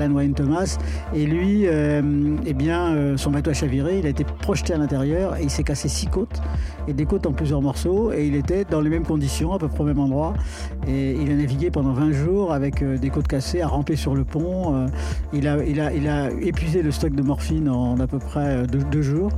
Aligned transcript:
Alan 0.00 0.32
Thomas. 0.32 0.78
Et 1.14 1.26
lui, 1.26 1.64
eh 1.64 2.54
bien, 2.54 3.16
son 3.16 3.30
bateau 3.30 3.50
a 3.50 3.54
chaviré, 3.54 3.98
il 3.98 4.06
a 4.06 4.08
été 4.08 4.24
projeté 4.24 4.74
à 4.74 4.78
l'intérieur 4.78 5.36
et 5.36 5.42
il 5.42 5.50
s'est 5.50 5.64
cassé 5.64 5.88
six 5.88 6.06
côtes 6.06 6.40
et 6.86 6.92
des 6.92 7.04
côtes 7.04 7.26
en 7.26 7.32
plusieurs 7.32 7.62
morceaux. 7.62 8.12
Et 8.12 8.26
il 8.26 8.34
était 8.34 8.64
dans 8.64 8.80
les 8.80 8.90
mêmes 8.90 9.04
conditions, 9.04 9.52
à 9.52 9.58
peu 9.58 9.68
près 9.68 9.80
au 9.80 9.86
même 9.86 9.98
endroit. 9.98 10.34
Et 10.86 11.12
il 11.12 11.30
a 11.30 11.34
navigué 11.34 11.70
pendant 11.70 11.92
20 11.92 12.12
jours 12.12 12.52
avec 12.52 12.84
des 12.84 13.10
côtes 13.10 13.28
cassées, 13.28 13.60
à 13.60 13.68
ramper 13.68 13.96
sur 13.96 14.14
le 14.14 14.24
pont. 14.24 14.86
il, 15.32 15.48
a, 15.48 15.64
il, 15.64 15.80
a, 15.80 15.92
il 15.92 16.08
a 16.08 16.30
épuisé 16.30 16.82
le 16.82 16.90
stock 16.90 17.14
de 17.14 17.22
morphine 17.22 17.68
en 17.68 17.98
à 18.00 18.06
peu 18.06 18.18
près 18.18 18.66
deux 18.66 19.02
jours. 19.02 19.30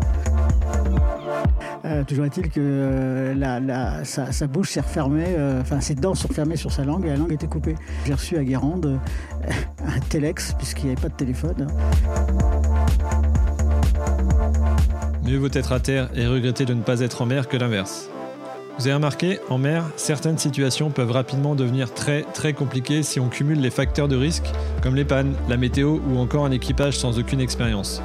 Euh, 1.84 2.04
toujours 2.04 2.26
est-il 2.26 2.50
que 2.50 2.60
euh, 2.60 4.04
sa, 4.04 4.46
bouche 4.46 4.70
s'est 4.70 4.80
refermée, 4.80 5.24
euh, 5.28 5.60
enfin 5.60 5.80
ses 5.80 5.94
dents 5.94 6.14
sont 6.14 6.28
refermées 6.28 6.56
sur 6.56 6.70
sa 6.70 6.84
langue 6.84 7.06
et 7.06 7.08
la 7.08 7.16
langue 7.16 7.32
était 7.32 7.46
coupée. 7.46 7.74
J'ai 8.06 8.14
reçu 8.14 8.36
à 8.36 8.44
Guérande 8.44 9.00
un 9.86 10.00
telex 10.08 10.54
puisqu'il 10.58 10.86
n'y 10.86 10.92
avait 10.92 11.00
pas 11.00 11.08
de 11.08 11.14
téléphone. 11.14 11.68
Mieux 15.24 15.38
vaut 15.38 15.48
être 15.52 15.72
à 15.72 15.80
terre 15.80 16.10
et 16.14 16.26
regretter 16.26 16.64
de 16.64 16.74
ne 16.74 16.82
pas 16.82 17.00
être 17.00 17.22
en 17.22 17.26
mer 17.26 17.48
que 17.48 17.56
l'inverse. 17.56 18.08
Vous 18.78 18.86
avez 18.86 18.94
remarqué, 18.94 19.40
en 19.50 19.58
mer, 19.58 19.84
certaines 19.96 20.38
situations 20.38 20.90
peuvent 20.90 21.10
rapidement 21.10 21.54
devenir 21.54 21.92
très 21.92 22.22
très 22.34 22.54
compliquées 22.54 23.02
si 23.02 23.20
on 23.20 23.28
cumule 23.28 23.60
les 23.60 23.70
facteurs 23.70 24.08
de 24.08 24.16
risque 24.16 24.50
comme 24.82 24.96
les 24.96 25.04
pannes, 25.04 25.34
la 25.48 25.56
météo 25.56 25.98
ou 26.08 26.18
encore 26.18 26.46
un 26.46 26.50
équipage 26.50 26.98
sans 26.98 27.18
aucune 27.18 27.40
expérience. 27.40 28.02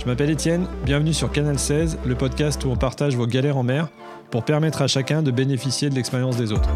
Je 0.00 0.06
m'appelle 0.06 0.30
Étienne, 0.30 0.66
bienvenue 0.86 1.12
sur 1.12 1.30
Canal 1.30 1.58
16, 1.58 1.98
le 2.06 2.14
podcast 2.14 2.64
où 2.64 2.70
on 2.70 2.76
partage 2.76 3.16
vos 3.16 3.26
galères 3.26 3.58
en 3.58 3.62
mer 3.62 3.88
pour 4.30 4.46
permettre 4.46 4.80
à 4.80 4.86
chacun 4.86 5.20
de 5.20 5.30
bénéficier 5.30 5.90
de 5.90 5.94
l'expérience 5.94 6.38
des 6.38 6.52
autres. 6.52 6.70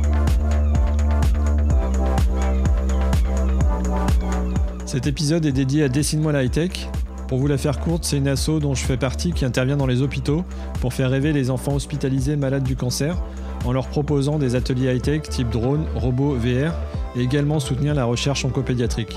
Cet 4.85 5.07
épisode 5.07 5.47
est 5.47 5.53
dédié 5.53 5.85
à 5.85 5.89
Dessine-moi 5.89 6.33
la 6.33 6.45
high-tech. 6.45 6.91
Pour 7.27 7.39
vous 7.39 7.47
la 7.47 7.57
faire 7.57 7.81
courte, 7.81 8.05
c'est 8.05 8.19
une 8.19 8.29
asso 8.29 8.61
dont 8.61 8.75
je 8.75 8.85
fais 8.85 8.99
partie 8.99 9.33
qui 9.33 9.47
intervient 9.47 9.79
dans 9.79 9.87
les 9.87 10.03
hôpitaux 10.03 10.45
pour 10.83 10.93
faire 10.93 11.09
rêver 11.09 11.33
les 11.33 11.51
enfants 11.51 11.77
hospitalisés 11.77 12.37
malades 12.37 12.65
du 12.65 12.77
cancer 12.77 13.17
en 13.65 13.73
leur 13.73 13.89
proposant 13.89 14.39
des 14.39 14.55
ateliers 14.55 14.95
high-tech 14.95 15.23
type 15.23 15.49
drone, 15.49 15.87
robots, 15.95 16.35
VR 16.35 16.75
et 17.17 17.23
également 17.23 17.59
soutenir 17.59 17.95
la 17.95 18.05
recherche 18.05 18.45
oncopédiatrique. 18.45 19.17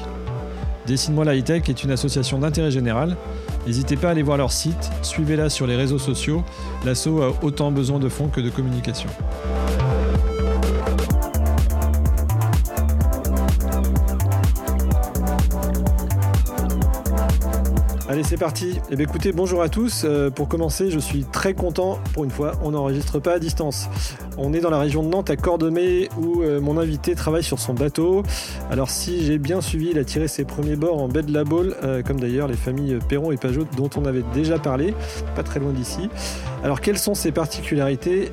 Dessine-moi 0.88 1.26
la 1.26 1.36
high-tech 1.36 1.64
est 1.68 1.84
une 1.84 1.92
association 1.92 2.40
d'intérêt 2.40 2.72
général 2.72 3.18
N'hésitez 3.68 3.98
pas 3.98 4.08
à 4.08 4.12
aller 4.12 4.24
voir 4.24 4.38
leur 4.38 4.54
site, 4.54 4.90
suivez-la 5.02 5.50
sur 5.50 5.68
les 5.68 5.76
réseaux 5.76 6.00
sociaux. 6.00 6.46
L'asso 6.86 7.22
a 7.22 7.34
autant 7.44 7.70
besoin 7.70 8.00
de 8.00 8.08
fonds 8.08 8.30
que 8.30 8.40
de 8.40 8.50
communication. 8.50 9.10
Allez, 18.18 18.26
c'est 18.26 18.36
parti. 18.36 18.80
Eh 18.90 18.96
bien, 18.96 19.06
écoutez, 19.06 19.32
bonjour 19.32 19.62
à 19.62 19.70
tous. 19.70 20.02
Euh, 20.04 20.32
pour 20.32 20.48
commencer, 20.48 20.90
je 20.90 20.98
suis 20.98 21.24
très 21.24 21.54
content. 21.54 22.00
Pour 22.16 22.24
une 22.24 22.32
fois, 22.32 22.54
on 22.64 22.72
n'enregistre 22.72 23.20
pas 23.20 23.34
à 23.34 23.38
distance. 23.38 23.90
On 24.40 24.54
est 24.54 24.60
dans 24.60 24.72
la 24.72 24.80
région 24.80 25.04
de 25.04 25.08
Nantes, 25.08 25.30
à 25.30 25.36
Cordemais, 25.36 26.10
où 26.18 26.42
euh, 26.42 26.60
mon 26.60 26.80
invité 26.80 27.14
travaille 27.14 27.44
sur 27.44 27.60
son 27.60 27.76
bateau. 27.76 28.24
Alors, 28.72 28.90
si 28.90 29.24
j'ai 29.24 29.38
bien 29.38 29.62
suivi, 29.62 29.90
il 29.92 30.00
a 30.00 30.04
tiré 30.04 30.28
ses 30.28 30.46
premiers 30.46 30.76
bords 30.76 31.00
en 31.00 31.08
baie 31.08 31.22
de 31.22 31.32
la 31.32 31.44
Baule, 31.44 31.76
euh, 31.84 32.02
comme 32.02 32.20
d'ailleurs 32.20 32.48
les 32.48 32.56
familles 32.56 32.98
Perron 33.08 33.32
et 33.32 33.38
Pajot, 33.38 33.68
dont 33.78 33.92
on 33.96 34.06
avait 34.06 34.24
déjà 34.34 34.58
parlé, 34.58 34.96
pas 35.36 35.44
très 35.44 35.60
loin 35.60 35.72
d'ici. 35.72 36.10
Alors, 36.64 36.82
quelles 36.82 36.98
sont 36.98 37.14
ses 37.14 37.32
particularités? 37.32 38.32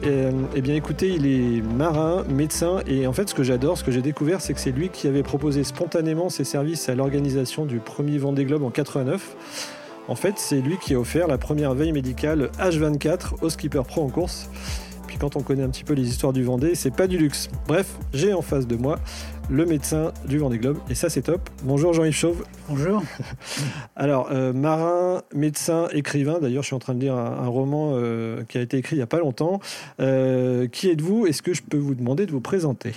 Eh 0.55 0.63
bien, 0.63 0.77
écoutez, 0.77 1.09
il 1.11 1.27
est 1.27 1.61
marin, 1.61 2.25
médecin, 2.31 2.79
et 2.87 3.07
en 3.07 3.13
fait, 3.13 3.29
ce 3.29 3.35
que 3.35 3.43
j'adore, 3.43 3.77
ce 3.77 3.85
que 3.85 3.93
j'ai 3.93 4.01
découvert, 4.01 4.41
c'est 4.41 4.55
que 4.55 4.61
c'est 4.61 4.73
lui 4.73 4.89
qui 4.89 5.09
avait 5.09 5.23
proposé 5.23 5.63
spontanément 5.63 6.31
ses 6.31 6.45
services 6.45 6.89
à 6.89 6.95
l'organisation 6.95 7.67
du 7.67 7.81
premier 7.81 8.17
Vendée 8.17 8.47
Globe 8.47 8.63
en 8.63 8.71
89. 8.71 9.74
En 10.07 10.17
fait, 10.17 10.35
c'est 10.39 10.61
lui 10.61 10.77
qui 10.77 10.95
a 10.95 11.01
offert 11.01 11.27
la 11.29 11.39
première 11.39 11.73
veille 11.73 11.93
médicale 11.93 12.51
H24 12.59 13.43
au 13.43 13.49
skipper 13.49 13.83
pro 13.87 14.03
en 14.03 14.11
course. 14.11 14.51
Puis 15.07 15.17
quand 15.17 15.37
on 15.37 15.41
connaît 15.41 15.63
un 15.63 15.71
petit 15.71 15.85
peu 15.85 15.95
les 15.95 16.07
histoires 16.07 16.35
du 16.35 16.43
Vendée, 16.43 16.75
c'est 16.75 16.95
pas 16.95 17.07
du 17.07 17.17
luxe. 17.17 17.49
Bref, 17.67 17.97
j'ai 18.13 18.35
en 18.35 18.43
face 18.43 18.67
de 18.67 18.77
moi 18.77 18.99
le 19.49 19.65
médecin 19.65 20.13
du 20.27 20.39
Vendée 20.39 20.59
Globe 20.59 20.79
et 20.91 20.95
ça 20.95 21.09
c'est 21.09 21.23
top. 21.23 21.49
Bonjour 21.63 21.95
Jean-Yves 21.95 22.15
Chauve. 22.15 22.45
Bonjour. 22.69 23.03
Alors 23.97 24.29
euh, 24.31 24.53
marin, 24.53 25.23
médecin, 25.35 25.89
écrivain. 25.93 26.39
D'ailleurs, 26.39 26.63
je 26.63 26.67
suis 26.67 26.77
en 26.77 26.81
train 26.81 26.95
de 26.95 27.01
lire 27.01 27.15
un, 27.15 27.47
roman 27.47 27.93
euh, 27.95 28.43
qui 28.47 28.59
a 28.59 28.61
été 28.61 28.77
écrit 28.77 28.97
il 28.97 28.99
y 28.99 29.03
a 29.03 29.07
pas 29.07 29.21
longtemps. 29.21 29.61
Euh, 30.01 30.67
qui 30.69 30.91
êtes-vous? 30.91 31.27
Est-ce 31.27 31.41
que 31.41 31.55
je 31.55 31.63
peux 31.63 31.79
vous 31.79 31.95
demander 31.95 32.27
de 32.27 32.33
vous 32.33 32.43
présenter? 32.43 32.93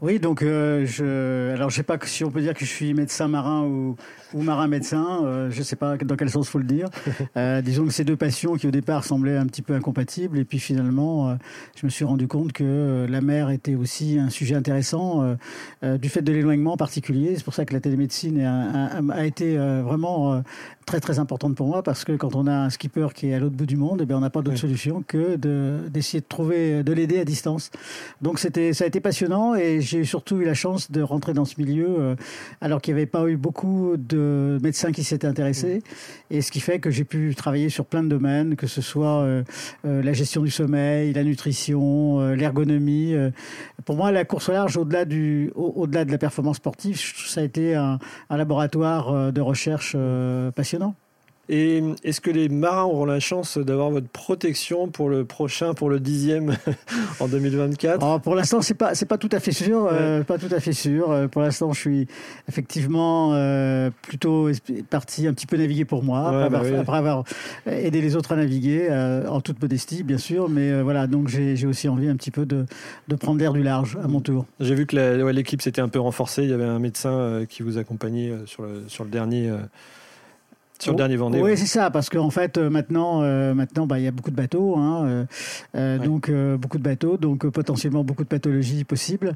Oui, 0.00 0.18
donc 0.18 0.42
je, 0.42 1.52
alors 1.52 1.70
je 1.70 1.76
sais 1.76 1.82
pas 1.82 1.98
si 2.04 2.24
on 2.24 2.30
peut 2.30 2.40
dire 2.40 2.54
que 2.54 2.64
je 2.64 2.70
suis 2.70 2.94
médecin 2.94 3.28
marin 3.28 3.62
ou, 3.62 3.96
ou 4.34 4.42
marin 4.42 4.66
médecin, 4.68 5.22
euh, 5.24 5.50
je 5.50 5.62
sais 5.62 5.76
pas 5.76 5.96
dans 5.96 6.16
quel 6.16 6.30
sens 6.30 6.48
faut 6.48 6.58
le 6.58 6.64
dire. 6.64 6.88
Euh, 7.36 7.60
disons 7.60 7.86
que 7.86 7.92
ces 7.92 8.04
deux 8.04 8.16
passions 8.16 8.54
qui 8.54 8.66
au 8.66 8.70
départ 8.70 9.04
semblaient 9.04 9.36
un 9.36 9.46
petit 9.46 9.60
peu 9.60 9.74
incompatibles, 9.74 10.38
et 10.38 10.44
puis 10.44 10.58
finalement, 10.58 11.28
euh, 11.28 11.34
je 11.76 11.84
me 11.84 11.90
suis 11.90 12.04
rendu 12.04 12.28
compte 12.28 12.52
que 12.52 13.06
la 13.08 13.20
mer 13.20 13.50
était 13.50 13.74
aussi 13.74 14.18
un 14.18 14.30
sujet 14.30 14.54
intéressant 14.54 15.36
du 15.82 16.08
fait 16.08 16.22
de 16.22 16.32
l'éloignement 16.32 16.74
en 16.74 16.76
particulier. 16.76 17.34
C'est 17.36 17.44
pour 17.44 17.52
ça 17.52 17.64
que 17.64 17.74
la 17.74 17.80
télémédecine 17.80 18.40
a, 18.40 19.00
a, 19.12 19.24
été 19.26 19.56
vraiment 19.56 20.42
très 20.86 21.00
très 21.00 21.18
importante 21.18 21.56
pour 21.56 21.66
moi 21.66 21.82
parce 21.82 22.04
que 22.04 22.12
quand 22.12 22.34
on 22.36 22.46
a 22.46 22.54
un 22.54 22.70
skipper 22.70 23.08
qui 23.14 23.28
est 23.28 23.34
à 23.34 23.38
l'autre 23.38 23.56
bout 23.56 23.66
du 23.66 23.76
monde, 23.76 24.00
eh 24.02 24.06
bien, 24.06 24.16
on 24.16 24.20
n'a 24.20 24.30
pas 24.30 24.42
d'autre 24.42 24.58
solution 24.58 25.04
que 25.06 25.36
d'essayer 25.88 26.20
de, 26.20 26.26
trouver, 26.26 26.82
de 26.82 26.92
l'aider 26.92 27.18
à 27.18 27.24
distance. 27.24 27.70
Donc 28.22 28.38
c'était, 28.38 28.72
ça 28.72 28.84
a 28.84 28.86
été 28.86 29.00
passionnant 29.00 29.54
et 29.54 29.80
j'ai 29.86 30.04
surtout 30.04 30.40
eu 30.40 30.44
la 30.44 30.54
chance 30.54 30.90
de 30.90 31.00
rentrer 31.00 31.32
dans 31.32 31.44
ce 31.44 31.60
milieu 31.60 32.16
alors 32.60 32.82
qu'il 32.82 32.94
n'y 32.94 33.00
avait 33.00 33.06
pas 33.06 33.26
eu 33.28 33.36
beaucoup 33.36 33.94
de 33.96 34.58
médecins 34.62 34.92
qui 34.92 35.04
s'étaient 35.04 35.26
intéressés. 35.26 35.82
Et 36.30 36.42
ce 36.42 36.50
qui 36.50 36.60
fait 36.60 36.80
que 36.80 36.90
j'ai 36.90 37.04
pu 37.04 37.34
travailler 37.34 37.68
sur 37.68 37.86
plein 37.86 38.02
de 38.02 38.08
domaines, 38.08 38.56
que 38.56 38.66
ce 38.66 38.82
soit 38.82 39.20
euh, 39.20 39.42
euh, 39.84 40.02
la 40.02 40.12
gestion 40.12 40.42
du 40.42 40.50
sommeil, 40.50 41.12
la 41.12 41.24
nutrition, 41.24 42.20
euh, 42.20 42.34
l'ergonomie. 42.34 43.14
Pour 43.84 43.96
moi, 43.96 44.10
la 44.12 44.24
course 44.24 44.48
au 44.48 44.52
large, 44.52 44.76
au-delà 44.76 45.04
du, 45.04 45.50
au-delà 45.54 46.04
de 46.04 46.12
la 46.12 46.18
performance 46.18 46.56
sportive, 46.56 46.98
ça 46.98 47.40
a 47.40 47.44
été 47.44 47.74
un 47.74 47.98
laboratoire 48.30 49.32
de 49.32 49.40
recherche 49.40 49.96
passionnant. 50.54 50.94
Et 51.48 51.82
est-ce 52.02 52.20
que 52.20 52.30
les 52.30 52.48
marins 52.48 52.84
auront 52.84 53.04
la 53.04 53.20
chance 53.20 53.56
d'avoir 53.56 53.90
votre 53.90 54.08
protection 54.08 54.88
pour 54.88 55.08
le 55.08 55.24
prochain, 55.24 55.74
pour 55.74 55.88
le 55.88 56.00
dixième 56.00 56.56
en 57.20 57.28
2024 57.28 58.04
ah, 58.04 58.18
Pour 58.18 58.34
l'instant, 58.34 58.62
c'est 58.62 58.74
pas 58.74 58.96
c'est 58.96 59.06
pas 59.06 59.18
tout 59.18 59.28
à 59.30 59.38
fait 59.38 59.52
sûr, 59.52 59.88
euh, 59.90 60.24
pas 60.24 60.38
tout 60.38 60.48
à 60.50 60.58
fait 60.58 60.72
sûr. 60.72 61.10
Euh, 61.10 61.28
pour 61.28 61.42
l'instant, 61.42 61.72
je 61.72 61.80
suis 61.80 62.08
effectivement 62.48 63.30
euh, 63.34 63.90
plutôt 64.02 64.50
parti 64.90 65.28
un 65.28 65.34
petit 65.34 65.46
peu 65.46 65.56
naviguer 65.56 65.84
pour 65.84 66.02
moi 66.02 66.48
bah 66.50 66.58
après, 66.58 66.96
avoir, 66.96 67.22
aidé 67.66 68.00
les 68.00 68.16
autres 68.16 68.32
à 68.32 68.36
naviguer 68.36 68.90
en 69.28 69.40
toute 69.40 69.62
modestie, 69.62 70.02
bien 70.02 70.18
sûr. 70.18 70.48
Mais 70.48 70.82
voilà, 70.82 71.06
donc 71.06 71.28
j'ai 71.28 71.66
aussi 71.66 71.88
envie 71.88 72.08
un 72.08 72.16
petit 72.16 72.32
peu 72.32 72.44
de, 72.44 72.66
de 73.06 73.14
prendre 73.14 73.38
l'air 73.38 73.52
du 73.52 73.62
large 73.62 73.96
à 74.02 74.08
mon 74.08 74.20
tour. 74.20 74.46
J'ai 74.58 74.74
vu 74.74 74.86
que 74.86 74.96
l'équipe 75.30 75.62
s'était 75.62 75.80
un 75.80 75.88
peu 75.88 76.00
renforcée. 76.00 76.42
Il 76.42 76.50
y 76.50 76.54
avait 76.54 76.64
un 76.64 76.80
médecin 76.80 77.44
qui 77.48 77.62
vous 77.62 77.78
accompagnait 77.78 78.32
sur 78.46 78.64
le 78.64 78.84
sur 78.88 79.04
le 79.04 79.10
dernier 79.10 79.52
sur 80.78 80.92
le 80.92 80.96
dernier 80.96 81.16
Vendée. 81.16 81.40
Oui, 81.40 81.56
c'est 81.56 81.66
ça, 81.66 81.90
parce 81.90 82.10
qu'en 82.10 82.30
fait, 82.30 82.58
euh, 82.58 82.70
maintenant, 82.70 83.22
euh, 83.22 83.54
maintenant, 83.54 83.86
bah, 83.86 83.98
il 83.98 84.04
y 84.04 84.08
a 84.08 84.10
beaucoup 84.10 84.30
de 84.30 84.36
bateaux, 84.36 84.76
hein, 84.76 85.26
euh, 85.74 85.98
donc 85.98 86.30
beaucoup 86.58 86.78
de 86.78 86.82
bateaux, 86.82 87.16
donc 87.16 87.46
potentiellement 87.48 88.04
beaucoup 88.04 88.24
de 88.24 88.28
pathologies 88.28 88.84
possibles. 88.84 89.34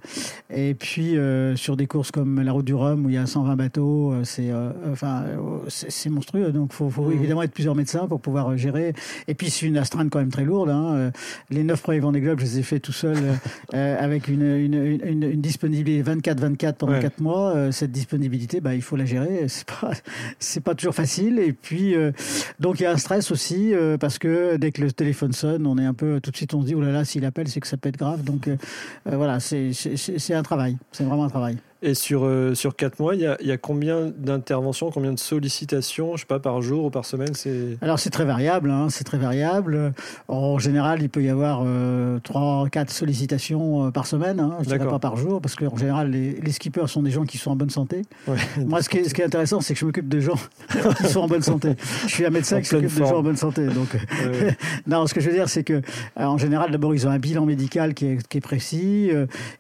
Et 0.50 0.74
puis 0.74 1.16
sur 1.56 1.76
des 1.76 1.86
courses 1.86 2.10
comme 2.10 2.40
la 2.40 2.52
Route 2.52 2.64
du 2.64 2.74
Rhum 2.74 3.06
où 3.06 3.08
il 3.08 3.14
y 3.14 3.18
a 3.18 3.26
120 3.26 3.56
bateaux, 3.56 4.14
c'est, 4.24 4.50
enfin, 4.90 5.24
c'est 5.68 6.10
monstrueux. 6.10 6.52
Donc, 6.52 6.72
faut, 6.72 6.90
faut 6.90 7.04
mmh. 7.04 7.12
évidemment 7.12 7.42
être 7.42 7.52
plusieurs 7.52 7.74
médecins 7.74 8.06
pour 8.06 8.20
pouvoir 8.20 8.56
gérer. 8.56 8.94
Et 9.28 9.34
puis 9.34 9.50
c'est 9.50 9.66
une 9.66 9.76
astreinte 9.76 10.10
quand 10.10 10.18
même 10.18 10.30
très 10.30 10.44
lourde. 10.44 10.70
Hein. 10.70 11.10
Les 11.50 11.64
neuf 11.64 11.82
premiers 11.82 12.00
Vendée 12.00 12.20
Globe, 12.20 12.40
je 12.40 12.44
les 12.44 12.58
ai 12.58 12.62
fait 12.62 12.80
tout 12.80 12.92
seul 12.92 13.16
avec 13.72 14.28
une, 14.28 14.42
une, 14.42 14.74
une, 14.74 15.22
une 15.22 15.40
disponibilité 15.40 16.02
24-24 16.10 16.74
pendant 16.74 17.00
4 17.00 17.20
mois. 17.20 17.72
cette 17.72 17.92
disponibilité, 17.92 18.60
bah, 18.60 18.74
il 18.74 18.82
faut 18.82 18.96
la 18.96 19.04
gérer. 19.04 19.44
C'est 19.48 19.66
pas, 19.66 19.92
c'est 20.38 20.62
pas 20.62 20.74
toujours 20.74 20.94
facile. 20.94 21.29
Et 21.38 21.52
puis, 21.52 21.94
euh, 21.94 22.12
donc 22.58 22.80
il 22.80 22.84
y 22.84 22.86
a 22.86 22.90
un 22.90 22.96
stress 22.96 23.30
aussi, 23.30 23.74
euh, 23.74 23.96
parce 23.96 24.18
que 24.18 24.56
dès 24.56 24.72
que 24.72 24.82
le 24.82 24.92
téléphone 24.92 25.32
sonne, 25.32 25.66
on 25.66 25.78
est 25.78 25.84
un 25.84 25.94
peu, 25.94 26.20
tout 26.20 26.30
de 26.30 26.36
suite 26.36 26.54
on 26.54 26.62
se 26.62 26.66
dit, 26.66 26.74
oh 26.74 26.80
là 26.80 26.92
là, 26.92 27.04
s'il 27.04 27.24
appelle, 27.24 27.48
c'est 27.48 27.60
que 27.60 27.66
ça 27.66 27.76
peut 27.76 27.88
être 27.88 27.98
grave. 27.98 28.24
Donc 28.24 28.48
euh, 28.48 28.56
voilà, 29.04 29.40
c'est 29.40 30.34
un 30.34 30.42
travail, 30.42 30.76
c'est 30.92 31.04
vraiment 31.04 31.24
un 31.24 31.30
travail. 31.30 31.58
Et 31.82 31.94
sur, 31.94 32.26
euh, 32.26 32.54
sur 32.54 32.76
4 32.76 33.00
mois, 33.00 33.14
il 33.14 33.22
y 33.22 33.26
a, 33.26 33.38
y 33.42 33.50
a, 33.50 33.56
combien 33.56 34.12
d'interventions, 34.14 34.90
combien 34.90 35.14
de 35.14 35.18
sollicitations, 35.18 36.14
je 36.16 36.20
sais 36.20 36.26
pas, 36.26 36.38
par 36.38 36.60
jour 36.60 36.84
ou 36.84 36.90
par 36.90 37.06
semaine 37.06 37.32
c'est... 37.32 37.78
Alors 37.80 37.98
c'est 37.98 38.10
très 38.10 38.26
variable, 38.26 38.70
hein, 38.70 38.88
c'est 38.90 39.04
très 39.04 39.16
variable. 39.16 39.94
En 40.28 40.58
général, 40.58 41.00
il 41.00 41.08
peut 41.08 41.22
y 41.22 41.30
avoir 41.30 41.62
euh, 41.64 42.18
3 42.22 42.68
4 42.70 42.90
sollicitations 42.90 43.86
euh, 43.86 43.90
par 43.90 44.06
semaine, 44.06 44.40
hein, 44.40 44.58
je 44.60 44.66
dirais 44.66 44.86
pas 44.86 44.98
par 44.98 45.16
jour, 45.16 45.40
parce 45.40 45.56
qu'en 45.56 45.74
général, 45.76 46.10
les, 46.10 46.32
les, 46.34 46.52
skippers 46.52 46.86
sont 46.88 47.02
des 47.02 47.10
gens 47.10 47.24
qui 47.24 47.38
sont 47.38 47.52
en 47.52 47.56
bonne 47.56 47.70
santé. 47.70 48.02
Ouais. 48.28 48.36
Moi, 48.58 48.82
ce 48.82 48.90
qui, 48.90 48.98
est, 48.98 49.04
ce 49.04 49.14
qui 49.14 49.22
est 49.22 49.24
intéressant, 49.24 49.62
c'est 49.62 49.72
que 49.72 49.80
je 49.80 49.86
m'occupe 49.86 50.08
de 50.08 50.20
gens 50.20 50.38
qui 50.98 51.06
sont 51.06 51.20
en 51.20 51.28
bonne 51.28 51.42
santé. 51.42 51.76
Je 52.02 52.12
suis 52.12 52.26
un 52.26 52.30
médecin 52.30 52.60
qui 52.60 52.66
s'occupe 52.66 52.94
de 52.94 53.04
gens 53.06 53.16
en 53.16 53.22
bonne 53.22 53.36
santé. 53.36 53.64
Donc, 53.64 53.88
ouais. 53.94 54.54
non, 54.86 55.06
ce 55.06 55.14
que 55.14 55.22
je 55.22 55.30
veux 55.30 55.34
dire, 55.34 55.48
c'est 55.48 55.64
que 55.64 55.72
euh, 55.72 55.80
en 56.16 56.36
général, 56.36 56.72
d'abord, 56.72 56.94
ils 56.94 57.06
ont 57.06 57.10
un 57.10 57.18
bilan 57.18 57.46
médical 57.46 57.94
qui 57.94 58.04
est, 58.04 58.28
qui 58.28 58.36
est 58.36 58.42
précis, 58.42 59.10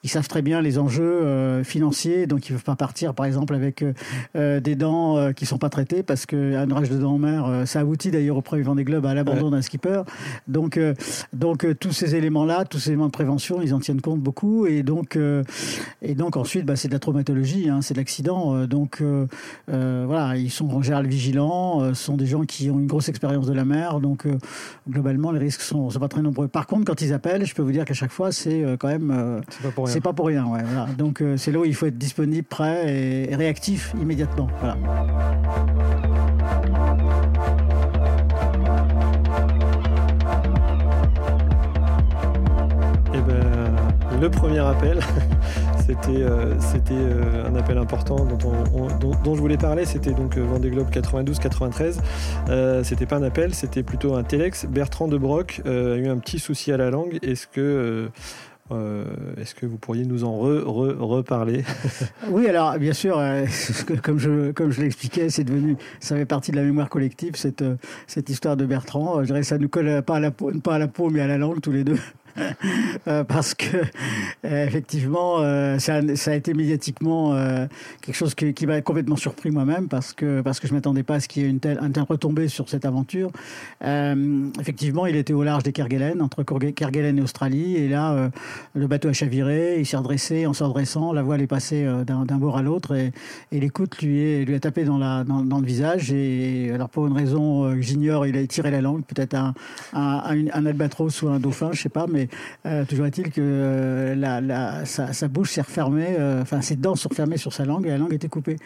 ils 0.02 0.10
savent 0.10 0.28
très 0.28 0.42
bien 0.42 0.60
les 0.60 0.78
enjeux 0.78 1.62
financiers 1.64 2.09
entier, 2.10 2.26
donc 2.26 2.48
ils 2.48 2.52
ne 2.52 2.56
peuvent 2.58 2.64
pas 2.64 2.76
partir, 2.76 3.14
par 3.14 3.26
exemple, 3.26 3.54
avec 3.54 3.84
des 4.34 4.74
dents 4.74 5.32
qui 5.32 5.46
sont 5.46 5.58
pas 5.58 5.68
traitées, 5.68 6.02
parce 6.02 6.26
qu'un 6.26 6.72
rage 6.72 6.90
de 6.90 6.98
dents 6.98 7.14
en 7.14 7.18
mer, 7.18 7.62
ça 7.66 7.80
aboutit 7.80 8.10
d'ailleurs 8.10 8.36
au 8.36 8.42
premier 8.42 8.64
des 8.76 8.84
globes 8.84 9.06
à 9.06 9.14
l'abandon 9.14 9.50
d'un 9.50 9.62
skipper. 9.62 10.02
Donc, 10.48 10.78
donc 11.32 11.66
tous 11.78 11.92
ces 11.92 12.14
éléments-là, 12.14 12.64
tous 12.64 12.78
ces 12.78 12.90
éléments 12.90 13.06
de 13.06 13.12
prévention, 13.12 13.62
ils 13.62 13.74
en 13.74 13.80
tiennent 13.80 14.00
compte 14.00 14.20
beaucoup, 14.20 14.66
et 14.66 14.82
donc, 14.82 15.18
et 16.02 16.14
donc 16.14 16.36
ensuite, 16.36 16.64
bah, 16.64 16.76
c'est 16.76 16.88
de 16.88 16.92
la 16.92 16.98
traumatologie, 16.98 17.68
hein, 17.68 17.80
c'est 17.82 17.94
de 17.94 17.98
l'accident, 17.98 18.66
donc 18.66 19.02
voilà, 19.68 20.36
ils 20.36 20.50
sont 20.50 20.68
en 20.70 20.82
général 20.82 21.06
vigilants, 21.06 21.94
sont 21.94 22.16
des 22.16 22.26
gens 22.26 22.44
qui 22.44 22.70
ont 22.70 22.78
une 22.78 22.86
grosse 22.86 23.08
expérience 23.08 23.46
de 23.46 23.52
la 23.52 23.64
mer, 23.64 24.00
donc 24.00 24.26
globalement, 24.88 25.32
les 25.32 25.38
risques 25.38 25.60
sont, 25.62 25.90
sont 25.90 26.00
pas 26.00 26.08
très 26.08 26.22
nombreux. 26.22 26.48
Par 26.48 26.66
contre, 26.66 26.84
quand 26.84 27.00
ils 27.00 27.12
appellent, 27.12 27.44
je 27.44 27.54
peux 27.54 27.62
vous 27.62 27.72
dire 27.72 27.84
qu'à 27.84 27.94
chaque 27.94 28.10
fois, 28.10 28.32
c'est 28.32 28.64
euh, 28.64 28.76
quand 28.76 28.88
même. 28.88 29.10
Euh, 29.10 29.40
c'est 29.50 29.62
pas 29.62 29.70
pour 29.70 29.84
rien. 29.84 29.94
C'est 29.94 30.00
pas 30.00 30.12
pour 30.12 30.26
rien, 30.26 30.46
ouais, 30.46 30.60
voilà. 30.64 30.86
Donc, 30.98 31.20
euh, 31.20 31.36
c'est 31.36 31.52
là 31.52 31.60
où 31.60 31.64
il 31.64 31.74
faut 31.74 31.86
être 31.86 31.98
disponible, 32.00 32.46
prêt 32.48 33.28
et, 33.30 33.36
réactif 33.36 33.94
immédiatement. 34.00 34.48
Voilà. 34.58 34.76
Eh 43.14 43.20
ben, 43.20 44.18
le 44.18 44.30
premier 44.30 44.60
appel, 44.60 45.00
c'était 45.86 46.24
c'était 46.58 46.94
un 47.46 47.54
appel 47.54 47.76
important 47.76 48.24
dont, 48.24 49.34
je 49.34 49.40
voulais 49.40 49.58
parler. 49.58 49.84
C'était 49.84 50.12
donc 50.12 50.38
Vendée 50.38 50.70
Globe 50.70 50.88
92-93. 50.90 52.82
c'était 52.82 53.06
pas 53.06 53.16
un 53.16 53.22
appel, 53.22 53.54
c'était 53.54 53.82
plutôt 53.82 54.14
un 54.14 54.22
téléx. 54.22 54.64
Bertrand 54.64 55.08
de 55.08 55.18
Broc 55.18 55.60
a 55.66 55.96
eu 55.96 56.08
un 56.08 56.16
petit 56.16 56.38
souci 56.38 56.72
à 56.72 56.78
la 56.78 56.90
langue. 56.90 57.18
Est-ce 57.22 57.46
que 57.46 58.10
euh, 58.72 59.04
est-ce 59.36 59.54
que 59.54 59.66
vous 59.66 59.78
pourriez 59.78 60.04
nous 60.04 60.24
en 60.24 60.36
reparler? 60.38 61.64
Oui, 62.30 62.46
alors 62.46 62.78
bien 62.78 62.92
sûr, 62.92 63.18
euh, 63.18 63.44
comme 64.02 64.18
je, 64.18 64.80
l'expliquais, 64.80 65.30
c'est 65.30 65.44
devenu, 65.44 65.76
ça 65.98 66.16
fait 66.16 66.26
partie 66.26 66.52
de 66.52 66.56
la 66.56 66.62
mémoire 66.62 66.88
collective, 66.88 67.34
cette, 67.34 67.62
euh, 67.62 67.76
histoire 68.28 68.56
de 68.56 68.64
Bertrand. 68.64 69.20
Je 69.20 69.26
dirais 69.26 69.40
que 69.40 69.46
ça 69.46 69.58
ne 69.58 69.66
colle 69.66 70.02
pas 70.02 70.16
à, 70.16 70.20
la 70.20 70.30
peau, 70.30 70.52
pas 70.62 70.76
à 70.76 70.78
la 70.78 70.88
peau, 70.88 71.10
mais 71.10 71.20
à 71.20 71.26
la 71.26 71.38
langue, 71.38 71.60
tous 71.60 71.72
les 71.72 71.84
deux. 71.84 71.98
Euh, 73.08 73.24
parce 73.24 73.54
que 73.54 73.76
euh, 74.44 74.66
effectivement, 74.66 75.38
euh, 75.40 75.78
ça, 75.78 76.00
a 76.26 76.34
été 76.34 76.54
médiatiquement 76.54 77.34
quelque 78.00 78.14
chose 78.14 78.34
qui, 78.34 78.52
qui 78.54 78.66
m'a 78.66 78.80
complètement 78.80 79.16
surpris 79.16 79.50
moi-même 79.50 79.88
parce 79.88 80.12
que 80.12 80.40
parce 80.40 80.60
que 80.60 80.68
je 80.68 80.74
m'attendais 80.74 81.02
pas 81.02 81.14
à 81.14 81.20
ce 81.20 81.28
qu'il 81.28 81.42
y 81.42 81.46
ait 81.46 81.48
une 81.48 81.60
telle, 81.60 81.78
un 81.80 81.90
tel 81.90 82.02
retombée 82.02 82.48
sur 82.48 82.68
cette 82.68 82.84
aventure. 82.84 83.30
effectivement, 83.82 85.06
il 85.06 85.16
était 85.16 85.32
au 85.32 85.42
large 85.42 85.62
des 85.62 85.72
Kerguelen, 85.72 86.20
entre 86.22 86.42
Kerguelen 86.42 87.18
et 87.18 87.22
Australie, 87.22 87.76
et 87.76 87.88
là, 87.88 88.30
le 88.74 88.86
bateau 88.86 89.08
a 89.08 89.12
chaviré, 89.12 89.78
il 89.78 89.86
s'est 89.86 89.96
redressé, 89.96 90.46
en 90.46 90.52
se 90.52 90.64
redressant, 90.64 91.12
la 91.12 91.22
voile 91.22 91.40
est 91.40 91.46
passée 91.46 91.86
d'un 92.06 92.38
bord 92.38 92.56
à 92.56 92.62
l'autre 92.62 92.94
et, 92.94 93.12
l'écoute 93.52 94.00
lui, 94.02 94.54
a 94.54 94.60
tapé 94.60 94.84
dans, 94.84 94.98
le 94.98 95.66
visage. 95.66 96.12
Et 96.12 96.70
alors 96.72 96.88
pour 96.88 97.06
une 97.06 97.12
raison 97.12 97.70
que 97.74 97.80
j'ignore, 97.80 98.26
il 98.26 98.36
a 98.36 98.46
tiré 98.46 98.70
la 98.70 98.80
langue, 98.80 99.04
peut-être 99.04 99.34
un, 99.34 99.54
un, 99.92 100.66
albatros 100.66 101.22
ou 101.22 101.28
un 101.28 101.40
dauphin, 101.40 101.70
je 101.72 101.82
sais 101.82 101.88
pas, 101.88 102.06
mais 102.06 102.28
euh, 102.66 102.84
toujours 102.84 103.06
est-il 103.06 103.30
que 103.30 103.40
euh, 103.40 104.84
sa, 104.84 105.28
bouche 105.28 105.52
s'est 105.52 105.60
refermée, 105.60 106.16
euh, 106.18 106.42
enfin 106.42 106.60
ses 106.60 106.76
dents 106.76 106.96
sont 106.96 107.08
refermées 107.08 107.36
sur 107.36 107.52
sa 107.52 107.64
langue 107.64 107.86
et 107.86 107.90
la 107.90 107.98
langue 107.98 108.12
était 108.12 108.28
coupée. 108.28 108.56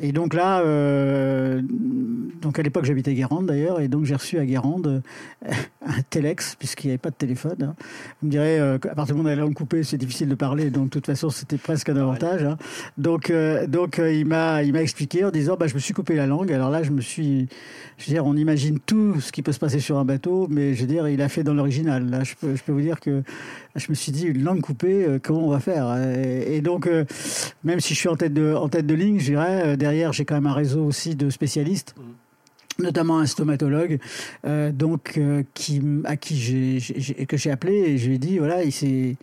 Et 0.00 0.10
donc 0.10 0.34
là, 0.34 0.60
donc 2.42 2.58
à 2.58 2.62
l'époque 2.62 2.84
j'habitais 2.84 3.14
Guérande 3.14 3.46
d'ailleurs, 3.46 3.80
et 3.80 3.86
donc 3.86 4.04
j'ai 4.04 4.16
reçu 4.16 4.38
à 4.38 4.44
Guérande 4.44 5.02
un 5.86 6.02
téléx, 6.10 6.56
puisqu'il 6.56 6.88
n'y 6.88 6.92
avait 6.92 6.98
pas 6.98 7.10
de 7.10 7.14
téléphone. 7.14 7.56
Hein. 7.62 7.74
Vous 8.20 8.26
me 8.26 8.30
direz, 8.30 8.58
à 8.58 8.78
partir 8.78 9.14
du 9.14 9.22
moment 9.22 9.32
où 9.32 9.36
la 9.36 9.42
langue 9.42 9.54
coupée, 9.54 9.84
c'est 9.84 9.96
difficile 9.96 10.28
de 10.28 10.34
parler, 10.34 10.70
donc 10.70 10.86
de 10.86 10.90
toute 10.90 11.06
façon 11.06 11.30
c'était 11.30 11.58
presque 11.58 11.88
un 11.90 11.96
avantage. 11.96 12.42
Hein. 12.42 12.56
Donc, 12.98 13.32
donc 13.68 13.98
il 13.98 14.26
m'a 14.26 14.64
il 14.64 14.72
m'a 14.72 14.82
expliqué 14.82 15.24
en 15.24 15.30
disant, 15.30 15.56
bah, 15.58 15.66
je 15.66 15.74
me 15.74 15.78
suis 15.78 15.94
coupé 15.94 16.14
la 16.14 16.26
langue. 16.26 16.52
Alors 16.52 16.70
là, 16.70 16.82
je 16.82 16.90
me 16.90 17.00
suis, 17.00 17.48
je 17.98 18.06
veux 18.06 18.12
dire, 18.12 18.26
on 18.26 18.36
imagine 18.36 18.78
tout 18.80 19.20
ce 19.20 19.32
qui 19.32 19.42
peut 19.42 19.52
se 19.52 19.58
passer 19.58 19.80
sur 19.80 19.98
un 19.98 20.04
bateau, 20.04 20.46
mais 20.50 20.74
je 20.74 20.80
veux 20.82 20.86
dire, 20.86 21.08
il 21.08 21.20
a 21.22 21.28
fait 21.28 21.42
dans 21.42 21.54
l'original. 21.54 22.08
Là, 22.08 22.24
je 22.24 22.34
peux, 22.34 22.56
je 22.56 22.62
peux 22.62 22.72
vous 22.72 22.80
dire 22.80 23.00
que 23.00 23.22
je 23.76 23.86
me 23.88 23.94
suis 23.94 24.12
dit, 24.12 24.26
une 24.26 24.42
langue 24.42 24.60
coupée, 24.60 25.04
euh, 25.04 25.18
comment 25.22 25.46
on 25.46 25.50
va 25.50 25.60
faire? 25.60 25.96
Et, 26.46 26.60
donc, 26.60 26.86
euh, 26.86 27.04
même 27.64 27.80
si 27.80 27.94
je 27.94 27.98
suis 27.98 28.08
en 28.08 28.16
tête 28.16 28.32
de, 28.32 28.54
en 28.54 28.68
tête 28.68 28.86
de 28.86 28.94
ligne, 28.94 29.18
je 29.18 29.26
dirais, 29.26 29.62
euh, 29.66 29.76
derrière, 29.76 30.12
j'ai 30.12 30.24
quand 30.24 30.34
même 30.34 30.46
un 30.46 30.54
réseau 30.54 30.84
aussi 30.84 31.16
de 31.16 31.30
spécialistes. 31.30 31.94
Mmh. 31.96 32.82
notamment 32.82 33.18
un 33.20 33.26
stomatologue, 33.26 34.00
donc 34.72 35.20
qui 35.54 35.80
à 36.04 36.16
qui 36.16 36.36
j'ai 36.36 37.26
que 37.26 37.36
j'ai 37.36 37.52
appelé 37.52 37.72
et 37.72 37.98
je 37.98 38.08
lui 38.08 38.16
ai 38.16 38.18
dit 38.18 38.38
voilà 38.38 38.64
il 38.64 38.72
s'est 38.72 39.16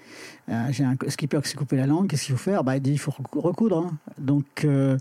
euh, 0.51 0.68
j'ai 0.71 0.83
un 0.83 0.95
skipper 1.07 1.42
qui 1.42 1.50
s'est 1.50 1.57
coupé 1.57 1.77
la 1.77 1.86
langue, 1.86 2.07
qu'est-ce 2.07 2.25
qu'il 2.25 2.36
faut 2.36 2.44
faire? 2.51 2.63
Bah, 2.63 2.75
Il 2.75 2.81
dit 2.81 2.92
il 2.92 3.00
faut 3.00 3.13
recoudre. 3.36 3.77
Hein. 3.77 3.98
Donc, 4.18 4.65
euh, 4.65 4.98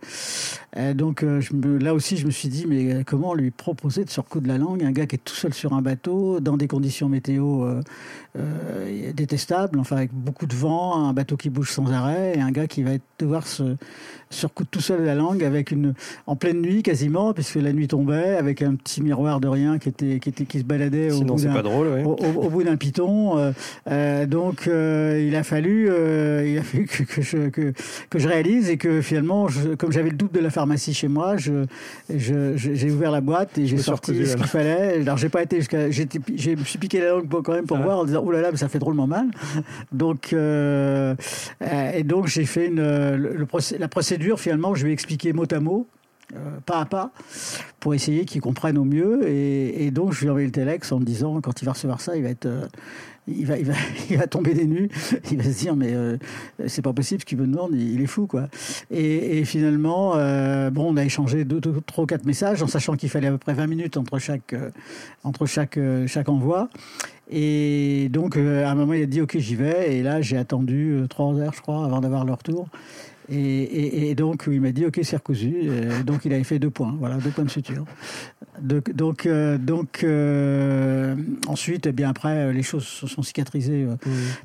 euh, 0.76 0.94
donc 0.94 1.24
je 1.24 1.54
me, 1.54 1.78
là 1.78 1.92
aussi, 1.92 2.16
je 2.16 2.26
me 2.26 2.30
suis 2.30 2.48
dit 2.48 2.66
mais 2.68 3.02
comment 3.04 3.34
lui 3.34 3.50
proposer 3.50 4.04
de 4.04 4.10
se 4.10 4.20
recoudre 4.20 4.46
la 4.46 4.58
langue? 4.58 4.84
Un 4.84 4.92
gars 4.92 5.06
qui 5.06 5.16
est 5.16 5.24
tout 5.24 5.34
seul 5.34 5.52
sur 5.52 5.72
un 5.72 5.82
bateau, 5.82 6.40
dans 6.40 6.56
des 6.56 6.68
conditions 6.68 7.08
météo 7.08 7.66
détestables, 9.14 9.80
enfin 9.80 9.96
avec 9.96 10.12
beaucoup 10.12 10.46
de 10.46 10.54
vent, 10.54 11.08
un 11.08 11.12
bateau 11.12 11.36
qui 11.36 11.50
bouge 11.50 11.72
sans 11.72 11.90
arrêt, 11.90 12.34
et 12.36 12.40
un 12.40 12.52
gars 12.52 12.68
qui 12.68 12.84
va 12.84 12.92
devoir 13.18 13.46
se, 13.46 13.76
se 14.30 14.46
recoudre 14.46 14.70
tout 14.70 14.80
seul 14.80 15.04
la 15.04 15.16
langue 15.16 15.42
avec 15.42 15.72
une, 15.72 15.94
en 16.26 16.36
pleine 16.36 16.60
nuit 16.60 16.84
quasiment, 16.84 17.32
puisque 17.32 17.56
la 17.56 17.72
nuit 17.72 17.88
tombait, 17.88 18.36
avec 18.36 18.62
un 18.62 18.76
petit 18.76 19.02
miroir 19.02 19.40
de 19.40 19.48
rien 19.48 19.78
qui, 19.78 19.88
était, 19.88 20.20
qui, 20.20 20.28
était, 20.28 20.44
qui 20.44 20.60
se 20.60 20.64
baladait 20.64 21.10
au 21.10 21.22
bout, 21.22 21.40
d'un, 21.42 21.62
drôle, 21.62 21.88
au, 22.04 22.50
bout 22.50 22.62
d'un 22.62 22.76
piton. 22.76 23.52
donc 24.28 24.66
il 24.66 25.34
a 25.34 25.39
fallu, 25.42 25.88
euh, 25.88 26.46
il 26.46 26.58
a 26.58 26.62
fallu 26.62 26.86
que, 26.86 27.02
que, 27.02 27.22
je, 27.22 27.48
que, 27.48 27.72
que, 28.08 28.18
je 28.18 28.28
réalise 28.28 28.70
et 28.70 28.76
que 28.76 29.00
finalement, 29.00 29.48
je, 29.48 29.74
comme 29.74 29.92
j'avais 29.92 30.10
le 30.10 30.16
double 30.16 30.32
de 30.32 30.40
la 30.40 30.50
pharmacie 30.50 30.94
chez 30.94 31.08
moi, 31.08 31.36
je, 31.36 31.64
j'ai 32.08 32.90
ouvert 32.90 33.10
la 33.10 33.20
boîte 33.20 33.58
et 33.58 33.66
j'ai 33.66 33.78
sorti 33.78 34.26
ce 34.26 34.36
qu'il 34.36 34.46
fallait. 34.46 35.00
Alors 35.00 35.16
j'ai 35.16 35.28
pas 35.28 35.42
été 35.42 35.56
jusqu'à, 35.56 35.90
j'ai, 35.90 36.08
je 36.36 36.50
me 36.50 36.64
suis 36.64 36.78
piqué 36.78 37.00
la 37.00 37.10
langue 37.10 37.28
quand 37.28 37.52
même 37.52 37.66
pour 37.66 37.78
ah 37.78 37.82
voir 37.82 37.98
en 37.98 38.04
disant 38.04 38.22
oh 38.24 38.30
là 38.30 38.40
là, 38.40 38.50
mais 38.50 38.58
ça 38.58 38.68
fait 38.68 38.78
drôlement 38.78 39.06
mal. 39.06 39.26
Donc 39.92 40.32
euh, 40.32 41.14
et 41.94 42.02
donc 42.02 42.26
j'ai 42.26 42.44
fait 42.44 42.66
une, 42.66 42.80
le, 42.80 43.46
la 43.78 43.88
procédure 43.88 44.40
finalement, 44.40 44.74
je 44.74 44.86
vais 44.86 44.92
expliquer 44.92 45.32
mot 45.32 45.46
à 45.50 45.60
mot. 45.60 45.86
Euh, 46.36 46.60
pas 46.64 46.80
à 46.80 46.84
pas 46.84 47.10
pour 47.80 47.92
essayer 47.92 48.24
qu'il 48.24 48.40
comprenne 48.40 48.78
au 48.78 48.84
mieux 48.84 49.28
et, 49.28 49.86
et, 49.86 49.90
donc 49.90 50.12
je 50.12 50.20
lui 50.20 50.26
ai 50.28 50.30
envoyé 50.30 50.46
le 50.46 50.52
telex 50.52 50.92
en 50.92 51.00
me 51.00 51.04
disant 51.04 51.40
quand 51.40 51.60
il 51.60 51.64
va 51.64 51.72
recevoir 51.72 52.00
ça 52.00 52.16
il 52.16 52.22
va 52.22 52.28
être 52.28 52.46
il 53.28 53.46
va, 53.46 53.58
il 53.58 53.64
va, 53.64 53.74
il 54.10 54.16
va 54.16 54.26
tomber 54.26 54.54
des 54.54 54.66
nues. 54.66 54.88
Il 55.30 55.38
va 55.38 55.44
se 55.44 55.58
dire 55.58 55.76
mais 55.76 55.92
euh, 55.92 56.16
c'est 56.66 56.82
pas 56.82 56.92
possible 56.92 57.20
ce 57.20 57.26
qu'il 57.26 57.38
me 57.38 57.46
demande, 57.46 57.74
il 57.74 58.00
est 58.00 58.06
fou 58.06 58.26
quoi. 58.26 58.48
Et, 58.90 59.44
finalement, 59.44 60.12
euh, 60.16 60.70
bon, 60.70 60.92
on 60.92 60.96
a 60.96 61.04
échangé 61.04 61.44
deux, 61.44 61.60
deux, 61.60 61.80
trois, 61.86 62.06
quatre 62.06 62.24
messages 62.24 62.62
en 62.62 62.66
sachant 62.66 62.94
qu'il 62.94 63.08
fallait 63.08 63.28
à 63.28 63.32
peu 63.32 63.38
près 63.38 63.54
20 63.54 63.66
minutes 63.66 63.96
entre 63.96 64.18
chaque, 64.18 64.52
euh, 64.52 64.70
entre 65.24 65.46
chaque, 65.46 65.78
chaque 66.06 66.28
envoi. 66.28 66.68
Et 67.32 68.08
donc, 68.10 68.36
à 68.36 68.70
un 68.70 68.74
moment, 68.74 68.92
il 68.92 69.02
a 69.02 69.06
dit 69.06 69.20
OK, 69.20 69.38
j'y 69.38 69.54
vais. 69.54 69.96
Et 69.96 70.02
là, 70.02 70.20
j'ai 70.20 70.36
attendu 70.36 71.00
trois 71.08 71.32
heures, 71.34 71.52
je 71.54 71.60
crois, 71.60 71.84
avant 71.84 72.00
d'avoir 72.00 72.24
le 72.24 72.32
retour. 72.32 72.68
Et, 73.30 74.14
donc, 74.14 74.44
il 74.50 74.60
m'a 74.60 74.72
dit, 74.72 74.86
OK, 74.86 75.00
c'est 75.02 75.16
recousu. 75.16 75.68
donc, 76.04 76.24
il 76.24 76.32
avait 76.32 76.44
fait 76.44 76.58
deux 76.58 76.70
points, 76.70 76.94
voilà, 76.98 77.16
deux 77.16 77.30
points 77.30 77.44
de 77.44 77.50
suture. 77.50 77.84
Donc, 78.60 78.92
donc, 78.92 79.26
euh, 79.26 79.58
donc 79.58 80.04
euh, 80.04 81.14
ensuite, 81.46 81.86
eh 81.86 81.92
bien 81.92 82.10
après, 82.10 82.36
euh, 82.36 82.52
les 82.52 82.62
choses 82.62 82.84
se 82.84 83.06
sont 83.06 83.22
cicatrisées 83.22 83.86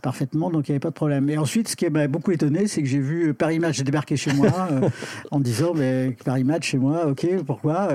parfaitement, 0.02 0.50
donc 0.50 0.68
il 0.68 0.72
n'y 0.72 0.76
avait 0.76 0.80
pas 0.80 0.90
de 0.90 0.94
problème. 0.94 1.30
Et 1.30 1.38
ensuite, 1.38 1.68
ce 1.68 1.76
qui 1.76 1.90
m'a 1.90 2.08
beaucoup 2.08 2.32
étonné, 2.32 2.68
c'est 2.68 2.82
que 2.82 2.88
j'ai 2.88 3.00
vu 3.00 3.34
Paris 3.34 3.60
Match 3.60 3.82
débarquer 3.82 4.16
chez 4.16 4.34
moi 4.34 4.52
en 5.32 5.40
disant, 5.40 5.74
mais 5.76 6.16
Paris 6.24 6.44
Match 6.44 6.70
chez 6.70 6.78
moi, 6.78 7.08
ok, 7.08 7.28
pourquoi 7.46 7.90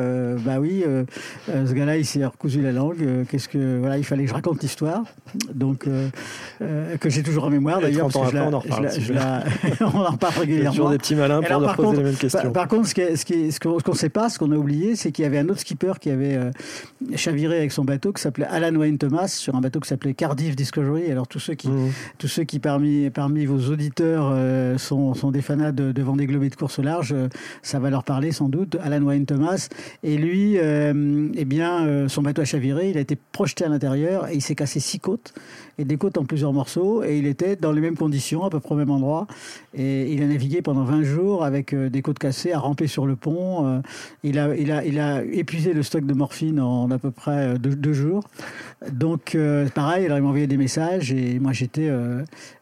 Bah 0.44 0.60
oui, 0.60 0.84
ce 1.48 1.72
gars-là, 1.72 1.96
il 1.96 2.04
s'est 2.04 2.24
recousu 2.24 2.60
la 2.60 2.72
langue. 2.72 3.24
Qu'est-ce 3.28 3.48
que 3.48 3.78
voilà, 3.78 3.98
il 3.98 4.04
fallait 4.04 4.24
que 4.24 4.30
je 4.30 4.34
raconte 4.34 4.62
l'histoire, 4.62 5.04
donc 5.54 5.86
que 6.58 7.10
j'ai 7.10 7.22
toujours 7.22 7.44
en 7.44 7.50
mémoire 7.50 7.80
d'ailleurs. 7.80 8.08
on 8.14 8.20
en 8.20 8.24
reparle. 8.24 8.60
on 10.79 10.79
régulièrement 10.80 10.90
des 10.90 10.98
petits 10.98 11.14
malins 11.14 11.42
pour 11.42 11.60
leur 11.60 11.76
poser 11.76 11.96
les 11.96 12.02
mêmes 12.02 12.16
questions. 12.16 12.52
Par, 12.52 12.68
contre, 12.68 12.88
ce 12.88 13.58
qu'on 13.58 13.92
ne 13.92 13.96
sait 13.96 14.08
pas, 14.08 14.28
ce 14.28 14.38
qu'on 14.38 14.52
a 14.52 14.56
oublié, 14.56 14.96
c'est 14.96 15.12
qu'il 15.12 15.24
y 15.24 15.26
avait 15.26 15.38
un 15.38 15.48
autre 15.48 15.60
skipper 15.60 15.92
qui 16.00 16.10
avait 16.10 16.34
euh, 16.34 16.50
chaviré 17.16 17.58
avec 17.58 17.72
son 17.72 17.84
bateau 17.84 18.12
qui 18.12 18.22
s'appelait 18.22 18.46
Alan 18.46 18.74
Wayne 18.74 18.98
Thomas 18.98 19.28
sur 19.28 19.54
un 19.54 19.60
bateau 19.60 19.80
qui 19.80 19.88
s'appelait 19.88 20.14
Cardiff 20.14 20.56
Discovery. 20.56 21.10
Alors 21.10 21.28
tous 21.28 21.40
ceux 21.40 21.54
qui, 21.54 21.68
mmh. 21.68 21.90
tous 22.18 22.28
ceux 22.28 22.44
qui 22.44 22.58
parmi, 22.58 23.10
parmi 23.10 23.46
vos 23.46 23.70
auditeurs 23.70 24.30
euh, 24.32 24.78
sont, 24.78 25.14
sont, 25.14 25.30
des 25.30 25.42
fanats 25.42 25.72
de, 25.72 25.92
de 25.92 26.02
Vendée 26.02 26.26
Globe 26.26 26.44
et 26.44 26.50
de 26.50 26.56
course 26.56 26.78
au 26.78 26.82
large, 26.82 27.12
euh, 27.12 27.28
ça 27.62 27.78
va 27.78 27.90
leur 27.90 28.04
parler 28.04 28.32
sans 28.32 28.48
doute. 28.48 28.76
Alan 28.82 29.02
Wayne 29.02 29.26
Thomas. 29.26 29.68
Et 30.02 30.16
lui, 30.16 30.56
eh 30.56 31.44
bien, 31.44 32.08
son 32.08 32.22
bateau 32.22 32.42
a 32.42 32.44
chaviré, 32.44 32.90
il 32.90 32.98
a 32.98 33.00
été 33.00 33.16
projeté 33.16 33.64
à 33.64 33.68
l'intérieur 33.68 34.28
et 34.28 34.34
il 34.34 34.42
s'est 34.42 34.54
cassé 34.54 34.80
six 34.80 34.98
côtes 34.98 35.34
et 35.80 35.84
des 35.84 35.96
côtes 35.96 36.18
en 36.18 36.24
plusieurs 36.24 36.52
morceaux 36.52 37.02
et 37.02 37.18
il 37.18 37.26
était 37.26 37.56
dans 37.56 37.72
les 37.72 37.80
mêmes 37.80 37.96
conditions, 37.96 38.44
à 38.44 38.50
peu 38.50 38.60
près 38.60 38.74
au 38.74 38.78
même 38.78 38.90
endroit 38.90 39.26
et 39.74 40.12
il 40.12 40.22
a 40.22 40.26
navigué 40.26 40.62
pendant 40.62 40.84
20 40.84 41.02
jours 41.02 41.44
avec 41.44 41.74
des 41.74 42.02
côtes 42.02 42.18
cassées, 42.18 42.52
à 42.52 42.58
ramper 42.58 42.86
sur 42.86 43.06
le 43.06 43.16
pont. 43.16 43.82
il, 44.22 44.38
a, 44.38 44.54
il, 44.56 44.70
a, 44.72 44.84
il 44.84 44.98
a 44.98 45.22
épuisé 45.24 45.72
le 45.72 45.82
stock 45.82 46.04
de 46.04 46.14
morphine 46.14 46.60
en 46.60 46.90
à 46.90 46.98
peu 46.98 47.10
près 47.10 47.58
deux, 47.58 47.92
jours. 47.92 48.24
Donc, 48.92 49.36
pareil, 49.74 50.04
il 50.04 50.10
m'a 50.10 50.16
envoyé 50.16 50.46
des 50.46 50.56
messages 50.56 51.12
et 51.12 51.38
moi, 51.38 51.52
j'étais. 51.52 51.88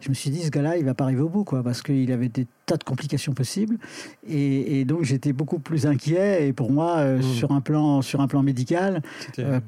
je 0.01 0.09
me 0.09 0.15
suis 0.15 0.31
dit, 0.31 0.43
ce 0.43 0.51
gars-là, 0.51 0.77
il 0.77 0.85
va 0.85 0.95
pas 0.95 1.05
arriver 1.05 1.23
au 1.23 1.29
bout, 1.29 1.45
quoi, 1.45 1.63
parce 1.63 1.83
qu'il 1.83 2.11
avait 2.13 2.29
des 2.29 2.47
tas 2.69 2.77
de 2.77 2.85
complications 2.85 3.33
possibles. 3.33 3.77
Et, 4.29 4.85
donc, 4.85 5.03
j'étais 5.03 5.33
beaucoup 5.33 5.59
plus 5.59 5.87
inquiet. 5.87 6.47
Et 6.47 6.53
pour 6.53 6.71
moi, 6.71 7.05
mmh. 7.05 7.23
sur, 7.23 7.53
un 7.53 7.61
plan, 7.61 8.03
sur 8.03 8.21
un 8.21 8.29
plan 8.29 8.43
médical, 8.43 9.03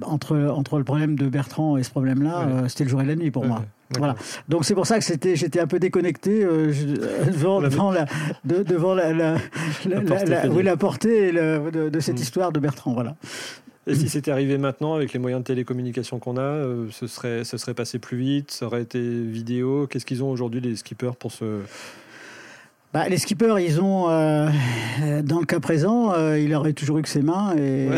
entre, 0.03 0.37
entre 0.37 0.79
le 0.79 0.85
problème 0.85 1.17
de 1.17 1.29
Bertrand 1.29 1.77
et 1.77 1.83
ce 1.83 1.91
problème-là, 1.91 2.69
c'était 2.69 2.85
le 2.85 2.91
jour 2.91 3.03
et 3.03 3.07
la 3.07 3.17
nuit 3.17 3.31
pour 3.31 3.45
moi. 3.45 3.65
Voilà. 3.99 4.15
Donc 4.49 4.65
c'est 4.65 4.75
pour 4.75 4.87
ça 4.87 4.99
que 4.99 5.05
c'était, 5.05 5.37
j'étais 5.37 5.61
un 5.61 5.67
peu 5.67 5.79
déconnecté 5.79 6.45
euh, 6.45 6.73
devant, 7.27 7.61
devant, 7.61 7.91
la, 7.91 8.07
devant 8.45 8.95
la, 8.95 9.13
la, 9.13 9.37
la, 9.85 10.77
portée, 10.77 11.33
de, 11.33 12.01
cette 12.01 12.19
mm. 12.19 12.23
histoire 12.23 12.53
de 12.53 12.61
Bertrand. 12.61 12.93
Voilà. 12.93 13.17
Et 13.87 13.95
si 13.95 14.09
c'était 14.09 14.31
arrivé 14.31 14.59
maintenant 14.59 14.95
avec 14.95 15.13
les 15.13 15.19
moyens 15.19 15.43
de 15.43 15.47
télécommunication 15.47 16.19
qu'on 16.19 16.37
a, 16.37 16.41
euh, 16.41 16.87
ce, 16.91 17.07
serait, 17.07 17.43
ce 17.45 17.57
serait 17.57 17.75
passé 17.75 17.99
plus 17.99 18.19
vite, 18.19 18.53
ça 18.53 18.67
aurait 18.67 18.83
été 18.83 19.01
vidéo. 19.01 19.89
Qu'est-ce 19.89 20.07
qu'ils 20.07 20.23
ont 20.23 20.31
aujourd'hui 20.31 20.61
les 20.61 20.77
skippers 20.77 21.17
pour 21.19 21.33
se 21.33 21.61
bah, 22.93 23.09
les 23.09 23.19
skippers, 23.19 23.61
ils 23.61 23.81
ont, 23.81 24.09
euh, 24.09 24.49
dans 25.23 25.39
le 25.39 25.47
cas 25.47 25.61
présent, 25.61 26.13
euh, 26.13 26.41
il 26.41 26.53
aurait 26.55 26.73
toujours 26.73 26.99
eu 26.99 27.03
que 27.03 27.09
ses 27.09 27.23
mains 27.23 27.55
et, 27.57 27.89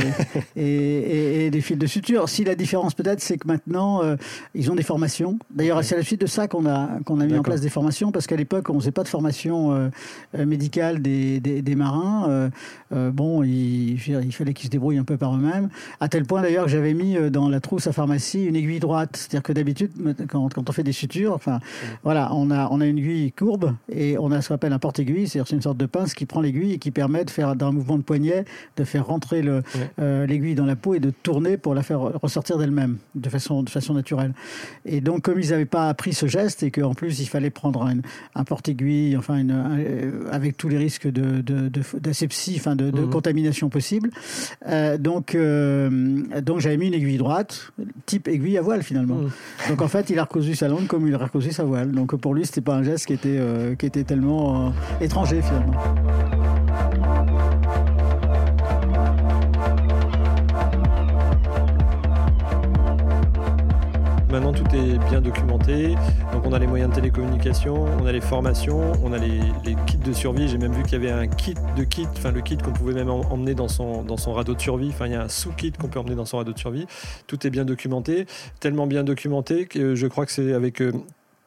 et, 0.54 1.46
et, 1.46 1.50
des 1.50 1.60
fils 1.62 1.78
de 1.78 1.86
suture. 1.86 2.28
Si 2.28 2.44
la 2.44 2.54
différence 2.54 2.92
peut-être, 2.92 3.20
c'est 3.20 3.38
que 3.38 3.48
maintenant, 3.48 4.02
euh, 4.02 4.16
ils 4.54 4.70
ont 4.70 4.74
des 4.74 4.82
formations. 4.82 5.38
D'ailleurs, 5.50 5.82
c'est 5.82 5.94
à 5.94 5.98
la 5.98 6.04
suite 6.04 6.20
de 6.20 6.26
ça 6.26 6.46
qu'on 6.46 6.66
a, 6.66 6.90
qu'on 7.06 7.20
a 7.20 7.26
mis 7.26 7.38
en 7.38 7.42
place 7.42 7.62
des 7.62 7.70
formations, 7.70 8.12
parce 8.12 8.26
qu'à 8.26 8.36
l'époque, 8.36 8.68
on 8.68 8.74
ne 8.74 8.80
faisait 8.80 8.90
pas 8.90 9.02
de 9.02 9.08
formation 9.08 9.72
euh, 9.72 9.88
euh, 10.36 10.44
médicale 10.44 11.00
des, 11.00 11.40
des, 11.40 11.62
des 11.62 11.74
marins. 11.74 12.50
Bon, 12.92 13.42
il, 13.42 13.94
il 13.94 14.32
fallait 14.32 14.54
qu'ils 14.54 14.66
se 14.66 14.70
débrouillent 14.70 14.98
un 14.98 15.04
peu 15.04 15.16
par 15.16 15.34
eux-mêmes. 15.34 15.68
À 16.00 16.08
tel 16.08 16.24
point 16.24 16.42
d'ailleurs 16.42 16.64
que 16.64 16.70
j'avais 16.70 16.94
mis 16.94 17.16
dans 17.30 17.48
la 17.48 17.60
trousse 17.60 17.86
à 17.86 17.92
pharmacie 17.92 18.44
une 18.44 18.56
aiguille 18.56 18.80
droite. 18.80 19.16
C'est-à-dire 19.16 19.42
que 19.42 19.52
d'habitude, 19.52 19.90
quand, 20.28 20.52
quand, 20.52 20.68
on 20.68 20.72
fait 20.72 20.82
des 20.82 20.92
sutures, 20.92 21.32
enfin, 21.32 21.60
voilà, 22.02 22.30
on 22.34 22.50
a, 22.50 22.68
on 22.70 22.80
a 22.80 22.86
une 22.86 22.98
aiguille 22.98 23.32
courbe 23.32 23.74
et 23.90 24.16
on 24.18 24.30
a 24.30 24.40
ce 24.40 24.48
qu'on 24.48 24.54
appelle 24.54 24.72
un 24.72 24.78
porte-aiguille, 24.78 25.28
c'est-à-dire 25.28 25.48
c'est 25.48 25.56
une 25.56 25.62
sorte 25.62 25.78
de 25.78 25.86
pince 25.86 26.14
qui 26.14 26.26
prend 26.26 26.40
l'aiguille 26.40 26.72
et 26.72 26.78
qui 26.78 26.90
permet 26.90 27.24
de 27.24 27.30
faire 27.30 27.56
d'un 27.56 27.72
mouvement 27.72 27.98
de 27.98 28.02
poignet, 28.02 28.44
de 28.76 28.84
faire 28.84 29.06
rentrer 29.06 29.42
euh, 29.98 30.26
l'aiguille 30.26 30.54
dans 30.54 30.66
la 30.66 30.76
peau 30.76 30.94
et 30.94 31.00
de 31.00 31.10
tourner 31.10 31.56
pour 31.56 31.74
la 31.74 31.82
faire 31.82 32.00
ressortir 32.00 32.58
d'elle-même 32.58 32.98
de 33.14 33.28
façon, 33.28 33.62
de 33.62 33.70
façon 33.70 33.94
naturelle. 33.94 34.34
Et 34.84 35.00
donc 35.00 35.22
comme 35.22 35.40
ils 35.40 35.50
n'avaient 35.50 35.64
pas 35.64 35.88
appris 35.88 36.12
ce 36.12 36.26
geste 36.26 36.62
et 36.62 36.70
qu'en 36.70 36.94
plus 36.94 37.20
il 37.20 37.26
fallait 37.26 37.50
prendre 37.50 37.88
un, 38.34 38.44
porte-aiguille, 38.44 39.16
enfin 39.16 39.36
une, 39.36 39.52
euh, 39.52 40.28
avec 40.30 40.56
tous 40.56 40.68
les 40.68 40.78
risques 40.78 41.08
de, 41.08 41.40
d'asepsie, 41.98 42.56
enfin 42.56 42.76
de, 42.76 42.81
mhm. 42.90 43.10
contamination 43.10 43.68
possible, 43.68 44.10
euh, 44.66 44.98
donc 44.98 45.36
donc 46.42 46.60
j'avais 46.60 46.76
mis 46.76 46.88
une 46.88 46.94
aiguille 46.94 47.18
droite, 47.18 47.72
type 48.06 48.28
aiguille 48.28 48.58
à 48.58 48.62
voile 48.62 48.82
finalement. 48.82 49.16
Mhm. 49.16 49.30
Donc 49.70 49.82
en 49.82 49.88
fait 49.88 50.10
il 50.10 50.18
a 50.18 50.24
recousu 50.24 50.54
sa 50.54 50.68
langue 50.68 50.86
comme 50.86 51.06
il 51.06 51.14
a 51.14 51.18
recousu 51.18 51.52
sa 51.52 51.64
voile. 51.64 51.92
Donc 51.92 52.14
pour 52.16 52.34
lui 52.34 52.46
c'était 52.46 52.60
pas 52.60 52.74
un 52.74 52.82
geste 52.82 53.06
qui 53.06 53.12
était 53.12 53.38
qui 53.78 53.86
était 53.86 54.04
tellement 54.04 54.72
étranger 55.00 55.40
finalement. 55.42 56.41
Maintenant, 64.32 64.54
tout 64.54 64.64
est 64.74 64.98
bien 65.10 65.20
documenté. 65.20 65.94
Donc, 66.32 66.46
on 66.46 66.54
a 66.54 66.58
les 66.58 66.66
moyens 66.66 66.88
de 66.88 66.94
télécommunication, 66.94 67.84
on 68.00 68.06
a 68.06 68.12
les 68.12 68.22
formations, 68.22 68.92
on 69.04 69.12
a 69.12 69.18
les, 69.18 69.40
kits 69.86 69.98
de 69.98 70.12
survie. 70.14 70.48
J'ai 70.48 70.56
même 70.56 70.72
vu 70.72 70.82
qu'il 70.84 70.94
y 70.94 70.96
avait 70.96 71.10
un 71.10 71.26
kit 71.26 71.54
de 71.76 71.84
kit, 71.84 72.06
enfin 72.16 72.30
le 72.30 72.40
kit 72.40 72.56
qu'on 72.56 72.72
pouvait 72.72 72.94
même 72.94 73.10
emmener 73.10 73.54
dans 73.54 73.68
son, 73.68 74.02
dans 74.02 74.16
radeau 74.32 74.54
de 74.54 74.60
survie. 74.60 74.88
Enfin, 74.88 75.04
il 75.06 75.12
y 75.12 75.16
a 75.16 75.24
un 75.24 75.28
sous-kit 75.28 75.72
qu'on 75.72 75.88
peut 75.88 75.98
emmener 75.98 76.14
dans 76.14 76.24
son 76.24 76.38
radeau 76.38 76.54
de 76.54 76.58
survie. 76.58 76.86
Tout 77.26 77.46
est 77.46 77.50
bien 77.50 77.66
documenté, 77.66 78.24
tellement 78.58 78.86
bien 78.86 79.04
documenté 79.04 79.66
que 79.66 79.94
je 79.94 80.06
crois 80.06 80.24
que 80.24 80.32
c'est 80.32 80.54
avec 80.54 80.80
euh, 80.80 80.92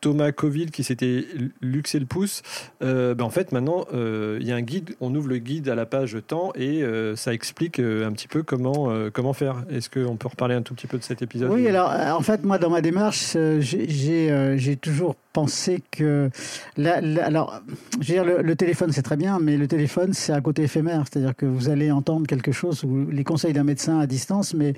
Thomas 0.05 0.31
Coville 0.31 0.69
qui 0.69 0.83
s'était 0.83 1.25
luxé 1.61 1.97
le 1.97 2.05
pouce, 2.05 2.43
euh, 2.83 3.15
ben 3.15 3.23
en 3.23 3.31
fait 3.31 3.51
maintenant 3.51 3.87
euh, 3.91 4.37
il 4.39 4.45
y 4.47 4.51
a 4.51 4.55
un 4.55 4.61
guide, 4.61 4.95
on 5.01 5.15
ouvre 5.15 5.29
le 5.29 5.39
guide 5.39 5.67
à 5.67 5.73
la 5.73 5.87
page 5.87 6.15
temps 6.27 6.51
et 6.53 6.83
euh, 6.83 7.15
ça 7.15 7.33
explique 7.33 7.79
un 7.79 8.11
petit 8.11 8.27
peu 8.27 8.43
comment, 8.43 8.93
comment 9.11 9.33
faire. 9.33 9.63
Est-ce 9.71 9.89
qu'on 9.89 10.15
peut 10.15 10.27
reparler 10.27 10.53
un 10.53 10.61
tout 10.61 10.75
petit 10.75 10.85
peu 10.85 10.99
de 10.99 11.03
cet 11.03 11.23
épisode? 11.23 11.49
Oui, 11.49 11.67
alors 11.67 11.89
en 12.15 12.21
fait 12.21 12.43
moi 12.43 12.59
dans 12.59 12.69
ma 12.69 12.81
démarche 12.81 13.35
j'ai 13.61 14.77
toujours 14.79 15.15
pensé 15.35 15.83
que 15.91 16.29
alors 16.77 17.61
je 18.01 18.13
veux 18.13 18.23
dire 18.23 18.25
le, 18.25 18.55
téléphone 18.55 18.91
c'est 18.91 19.01
très 19.01 19.17
bien 19.17 19.39
mais 19.39 19.57
le 19.57 19.67
téléphone 19.67 20.13
c'est 20.13 20.33
un 20.33 20.41
côté 20.41 20.63
éphémère 20.63 21.03
c'est-à-dire 21.05 21.35
que 21.35 21.45
vous 21.45 21.69
allez 21.69 21.91
entendre 21.91 22.25
quelque 22.25 22.51
chose 22.51 22.83
ou 22.83 23.05
les 23.11 23.23
conseils 23.23 23.53
d'un 23.53 23.63
médecin 23.63 23.99
à 23.99 24.07
distance 24.07 24.53
mais 24.53 24.73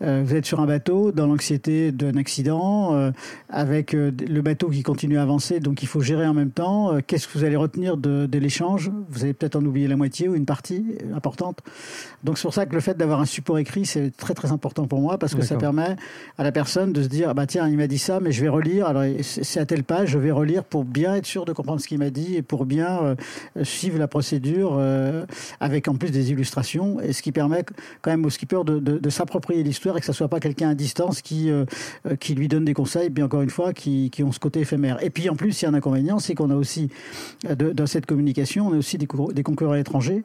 vous 0.00 0.34
êtes 0.34 0.44
sur 0.44 0.60
un 0.60 0.66
bateau 0.66 1.12
dans 1.12 1.26
l'anxiété 1.26 1.90
d'un 1.90 2.16
accident 2.16 3.12
avec 3.48 3.92
le 3.92 4.40
bateau 4.42 4.68
qui 4.68 4.82
continue 4.82 5.18
à 5.18 5.22
avancer, 5.22 5.60
donc 5.60 5.82
il 5.82 5.88
faut 5.88 6.00
gérer 6.00 6.26
en 6.26 6.34
même 6.34 6.50
temps. 6.50 6.94
Euh, 6.94 7.00
qu'est-ce 7.04 7.26
que 7.26 7.38
vous 7.38 7.44
allez 7.44 7.56
retenir 7.56 7.96
de, 7.96 8.28
l'échange? 8.38 8.90
Vous 9.08 9.24
allez 9.24 9.32
peut-être 9.32 9.56
en 9.56 9.64
oublier 9.64 9.88
la 9.88 9.96
moitié 9.96 10.28
ou 10.28 10.34
une 10.34 10.44
partie 10.44 10.84
importante. 11.14 11.60
Donc 12.22 12.38
c'est 12.38 12.42
pour 12.42 12.54
ça 12.54 12.66
que 12.66 12.74
le 12.74 12.80
fait 12.80 12.96
d'avoir 12.96 13.20
un 13.20 13.24
support 13.24 13.58
écrit, 13.58 13.86
c'est 13.86 14.14
très 14.16 14.34
très 14.34 14.52
important 14.52 14.86
pour 14.86 15.00
moi 15.00 15.18
parce 15.18 15.34
que 15.34 15.42
ça 15.42 15.56
permet 15.56 15.96
à 16.38 16.44
la 16.44 16.52
personne 16.52 16.92
de 16.92 17.02
se 17.02 17.08
dire 17.08 17.28
ah 17.30 17.34
bah 17.34 17.46
tiens 17.46 17.68
il 17.68 17.76
m'a 17.76 17.86
dit 17.86 17.98
ça, 17.98 18.20
mais 18.20 18.32
je 18.32 18.42
vais 18.42 18.48
relire. 18.48 18.86
Alors 18.86 19.04
c'est 19.22 19.60
à 19.60 19.66
telle 19.66 19.84
je 20.04 20.18
vais 20.18 20.30
relire 20.30 20.64
pour 20.64 20.84
bien 20.84 21.14
être 21.14 21.26
sûr 21.26 21.44
de 21.44 21.52
comprendre 21.52 21.80
ce 21.80 21.88
qu'il 21.88 21.98
m'a 21.98 22.10
dit 22.10 22.36
et 22.36 22.42
pour 22.42 22.66
bien 22.66 23.00
euh, 23.02 23.64
suivre 23.64 23.98
la 23.98 24.08
procédure 24.08 24.76
euh, 24.78 25.24
avec 25.60 25.88
en 25.88 25.94
plus 25.94 26.10
des 26.10 26.30
illustrations 26.30 27.00
et 27.00 27.12
ce 27.12 27.22
qui 27.22 27.32
permet 27.32 27.64
quand 28.02 28.10
même 28.10 28.24
au 28.24 28.30
skipper 28.30 28.62
de, 28.64 28.78
de, 28.78 29.10
s'approprier 29.10 29.62
l'histoire 29.62 29.96
et 29.96 30.00
que 30.00 30.06
ça 30.06 30.12
soit 30.12 30.28
pas 30.28 30.40
quelqu'un 30.40 30.70
à 30.70 30.74
distance 30.74 31.22
qui 31.22 31.50
qui 32.20 32.34
lui 32.34 32.48
donne 32.48 32.64
des 32.64 32.74
conseils, 32.74 33.10
bien 33.10 33.26
encore 33.26 33.42
une 33.42 33.50
fois 33.50 33.72
qui, 33.72 34.10
qui 34.10 34.22
ont 34.22 34.32
ce 34.32 34.38
côté 34.38 34.60
éphémère. 34.60 35.02
Et 35.02 35.10
puis 35.10 35.28
en 35.28 35.36
plus, 35.36 35.60
il 35.60 35.64
y 35.64 35.66
a 35.66 35.70
un 35.70 35.74
inconvénient, 35.74 36.18
c'est 36.18 36.34
qu'on 36.34 36.50
a 36.50 36.56
aussi, 36.56 36.90
euh, 37.48 37.54
dans 37.54 37.86
cette 37.86 38.06
communication, 38.06 38.68
on 38.68 38.72
a 38.72 38.76
aussi 38.76 38.98
des, 38.98 39.08
des 39.32 39.42
concurrents 39.42 39.74
étrangers 39.74 40.24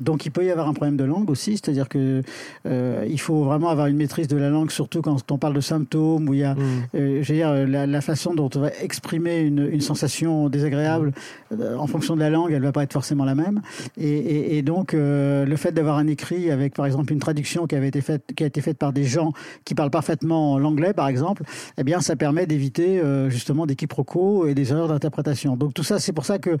donc 0.00 0.24
il 0.24 0.30
peut 0.30 0.44
y 0.44 0.50
avoir 0.50 0.68
un 0.68 0.72
problème 0.72 0.96
de 0.96 1.04
langue 1.04 1.30
aussi, 1.30 1.52
c'est-à-dire 1.52 1.88
que 1.88 2.22
euh, 2.66 3.06
il 3.08 3.20
faut 3.20 3.44
vraiment 3.44 3.68
avoir 3.68 3.86
une 3.86 3.96
maîtrise 3.96 4.28
de 4.28 4.36
la 4.36 4.48
langue, 4.48 4.70
surtout 4.70 5.02
quand 5.02 5.30
on 5.30 5.38
parle 5.38 5.54
de 5.54 5.60
symptômes, 5.60 6.28
où 6.28 6.34
il 6.34 6.40
y 6.40 6.44
a, 6.44 6.54
mm. 6.54 6.58
euh, 6.94 7.22
je 7.22 7.32
veux 7.32 7.38
dire, 7.38 7.52
la, 7.66 8.00
façon 8.00 8.34
dont 8.34 8.48
on 8.56 8.60
va 8.60 8.70
exprimer 8.80 8.99
une, 9.12 9.68
une 9.70 9.80
sensation 9.80 10.48
désagréable 10.48 11.12
euh, 11.58 11.76
en 11.76 11.86
fonction 11.86 12.14
de 12.14 12.20
la 12.20 12.30
langue, 12.30 12.52
elle 12.52 12.62
va 12.62 12.72
pas 12.72 12.82
être 12.82 12.92
forcément 12.92 13.24
la 13.24 13.34
même. 13.34 13.60
Et, 13.96 14.62
donc 14.62 14.92
euh, 14.94 15.44
le 15.44 15.56
fait 15.56 15.72
d'avoir 15.72 15.96
un 15.96 16.06
écrit 16.06 16.50
avec, 16.50 16.74
par 16.74 16.86
exemple, 16.86 17.12
une 17.12 17.18
traduction 17.18 17.66
qui 17.66 17.74
avait 17.74 17.88
été 17.88 18.00
faite, 18.00 18.24
qui 18.36 18.44
a 18.44 18.46
été 18.46 18.60
faite 18.60 18.78
par 18.78 18.92
des 18.92 19.04
gens 19.04 19.32
qui 19.64 19.74
parlent 19.74 19.90
parfaitement 19.90 20.58
l'anglais, 20.58 20.92
par 20.92 21.08
exemple, 21.08 21.44
eh 21.78 21.84
bien 21.84 22.00
ça 22.00 22.16
permet 22.16 22.46
d'éviter 22.46 23.00
euh, 23.00 23.30
justement 23.30 23.66
des 23.66 23.76
quiproquos 23.76 24.46
et 24.46 24.54
des 24.54 24.70
erreurs 24.70 24.88
d'interprétation. 24.88 25.56
Donc 25.56 25.74
tout 25.74 25.82
ça, 25.82 25.98
c'est 25.98 26.12
pour 26.12 26.24
ça 26.24 26.38
que 26.38 26.56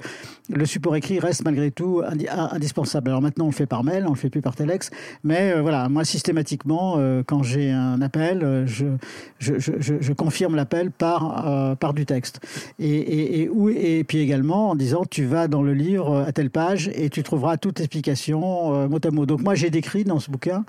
le 0.48 0.66
support 0.66 0.96
écrit 0.96 1.18
reste 1.18 1.44
malgré 1.44 1.70
tout 1.70 2.02
indispensable. 2.04 3.10
Alors 3.10 3.22
maintenant, 3.22 3.44
on 3.46 3.48
le 3.48 3.54
fait 3.54 3.66
par 3.66 3.84
mail, 3.84 4.04
on 4.06 4.10
le 4.10 4.16
fait 4.16 4.30
plus 4.30 4.42
par 4.42 4.56
telex. 4.56 4.90
Mais 5.24 5.58
voilà, 5.60 5.88
moi, 5.88 6.04
systématiquement, 6.04 6.98
quand 7.26 7.42
j'ai 7.42 7.70
un 7.70 8.00
appel, 8.02 8.64
je, 8.66 10.12
confirme 10.12 10.56
l'appel 10.56 10.90
par 10.90 11.94
du 11.94 12.06
texte. 12.06 12.29
Et, 12.78 12.88
et, 12.88 13.42
et, 13.42 13.98
et, 13.98 14.04
puis 14.04 14.18
également 14.18 14.70
en 14.70 14.74
disant, 14.74 15.04
tu 15.08 15.24
vas 15.24 15.48
dans 15.48 15.62
le 15.62 15.74
livre 15.74 16.24
à 16.26 16.32
telle 16.32 16.50
page 16.50 16.90
et 16.94 17.10
tu 17.10 17.22
trouveras 17.22 17.56
toute 17.56 17.80
explication 17.80 18.88
mot 18.88 18.98
à 19.02 19.10
mot. 19.10 19.26
Donc 19.26 19.42
moi, 19.42 19.54
j'ai 19.54 19.70
décrit 19.70 20.04
dans 20.04 20.18
ce 20.18 20.30
bouquin 20.30 20.64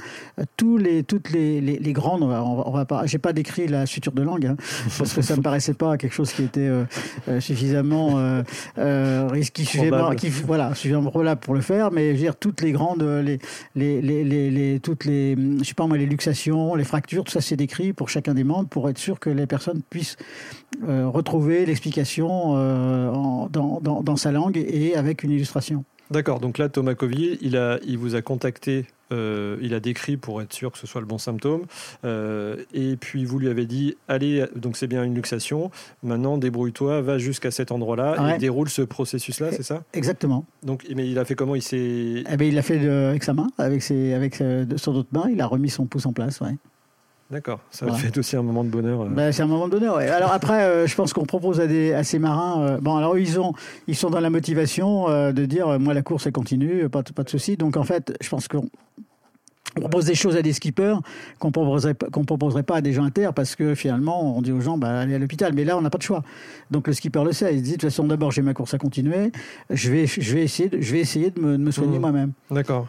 tous 0.57 0.77
les, 0.77 1.03
toutes 1.03 1.31
les, 1.31 1.61
les, 1.61 1.79
les 1.79 1.93
grandes, 1.93 2.23
on 2.23 2.27
va, 2.27 2.43
on 2.43 2.71
va 2.71 2.85
pas, 2.85 3.05
j'ai 3.05 3.17
pas 3.17 3.33
décrit 3.33 3.67
la 3.67 3.85
suture 3.85 4.11
de 4.11 4.21
langue, 4.21 4.45
hein, 4.45 4.55
parce 4.97 5.13
que 5.13 5.21
ça 5.21 5.35
me 5.35 5.41
paraissait 5.41 5.73
pas 5.73 5.97
quelque 5.97 6.13
chose 6.13 6.31
qui 6.31 6.43
était 6.43 6.69
suffisamment 7.39 8.43
risqué, 8.77 9.63
suffisamment, 9.63 10.15
qui, 10.15 10.29
voilà, 10.29 10.75
suffisamment 10.75 11.09
probable 11.09 11.41
pour 11.41 11.55
le 11.55 11.61
faire, 11.61 11.91
mais 11.91 12.09
je 12.09 12.11
veux 12.11 12.17
dire, 12.17 12.35
tout 12.35 12.51
toutes 12.51 12.61
les 12.61 12.73
grandes, 12.73 13.03
les, 13.03 13.39
les, 13.75 14.01
les, 14.01 14.51
les, 14.51 14.79
toutes 14.81 15.05
les, 15.05 15.37
je 15.59 15.63
sais 15.63 15.73
pas 15.73 15.87
moi, 15.87 15.97
les 15.97 16.05
luxations, 16.05 16.75
les 16.75 16.83
fractures, 16.83 17.23
tout 17.23 17.31
ça 17.31 17.39
c'est 17.39 17.55
décrit 17.55 17.93
pour 17.93 18.09
chacun 18.09 18.33
des 18.33 18.43
membres 18.43 18.67
pour 18.67 18.89
être 18.89 18.97
sûr 18.97 19.21
que 19.21 19.29
les 19.29 19.45
personnes 19.47 19.81
puissent 19.89 20.17
euh, 20.87 21.07
retrouver 21.07 21.65
l'explication 21.65 22.55
euh, 22.55 23.11
dans, 23.49 23.79
dans, 23.81 24.01
dans, 24.01 24.15
sa 24.15 24.31
langue 24.31 24.57
et 24.57 24.95
avec 24.95 25.23
une 25.23 25.31
illustration. 25.31 25.83
D'accord, 26.09 26.39
donc 26.39 26.57
là 26.57 26.69
Thomas 26.69 26.95
Coville, 26.95 27.37
il, 27.41 27.55
a, 27.55 27.79
il 27.85 27.97
vous 27.97 28.15
a 28.15 28.21
contacté 28.21 28.85
euh, 29.13 29.57
il 29.61 29.73
a 29.73 29.81
décrit 29.81 30.15
pour 30.15 30.41
être 30.41 30.53
sûr 30.53 30.71
que 30.71 30.77
ce 30.77 30.87
soit 30.87 31.01
le 31.01 31.07
bon 31.07 31.17
symptôme. 31.17 31.65
Et 32.03 32.95
puis 32.97 33.25
vous 33.25 33.39
lui 33.39 33.49
avez 33.49 33.65
dit 33.65 33.95
allez, 34.07 34.45
donc 34.55 34.77
c'est 34.77 34.87
bien 34.87 35.03
une 35.03 35.13
luxation. 35.13 35.69
Maintenant, 36.01 36.37
débrouille-toi, 36.37 37.01
va 37.01 37.17
jusqu'à 37.17 37.51
cet 37.51 37.71
endroit-là 37.71 38.35
et 38.35 38.37
déroule 38.37 38.69
ce 38.69 38.81
processus-là, 38.81 39.51
c'est 39.51 39.63
ça? 39.63 39.83
Exactement. 39.93 40.45
Donc, 40.63 40.85
mais 40.95 41.09
il 41.09 41.19
a 41.19 41.25
fait 41.25 41.35
comment? 41.35 41.55
Il 41.55 41.61
s'est. 41.61 42.23
Eh 42.29 42.37
ben, 42.37 42.47
il 42.47 42.55
l'a 42.55 42.61
fait 42.61 42.87
avec 42.87 43.23
sa 43.23 43.33
main, 43.33 43.47
avec 43.57 43.83
ses, 43.83 44.13
avec 44.13 44.41
son 44.77 44.95
autre 44.95 45.09
main. 45.11 45.29
Il 45.29 45.41
a 45.41 45.45
remis 45.45 45.69
son 45.69 45.85
pouce 45.85 46.05
en 46.05 46.13
place, 46.13 46.39
ouais. 46.39 46.55
D'accord, 47.31 47.59
ça 47.71 47.85
va 47.85 47.97
être 47.97 48.17
aussi 48.17 48.35
un 48.35 48.43
moment 48.43 48.63
de 48.63 48.69
bonheur. 48.69 49.05
Ben, 49.05 49.31
c'est 49.31 49.41
un 49.41 49.47
moment 49.47 49.67
de 49.67 49.79
bonheur. 49.79 49.97
Alors 49.97 50.33
après, 50.33 50.85
je 50.85 50.95
pense 50.95 51.13
qu'on 51.13 51.25
propose 51.25 51.61
à, 51.61 51.67
des, 51.67 51.93
à 51.93 52.03
ces 52.03 52.19
marins. 52.19 52.77
bon, 52.81 52.97
alors 52.97 53.17
ils 53.17 53.39
ont, 53.39 53.53
ils 53.87 53.95
sont 53.95 54.09
dans 54.09 54.19
la 54.19 54.29
motivation 54.29 55.07
de 55.31 55.45
dire, 55.45 55.79
moi 55.79 55.93
la 55.93 56.01
course 56.01 56.27
elle 56.27 56.33
continue, 56.33 56.89
pas, 56.89 57.03
pas 57.03 57.23
de 57.23 57.29
souci. 57.29 57.55
Donc 57.55 57.77
en 57.77 57.83
fait, 57.83 58.13
je 58.21 58.27
pense 58.27 58.47
qu'on 58.47 58.69
on 59.77 59.81
propose 59.81 60.05
des 60.05 60.15
choses 60.15 60.35
à 60.35 60.41
des 60.41 60.53
skippers 60.53 60.97
qu'on 61.39 61.51
proposerait 61.51 61.95
qu'on 62.11 62.25
proposerait 62.25 62.63
pas 62.63 62.77
à 62.77 62.81
des 62.81 62.93
gens 62.93 63.03
inter 63.03 63.29
parce 63.35 63.55
que 63.55 63.75
finalement 63.75 64.37
on 64.37 64.41
dit 64.41 64.51
aux 64.51 64.59
gens 64.59 64.77
bah 64.77 64.99
allez 64.99 65.15
à 65.15 65.19
l'hôpital 65.19 65.53
mais 65.53 65.63
là 65.63 65.77
on 65.77 65.81
n'a 65.81 65.89
pas 65.89 65.97
de 65.97 66.03
choix 66.03 66.23
donc 66.71 66.87
le 66.87 66.93
skipper 66.93 67.23
le 67.23 67.31
sait 67.31 67.55
il 67.55 67.61
dit 67.61 67.71
de 67.71 67.75
toute 67.75 67.83
façon 67.83 68.05
d'abord 68.05 68.31
j'ai 68.31 68.41
ma 68.41 68.53
course 68.53 68.73
à 68.73 68.77
continuer 68.77 69.31
je 69.69 69.91
vais 69.91 70.07
je 70.07 70.33
vais 70.33 70.43
essayer 70.43 70.69
de, 70.69 70.81
je 70.81 70.91
vais 70.91 70.99
essayer 70.99 71.31
de 71.31 71.39
me, 71.39 71.57
de 71.57 71.63
me 71.63 71.71
soigner 71.71 71.97
mmh. 71.97 72.01
moi-même 72.01 72.31
d'accord 72.49 72.87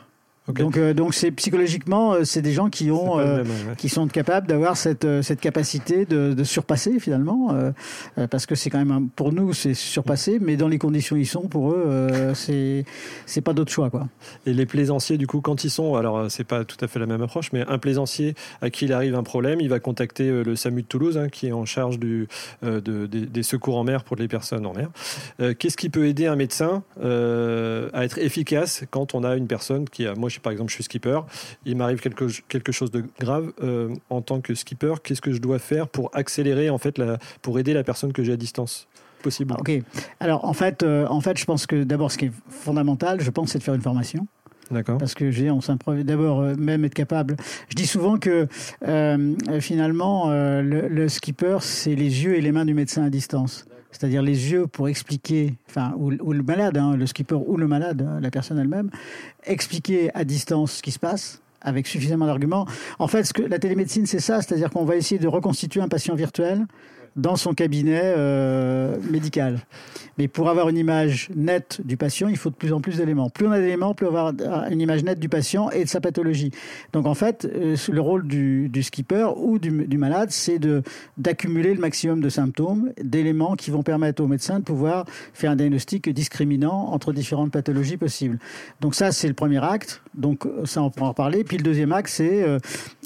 donc, 0.48 0.76
euh, 0.76 0.92
donc 0.92 1.14
c'est 1.14 1.30
psychologiquement, 1.30 2.14
euh, 2.14 2.24
c'est 2.24 2.42
des 2.42 2.52
gens 2.52 2.68
qui 2.68 2.90
ont, 2.90 3.18
euh, 3.20 3.44
qui 3.78 3.88
sont 3.88 4.08
capables 4.08 4.48
d'avoir 4.48 4.76
cette 4.76 5.06
cette 5.22 5.40
capacité 5.40 6.04
de, 6.04 6.34
de 6.34 6.44
surpasser 6.44 6.98
finalement, 6.98 7.54
parce 8.30 8.46
que 8.46 8.54
c'est 8.54 8.70
quand 8.70 8.84
même 8.84 9.08
pour 9.14 9.32
nous 9.32 9.52
c'est 9.52 9.74
surpasser, 9.74 10.38
mais 10.40 10.56
dans 10.56 10.68
les 10.68 10.78
conditions 10.78 11.14
où 11.14 11.18
ils 11.18 11.26
sont, 11.26 11.42
pour 11.42 11.70
eux, 11.70 12.32
c'est 12.34 12.84
c'est 13.26 13.40
pas 13.40 13.52
d'autre 13.52 13.70
choix 13.70 13.88
quoi. 13.90 14.08
Et 14.46 14.52
les 14.52 14.66
plaisanciers 14.66 15.16
du 15.16 15.26
coup, 15.26 15.40
quand 15.40 15.62
ils 15.64 15.70
sont, 15.70 15.94
alors 15.94 16.30
c'est 16.30 16.44
pas 16.44 16.64
tout 16.64 16.82
à 16.84 16.88
fait 16.88 16.98
la 16.98 17.06
même 17.06 17.22
approche, 17.22 17.52
mais 17.52 17.64
un 17.68 17.78
plaisancier 17.78 18.34
à 18.60 18.70
qui 18.70 18.86
il 18.86 18.92
arrive 18.92 19.14
un 19.14 19.22
problème, 19.22 19.60
il 19.60 19.68
va 19.68 19.78
contacter 19.78 20.42
le 20.42 20.56
SAMU 20.56 20.82
de 20.82 20.86
Toulouse, 20.88 21.18
hein, 21.18 21.28
qui 21.28 21.46
est 21.46 21.52
en 21.52 21.64
charge 21.64 21.98
du 22.00 22.26
de, 22.62 23.06
des, 23.06 23.42
secours 23.42 23.76
en 23.76 23.84
mer 23.84 24.02
pour 24.02 24.16
les 24.16 24.28
personnes 24.28 24.66
en 24.66 24.72
mer. 24.72 24.90
Qu'est-ce 25.58 25.76
qui 25.76 25.88
peut 25.88 26.06
aider 26.06 26.26
un 26.26 26.36
médecin 26.36 26.82
à 27.00 28.04
être 28.04 28.18
efficace 28.18 28.84
quand 28.90 29.14
on 29.14 29.22
a 29.22 29.36
une 29.36 29.46
personne 29.46 29.88
qui 29.88 30.06
a, 30.06 30.14
moi 30.14 30.30
par 30.40 30.52
exemple, 30.52 30.70
je 30.70 30.74
suis 30.74 30.84
skipper, 30.84 31.20
il 31.64 31.76
m'arrive 31.76 32.00
quelque, 32.00 32.26
quelque 32.48 32.72
chose 32.72 32.90
de 32.90 33.04
grave 33.20 33.52
euh, 33.62 33.94
en 34.10 34.22
tant 34.22 34.40
que 34.40 34.54
skipper, 34.54 34.94
qu'est-ce 35.02 35.20
que 35.20 35.32
je 35.32 35.38
dois 35.38 35.58
faire 35.58 35.88
pour 35.88 36.10
accélérer, 36.14 36.70
en 36.70 36.78
fait, 36.78 36.98
la, 36.98 37.18
pour 37.42 37.58
aider 37.58 37.74
la 37.74 37.84
personne 37.84 38.12
que 38.12 38.22
j'ai 38.22 38.32
à 38.32 38.36
distance? 38.36 38.88
Possible 39.22 39.54
Ok. 39.58 39.70
Alors, 40.18 40.44
en 40.44 40.52
fait, 40.52 40.82
euh, 40.82 41.06
en 41.06 41.20
fait, 41.20 41.38
je 41.38 41.44
pense 41.44 41.66
que 41.66 41.84
d'abord, 41.84 42.10
ce 42.10 42.18
qui 42.18 42.26
est 42.26 42.32
fondamental, 42.48 43.20
je 43.20 43.30
pense, 43.30 43.50
c'est 43.50 43.58
de 43.58 43.62
faire 43.62 43.74
une 43.74 43.82
formation. 43.82 44.26
D'accord. 44.70 44.98
Parce 44.98 45.14
que 45.14 45.30
j'ai, 45.30 45.50
on 45.50 45.60
s'improvise 45.60 46.04
d'abord 46.04 46.40
euh, 46.40 46.54
même 46.56 46.84
être 46.84 46.94
capable. 46.94 47.36
Je 47.68 47.74
dis 47.74 47.86
souvent 47.86 48.16
que 48.18 48.48
finalement, 49.60 50.30
le, 50.30 50.88
le, 50.88 51.08
skipper, 51.08 51.58
c'est 51.60 51.94
les 51.94 52.24
yeux 52.24 52.36
et 52.36 52.40
les 52.40 52.52
mains 52.52 52.64
du 52.64 52.74
médecin 52.74 53.04
à 53.04 53.10
distance 53.10 53.66
c'est-à-dire 53.92 54.22
les 54.22 54.50
yeux 54.50 54.66
pour 54.66 54.88
expliquer, 54.88 55.54
enfin, 55.68 55.94
ou, 55.96 56.10
le 56.10 56.42
malade, 56.42 56.76
hein, 56.76 56.96
le 56.96 57.06
skipper 57.06 57.36
ou 57.46 57.56
le 57.56 57.68
malade, 57.68 58.06
hein, 58.08 58.18
la 58.20 58.30
personne 58.30 58.58
elle-même, 58.58 58.90
expliquer 59.44 60.10
à 60.14 60.24
distance 60.24 60.72
ce 60.72 60.82
qui 60.82 60.90
se 60.90 60.98
passe 60.98 61.40
avec 61.60 61.86
suffisamment 61.86 62.26
d'arguments. 62.26 62.66
En 62.98 63.06
fait, 63.06 63.32
la 63.38 63.58
télémédecine, 63.58 64.06
c'est 64.06 64.18
ça, 64.18 64.42
c'est-à-dire 64.42 64.70
qu'on 64.70 64.84
va 64.84 64.96
essayer 64.96 65.20
de 65.20 65.28
reconstituer 65.28 65.80
un 65.80 65.88
patient 65.88 66.16
virtuel 66.16 66.66
dans 67.16 67.36
son 67.36 67.54
cabinet 67.54 68.00
euh, 68.16 68.96
médical. 69.10 69.58
Mais 70.18 70.28
pour 70.28 70.48
avoir 70.48 70.68
une 70.68 70.76
image 70.76 71.30
nette 71.34 71.80
du 71.84 71.96
patient, 71.96 72.28
il 72.28 72.36
faut 72.36 72.50
de 72.50 72.54
plus 72.54 72.72
en 72.72 72.80
plus 72.80 72.98
d'éléments. 72.98 73.30
Plus 73.30 73.46
on 73.46 73.50
a 73.50 73.58
d'éléments, 73.58 73.94
plus 73.94 74.06
on 74.06 74.10
va 74.10 74.28
avoir 74.28 74.70
une 74.70 74.80
image 74.80 75.04
nette 75.04 75.18
du 75.18 75.28
patient 75.28 75.70
et 75.70 75.84
de 75.84 75.88
sa 75.88 76.00
pathologie. 76.00 76.50
Donc 76.92 77.06
en 77.06 77.14
fait, 77.14 77.44
euh, 77.44 77.76
le 77.90 78.00
rôle 78.00 78.26
du, 78.26 78.70
skipper 78.82 79.28
ou 79.36 79.58
du, 79.58 79.70
malade, 79.98 80.30
c'est 80.30 80.58
d'accumuler 81.16 81.74
le 81.74 81.80
maximum 81.80 82.20
de 82.20 82.28
symptômes, 82.28 82.92
d'éléments 83.02 83.54
qui 83.54 83.70
vont 83.70 83.82
permettre 83.82 84.22
au 84.22 84.26
médecin 84.26 84.58
de 84.58 84.64
pouvoir 84.64 85.06
faire 85.32 85.50
un 85.50 85.56
diagnostic 85.56 86.08
discriminant 86.10 86.88
entre 86.92 87.12
différentes 87.12 87.52
pathologies 87.52 87.96
possibles. 87.96 88.38
Donc 88.80 88.94
ça, 88.94 89.12
c'est 89.12 89.28
le 89.28 89.34
premier 89.34 89.62
acte. 89.62 90.02
Donc 90.14 90.46
ça, 90.64 90.82
on 90.82 90.90
pourra 90.90 91.10
en 91.10 91.14
parler. 91.14 91.44
Puis 91.44 91.56
le 91.56 91.62
deuxième 91.62 91.92
acte, 91.92 92.08
c'est 92.08 92.42
euh, 92.42 92.58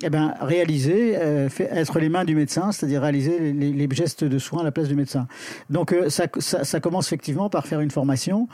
eh 0.03 0.11
ben, 0.11 0.35
réaliser, 0.41 1.13
être 1.13 1.99
les 1.99 2.09
mains 2.09 2.25
du 2.25 2.35
médecin, 2.35 2.73
c'est-à-dire 2.73 3.03
réaliser 3.03 3.53
les, 3.53 3.73
les 3.73 3.87
gestes 3.97 4.25
de 4.25 4.39
soins 4.39 4.61
à 4.61 4.65
la 4.65 4.71
place 4.71 4.89
du 4.89 4.95
médecin. 4.95 5.27
Donc 5.71 5.93
euh, 5.93 6.09
ça, 6.09 6.27
ça, 6.39 6.81
commence 6.81 7.09
effectivement 7.09 7.51
par 7.51 7.67
faire 7.67 7.81
une 7.81 7.91
formation, 7.91 8.49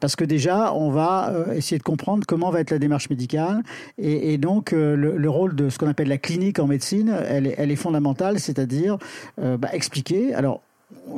parce 0.00 0.16
que 0.16 0.24
déjà, 0.24 0.72
on 0.74 0.90
va 0.90 1.30
euh, 1.30 1.52
essayer 1.52 1.78
de 1.78 1.82
comprendre 1.82 2.24
comment 2.26 2.50
va 2.50 2.60
être 2.60 2.70
la 2.70 2.78
démarche 2.78 3.10
médicale, 3.10 3.62
et, 3.98 4.38
donc 4.38 4.72
euh, 4.72 4.96
le, 4.96 5.16
le, 5.16 5.30
rôle 5.30 5.54
de 5.54 5.68
ce 5.68 5.78
qu'on 5.78 5.88
appelle 5.88 6.08
la 6.08 6.18
clinique 6.18 6.58
en 6.58 6.66
médecine, 6.66 7.14
elle 7.28 7.46
est, 7.46 7.54
elle 7.58 7.70
est 7.70 7.76
fondamentale, 7.76 8.38
c'est-à-dire 8.38 8.98
bah, 9.38 9.68
expliquer. 9.72 10.34
Alors, 10.34 10.62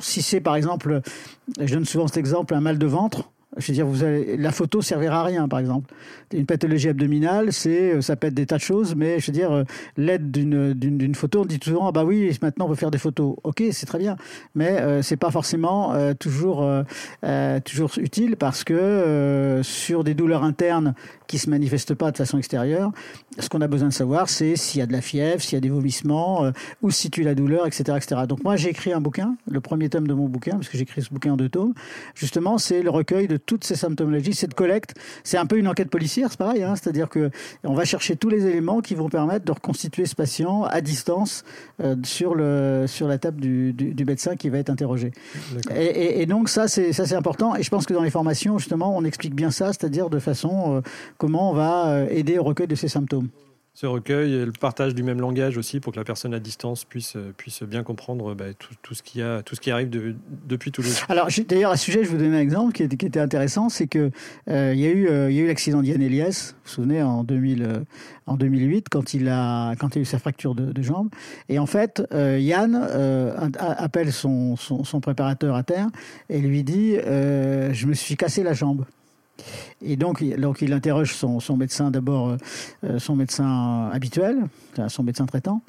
si 0.00 0.22
c'est 0.22 0.40
par 0.40 0.56
exemple, 0.56 1.00
je 1.60 1.72
donne 1.74 1.84
souvent 1.84 2.06
cet 2.06 2.16
exemple, 2.16 2.54
un 2.54 2.60
mal 2.60 2.78
de 2.78 2.86
ventre, 2.86 3.30
je 3.58 3.66
veux 3.66 3.74
dire, 3.74 3.86
vous 3.86 4.04
allez, 4.04 4.36
la 4.36 4.50
photo 4.50 4.80
servira 4.80 5.20
à 5.20 5.24
rien, 5.24 5.48
par 5.48 5.58
exemple. 5.58 5.92
Une 6.32 6.46
pathologie 6.46 6.88
abdominale, 6.88 7.52
c'est, 7.52 7.94
euh, 7.94 8.00
ça 8.00 8.16
peut 8.16 8.28
être 8.28 8.34
des 8.34 8.46
tas 8.46 8.56
de 8.56 8.62
choses, 8.62 8.94
mais 8.94 9.18
je 9.20 9.26
veux 9.26 9.32
dire, 9.32 9.52
euh, 9.52 9.64
l'aide 9.96 10.30
d'une, 10.30 10.72
d'une, 10.74 11.14
photo, 11.14 11.42
on 11.42 11.44
dit 11.44 11.58
souvent, 11.62 11.88
ah 11.88 11.92
bah 11.92 12.04
oui, 12.04 12.36
maintenant 12.42 12.66
on 12.66 12.68
peut 12.68 12.74
faire 12.74 12.90
des 12.90 12.98
photos. 12.98 13.36
Ok, 13.44 13.62
c'est 13.72 13.86
très 13.86 13.98
bien, 13.98 14.16
mais 14.54 14.80
euh, 14.80 15.02
c'est 15.02 15.16
pas 15.16 15.30
forcément 15.30 15.94
euh, 15.94 16.14
toujours, 16.14 16.62
euh, 17.24 17.60
toujours 17.60 17.90
utile 17.98 18.36
parce 18.36 18.64
que 18.64 19.60
sur 19.62 20.04
des 20.04 20.14
douleurs 20.14 20.44
internes 20.44 20.94
qui 21.28 21.38
se 21.38 21.48
manifestent 21.48 21.94
pas 21.94 22.10
de 22.10 22.16
façon 22.16 22.38
extérieure, 22.38 22.90
ce 23.38 23.48
qu'on 23.48 23.60
a 23.60 23.68
besoin 23.68 23.88
de 23.88 23.92
savoir, 23.92 24.28
c'est 24.28 24.56
s'il 24.56 24.80
y 24.80 24.82
a 24.82 24.86
de 24.86 24.92
la 24.92 25.00
fièvre, 25.00 25.40
s'il 25.40 25.54
y 25.54 25.56
a 25.56 25.60
des 25.60 25.68
vomissements, 25.68 26.50
où 26.82 26.90
se 26.90 26.98
situe 26.98 27.22
la 27.22 27.36
douleur, 27.36 27.66
etc., 27.66 27.96
etc. 27.96 28.22
Donc 28.28 28.42
moi, 28.42 28.56
j'ai 28.56 28.70
écrit 28.70 28.92
un 28.92 29.00
bouquin, 29.00 29.36
le 29.48 29.60
premier 29.60 29.88
tome 29.88 30.08
de 30.08 30.14
mon 30.14 30.26
bouquin, 30.26 30.56
parce 30.56 30.68
que 30.68 30.76
j'ai 30.76 30.82
écrit 30.82 31.02
ce 31.02 31.10
bouquin 31.10 31.34
en 31.34 31.36
deux 31.36 31.48
tomes. 31.48 31.74
Justement, 32.14 32.58
c'est 32.58 32.82
le 32.82 32.90
recueil 32.90 33.28
de 33.28 33.36
toutes 33.36 33.64
ces 33.64 33.76
symptomologies, 33.76 34.34
cette 34.34 34.54
collecte. 34.54 34.94
C'est 35.22 35.38
un 35.38 35.46
peu 35.46 35.58
une 35.58 35.68
enquête 35.68 35.90
policière, 35.90 36.28
c'est 36.30 36.38
pareil, 36.38 36.62
hein, 36.62 36.74
c'est-à-dire 36.74 37.08
que 37.08 37.30
on 37.64 37.74
va 37.74 37.84
chercher 37.84 38.16
tous 38.16 38.28
les 38.28 38.46
éléments 38.46 38.80
qui 38.80 38.94
vont 38.94 39.08
permettre 39.08 39.44
de 39.44 39.52
reconstituer 39.52 40.06
ce 40.06 40.14
patient 40.14 40.64
à 40.64 40.80
distance 40.80 41.44
euh, 41.80 41.96
sur 42.04 42.34
le 42.34 42.84
sur 42.86 43.08
la 43.08 43.18
table 43.18 43.40
du, 43.40 43.72
du, 43.72 43.94
du 43.94 44.04
médecin 44.04 44.36
qui 44.36 44.48
va 44.48 44.58
être 44.58 44.70
interrogé. 44.70 45.12
Et, 45.74 45.84
et, 45.84 46.22
et, 46.22 46.26
donc 46.26 46.48
ça 46.48 46.68
c'est 46.68 46.92
ça 46.92 47.06
c'est 47.06 47.14
important. 47.14 47.54
Et 47.56 47.62
je 47.62 47.70
pense 47.70 47.86
que 47.86 47.94
dans 47.94 48.02
les 48.02 48.10
formations 48.10 48.58
justement 48.58 48.96
on 48.96 49.04
explique 49.04 49.34
bien 49.34 49.50
ça, 49.50 49.68
c'est-à-dire 49.68 50.10
de 50.10 50.18
façon 50.18 50.76
euh, 50.76 50.80
comment 51.18 51.50
on 51.50 51.54
va 51.54 51.88
euh, 51.88 52.08
aider 52.08 52.38
au 52.38 52.44
recueil 52.44 52.66
de 52.66 52.74
ces 52.74 52.88
symptômes 52.88 53.28
ce 53.78 53.86
recueil 53.86 54.34
et 54.34 54.44
le 54.44 54.50
partage 54.50 54.92
du 54.92 55.04
même 55.04 55.20
langage 55.20 55.56
aussi 55.56 55.78
pour 55.78 55.92
que 55.92 56.00
la 56.00 56.04
personne 56.04 56.34
à 56.34 56.40
distance 56.40 56.84
puisse, 56.84 57.16
puisse 57.36 57.62
bien 57.62 57.84
comprendre 57.84 58.34
bah, 58.34 58.52
tout, 58.58 58.74
tout, 58.82 58.94
ce 58.94 59.04
qui 59.04 59.22
a, 59.22 59.42
tout 59.42 59.54
ce 59.54 59.60
qui 59.60 59.70
arrive 59.70 59.88
de, 59.88 60.16
depuis 60.48 60.72
Toulouse. 60.72 61.02
Alors 61.08 61.28
d'ailleurs 61.46 61.70
à 61.70 61.76
ce 61.76 61.84
sujet, 61.84 62.02
je 62.02 62.08
vous 62.08 62.16
donne 62.16 62.34
un 62.34 62.40
exemple 62.40 62.72
qui 62.72 62.82
était, 62.82 62.96
qui 62.96 63.06
était 63.06 63.20
intéressant, 63.20 63.68
c'est 63.68 63.86
que 63.86 64.10
euh, 64.50 64.72
il 64.74 64.80
y 64.80 64.86
a 64.86 64.90
eu 64.90 65.06
euh, 65.06 65.30
il 65.30 65.36
y 65.36 65.38
a 65.38 65.44
eu 65.44 65.46
l'accident 65.46 65.80
d'Yann 65.80 66.02
Elias, 66.02 66.54
vous 66.54 66.60
vous 66.64 66.70
souvenez 66.70 67.04
en 67.04 67.22
2000 67.22 67.62
euh, 67.62 67.78
en 68.26 68.34
2008 68.34 68.88
quand 68.90 69.14
il 69.14 69.28
a 69.28 69.76
quand 69.76 69.94
il 69.94 70.00
a 70.00 70.02
eu 70.02 70.06
sa 70.06 70.18
fracture 70.18 70.56
de, 70.56 70.72
de 70.72 70.82
jambe 70.82 71.08
et 71.48 71.60
en 71.60 71.66
fait 71.66 72.02
euh, 72.12 72.36
Yann 72.40 72.74
euh, 72.74 73.48
appelle 73.60 74.12
son, 74.12 74.56
son, 74.56 74.82
son 74.82 75.00
préparateur 75.00 75.54
à 75.54 75.62
terre 75.62 75.86
et 76.30 76.40
lui 76.40 76.64
dit 76.64 76.96
je 76.96 77.86
me 77.86 77.94
suis 77.94 78.16
cassé 78.16 78.42
la 78.42 78.54
jambe. 78.54 78.86
Et 79.82 79.96
donc, 79.96 80.22
donc 80.38 80.62
il 80.62 80.72
interroge 80.72 81.14
son, 81.14 81.40
son 81.40 81.56
médecin 81.56 81.90
d'abord, 81.90 82.36
euh, 82.84 82.98
son 82.98 83.16
médecin 83.16 83.88
habituel, 83.92 84.44
son 84.88 85.02
médecin 85.02 85.26
traitant, 85.26 85.62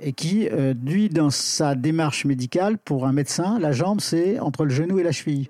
et 0.00 0.12
qui, 0.12 0.48
euh, 0.48 0.74
lui, 0.84 1.08
dans 1.08 1.30
sa 1.30 1.74
démarche 1.74 2.24
médicale, 2.24 2.78
pour 2.78 3.06
un 3.06 3.12
médecin, 3.12 3.58
la 3.58 3.72
jambe, 3.72 4.00
c'est 4.00 4.38
entre 4.38 4.64
le 4.64 4.70
genou 4.70 4.98
et 4.98 5.02
la 5.02 5.12
cheville. 5.12 5.48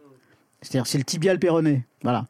C'est-à-dire, 0.62 0.86
c'est 0.86 0.98
le 0.98 1.04
tibial 1.04 1.38
péroné. 1.38 1.84
Voilà. 2.02 2.26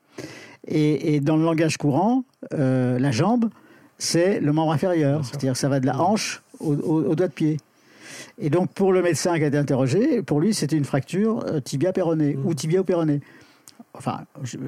Et, 0.67 1.15
et, 1.15 1.21
dans 1.21 1.37
le 1.37 1.45
langage 1.45 1.77
courant, 1.77 2.25
euh, 2.55 2.99
la 2.99 3.11
jambe, 3.11 3.51
c'est 3.99 4.41
le 4.41 4.53
membre 4.53 4.73
inférieur. 4.73 5.25
C'est-à-dire, 5.25 5.57
ça 5.57 5.69
va 5.69 5.81
de 5.81 5.87
la 5.87 6.01
hanche 6.01 6.43
au, 6.61 6.75
au, 6.75 7.05
au, 7.05 7.15
doigt 7.15 7.29
de 7.29 7.33
pied. 7.33 7.59
Et 8.39 8.51
donc, 8.51 8.73
pour 8.73 8.93
le 8.93 9.03
médecin 9.03 9.37
qui 9.37 9.45
a 9.45 9.49
été 9.49 9.59
interrogé, 9.59 10.23
pour 10.23 10.41
lui, 10.41 10.55
c'était 10.55 10.77
une 10.77 10.85
fracture 10.85 11.45
euh, 11.47 11.61
tibia 11.61 11.93
péroné 11.93 12.35
mmh. 12.35 12.47
ou 12.47 12.55
tibia 12.55 12.81
ou 12.81 12.85
Enfin, 13.97 14.23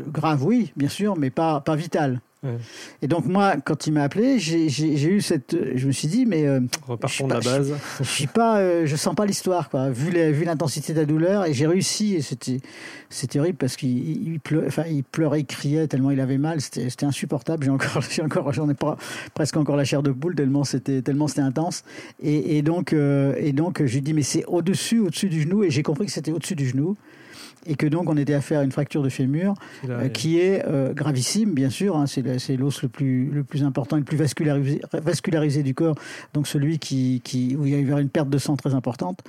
grave, 0.09 0.45
oui, 0.45 0.73
bien 0.77 0.89
sûr, 0.89 1.17
mais 1.17 1.31
pas, 1.31 1.61
pas 1.61 1.75
vital. 1.75 2.21
Ouais. 2.43 2.59
Et 3.03 3.09
donc 3.09 3.25
moi, 3.27 3.57
quand 3.65 3.87
il 3.87 3.93
m'a 3.93 4.03
appelé, 4.03 4.39
j'ai 4.39 5.09
eu 5.09 5.21
cette, 5.21 5.57
je 5.75 5.87
me 5.87 5.93
suis 5.93 6.07
dit, 6.07 6.27
mais 6.27 6.47
euh, 6.47 6.61
repartons 6.87 7.27
de 7.27 7.35
la 7.35 7.41
base. 7.41 7.75
Je, 7.99 8.05
je 8.05 8.09
suis 8.09 8.27
pas, 8.27 8.59
euh, 8.59 8.87
je 8.87 8.95
sens 8.95 9.15
pas 9.15 9.27
l'histoire, 9.27 9.69
quoi. 9.71 9.91
Vu 9.91 10.13
l'intensité 10.45 10.93
de 10.93 11.01
la 11.01 11.07
douleur, 11.07 11.47
et 11.47 11.55
j'ai 11.55 11.67
réussi. 11.67 12.15
Et 12.15 12.23
c'était, 12.23 12.61
c'était 13.09 13.41
horrible 13.41 13.57
parce 13.57 13.77
qu'il 13.77 14.29
il 14.29 14.39
pleurait, 14.39 14.67
enfin, 14.67 14.85
il 14.89 15.03
pleurait, 15.03 15.41
il 15.41 15.47
criait 15.47 15.89
tellement 15.89 16.11
il 16.11 16.21
avait 16.21 16.39
mal. 16.39 16.61
C'était 16.61 17.07
insupportable. 17.07 17.65
J'ai 17.65 17.71
encore, 17.71 18.03
j'ai 18.11 18.23
encore, 18.23 18.53
j'en 18.53 18.69
ai 18.69 18.75
pas 18.75 18.97
presque 19.35 19.57
encore 19.57 19.77
la 19.77 19.85
chair 19.85 20.03
de 20.03 20.13
poule 20.13 20.35
tellement 20.35 20.65
c'était, 20.65 21.03
tellement 21.03 21.27
c'était 21.27 21.41
intense. 21.41 21.83
Et, 22.23 22.59
et 22.59 22.63
donc, 22.63 22.93
euh, 22.93 23.35
et 23.39 23.53
donc, 23.53 23.85
j'ai 23.85 24.01
dit, 24.01 24.13
mais 24.13 24.23
c'est 24.23 24.45
au 24.45 24.63
dessus, 24.63 25.01
au 25.01 25.11
dessus 25.11 25.29
du 25.29 25.43
genou, 25.43 25.65
et 25.65 25.71
j'ai 25.71 25.83
compris 25.83 26.07
que 26.07 26.13
c'était 26.13 26.33
au 26.33 26.39
dessus 26.39 26.55
du 26.55 26.69
genou. 26.69 26.97
Et 27.67 27.75
que 27.75 27.87
donc 27.87 28.09
on 28.09 28.17
était 28.17 28.35
à 28.35 28.41
faire 28.41 28.63
une 28.63 28.73
fracture 28.73 29.03
de 29.03 29.09
fémur 29.09 29.55
qui 30.13 30.39
est 30.39 30.65
gravissime, 30.95 31.53
bien 31.53 31.71
sûr. 31.71 31.97
Hein, 31.97 32.07
c'est 32.07 32.57
l'os 32.57 32.83
le 32.83 32.89
plus, 32.89 33.31
le 33.31 33.45
plus 33.45 33.65
important, 33.65 33.97
le 33.97 34.05
plus 34.05 34.17
vascularisé, 34.17 34.81
vascularisé 34.93 35.63
du 35.63 35.75
corps, 35.75 35.97
donc 36.35 36.47
celui 36.47 36.79
qui, 36.79 37.21
qui, 37.25 37.57
où 37.57 37.67
il 37.67 37.73
y 37.73 37.93
avait 37.93 38.03
une 38.03 38.09
perte 38.09 38.29
de 38.29 38.39
sang 38.39 38.57
très 38.57 38.75
importante. 38.75 39.21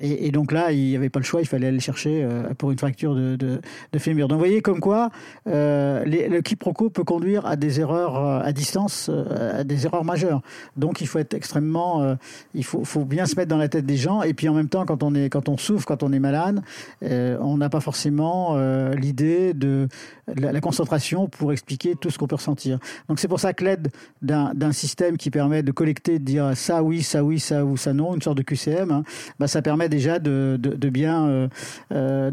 Et, 0.00 0.30
donc 0.30 0.52
là, 0.52 0.72
il 0.72 0.88
n'y 0.88 0.96
avait 0.96 1.08
pas 1.08 1.20
le 1.20 1.24
choix, 1.24 1.40
il 1.40 1.46
fallait 1.46 1.68
aller 1.68 1.76
le 1.76 1.82
chercher 1.82 2.26
pour 2.58 2.70
une 2.70 2.78
fracture 2.78 3.14
de, 3.14 3.36
de, 3.36 3.60
de, 3.92 3.98
fémur. 3.98 4.28
Donc 4.28 4.36
vous 4.36 4.44
voyez 4.44 4.60
comme 4.60 4.80
quoi 4.80 5.10
le 5.46 6.40
quiproquo 6.40 6.90
peut 6.90 7.04
conduire 7.04 7.46
à 7.46 7.56
des 7.56 7.80
erreurs 7.80 8.16
à 8.16 8.52
distance, 8.52 9.10
à 9.10 9.64
des 9.64 9.86
erreurs 9.86 10.04
majeures. 10.04 10.42
Donc 10.76 11.00
il 11.00 11.06
faut 11.06 11.18
être 11.18 11.34
extrêmement, 11.34 12.16
il 12.54 12.64
faut, 12.64 12.84
faut 12.84 13.04
bien 13.04 13.26
se 13.26 13.36
mettre 13.36 13.48
dans 13.48 13.56
la 13.56 13.68
tête 13.68 13.86
des 13.86 13.96
gens. 13.96 14.22
Et 14.22 14.34
puis 14.34 14.48
en 14.48 14.54
même 14.54 14.68
temps, 14.68 14.84
quand 14.84 15.02
on 15.02 15.14
est, 15.14 15.30
quand 15.30 15.48
on 15.48 15.56
souffre, 15.56 15.86
quand 15.86 16.02
on 16.02 16.12
est 16.12 16.18
malade, 16.18 16.62
euh, 17.02 17.36
on 17.40 17.56
n'a 17.56 17.68
pas 17.68 17.75
forcément 17.80 18.54
euh, 18.56 18.94
l'idée 18.94 19.54
de 19.54 19.88
la, 20.34 20.60
concentration 20.60 21.28
pour 21.28 21.52
expliquer 21.52 21.94
tout 21.94 22.10
ce 22.10 22.18
qu'on 22.18 22.26
peut 22.26 22.36
ressentir. 22.36 22.78
Donc 23.08 23.18
c'est 23.18 23.28
pour 23.28 23.40
ça 23.40 23.52
que 23.52 23.64
l'aide 23.64 23.88
d'un 24.22 24.72
système 24.72 25.16
qui 25.16 25.30
permet 25.30 25.62
de 25.62 25.72
collecter, 25.72 26.18
de 26.18 26.24
dire 26.24 26.56
ça 26.56 26.82
oui, 26.82 27.02
ça 27.02 27.22
oui, 27.22 27.38
ça 27.38 27.64
ou 27.64 27.76
ça 27.76 27.92
non, 27.92 28.14
une 28.14 28.22
sorte 28.22 28.38
de 28.38 28.42
QCM, 28.42 28.90
hein, 28.90 29.02
bah, 29.38 29.46
ça 29.46 29.62
permet 29.62 29.88
déjà 29.88 30.18
de, 30.18 30.58
de, 30.60 30.88
bien 30.88 31.48
euh, 31.92 32.30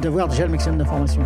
d'avoir 0.00 0.28
déjà 0.28 0.44
le 0.44 0.50
maximum 0.50 0.78
d'informations. 0.78 1.22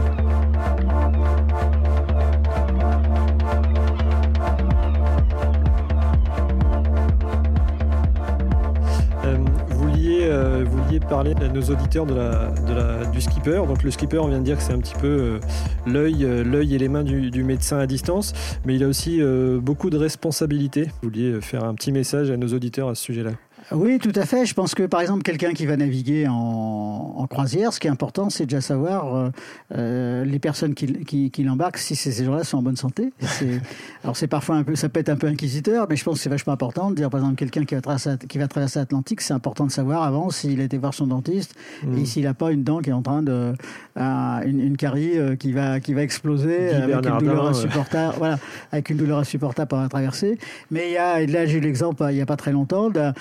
Euh, 10.29 10.64
vous 10.68 10.77
vouliez 10.88 11.01
parler 11.01 11.35
à 11.42 11.48
nos 11.48 11.62
auditeurs 11.62 12.07
de 12.07 12.14
la, 12.14 13.05
du 13.12 13.20
skipper. 13.20 13.62
Donc 13.66 13.83
le 13.83 13.90
skipper, 13.90 14.18
on 14.18 14.29
vient 14.29 14.38
de 14.38 14.44
dire 14.44 14.57
que 14.57 14.62
c'est 14.62 14.72
un 14.72 14.79
petit 14.79 14.94
peu 14.94 15.07
euh, 15.07 15.38
l'œil, 15.87 16.24
euh, 16.24 16.42
l'œil 16.42 16.74
et 16.74 16.79
les 16.79 16.88
mains 16.88 17.05
du, 17.05 17.44
médecin 17.44 17.79
à 17.79 17.87
distance, 17.87 18.33
mais 18.64 18.74
il 18.74 18.83
a 18.83 18.88
aussi 18.88 19.20
beaucoup 19.61 19.90
de 19.90 19.96
responsabilités. 19.96 20.85
Vous 20.85 21.11
vouliez 21.11 21.40
faire 21.40 21.64
un 21.64 21.74
petit 21.74 21.92
message 21.92 22.31
à 22.31 22.37
nos 22.37 22.48
auditeurs 22.48 22.88
à 22.88 22.94
ce 22.94 23.03
sujet-là. 23.05 23.33
Oui, 23.72 23.98
tout 23.98 24.12
à 24.14 24.24
fait. 24.24 24.46
Je 24.46 24.54
pense 24.54 24.74
que 24.74 24.85
par 24.85 25.00
exemple, 25.00 25.22
quelqu'un 25.22 25.52
qui 25.52 25.66
va 25.66 25.76
naviguer 25.76 26.26
en, 26.28 27.26
croisière, 27.28 27.74
ce 27.74 27.81
qui 27.81 27.87
est 27.87 27.90
important, 27.90 28.31
c'est 28.31 28.46
déjà 28.46 28.62
savoir 28.62 29.14
euh, 29.14 29.31
euh, 29.76 30.24
les 30.24 30.38
personnes 30.38 30.74
qui, 30.74 31.04
qui, 31.04 31.31
qui 31.31 31.42
l'embarquent, 31.42 31.76
si 31.76 31.94
ces 31.94 32.24
gens-là 32.24 32.42
sont 32.42 32.59
en 32.59 32.62
bonne 32.62 32.76
santé. 32.76 33.12
Alors 34.02 34.16
c'est 34.16 34.28
parfois 34.28 34.57
un 34.57 34.62
peu, 34.62 34.74
ça 34.76 34.88
peut 34.88 35.00
être 35.00 35.11
un 35.11 35.16
peu 35.16 35.26
inquisiteur, 35.26 35.87
mais 35.90 35.96
je 35.96 36.04
pense 36.04 36.14
que 36.14 36.20
c'est 36.22 36.31
vachement 36.31 36.54
important 36.54 36.90
de 36.90 36.96
dire, 36.96 37.11
par 37.11 37.20
exemple, 37.20 37.37
quelqu'un 37.37 37.64
qui 37.64 37.74
va 37.74 37.83
traverser, 37.83 38.16
qui 38.28 38.38
va 38.38 38.48
traverser 38.48 38.78
l'Atlantique, 38.78 39.20
c'est 39.20 39.35
important 39.35 39.66
de 39.66 39.70
savoir 39.70 40.04
avant 40.04 40.31
s'il 40.31 40.61
a 40.62 40.64
été 40.64 40.78
voir 40.78 40.94
son 40.94 41.07
dentiste 41.07 41.54
et 41.83 41.87
mmh. 41.87 42.07
s'il 42.07 42.24
n'a 42.24 42.35
pas 42.35 42.50
une 42.50 42.64
dent 42.64 42.78
qui 42.78 42.88
est 42.88 42.94
en 42.94 43.02
train 43.02 43.22
de, 43.22 43.52
une, 43.96 44.61
une, 44.61 44.76
carie 44.78 45.18
euh, 45.18 45.37
qui 45.37 45.52
va 45.52 45.81
qui 45.81 45.92
va 45.92 46.02
exploser 46.02 46.70
avec 46.70 47.04
une 47.04 47.18
douleur 47.18 47.48
insupportable, 47.48 48.14
voilà, 48.16 48.38
avec 48.72 48.88
une 48.88 48.96
douleur 48.96 49.18
insupportable 49.18 49.68
pendant 49.68 49.83
la 49.83 49.88
traversée. 49.90 50.38
Mais 50.70 50.88
il 50.88 50.92
y 50.92 50.96
a, 50.96 51.26
là 51.26 51.44
j'ai 51.44 51.59
eu 51.59 51.61
l'exemple 51.61 52.07
il 52.09 52.14
n'y 52.14 52.22
a 52.22 52.26
pas 52.26 52.37
très 52.37 52.52
longtemps 52.52 52.88
d'un 52.88 53.12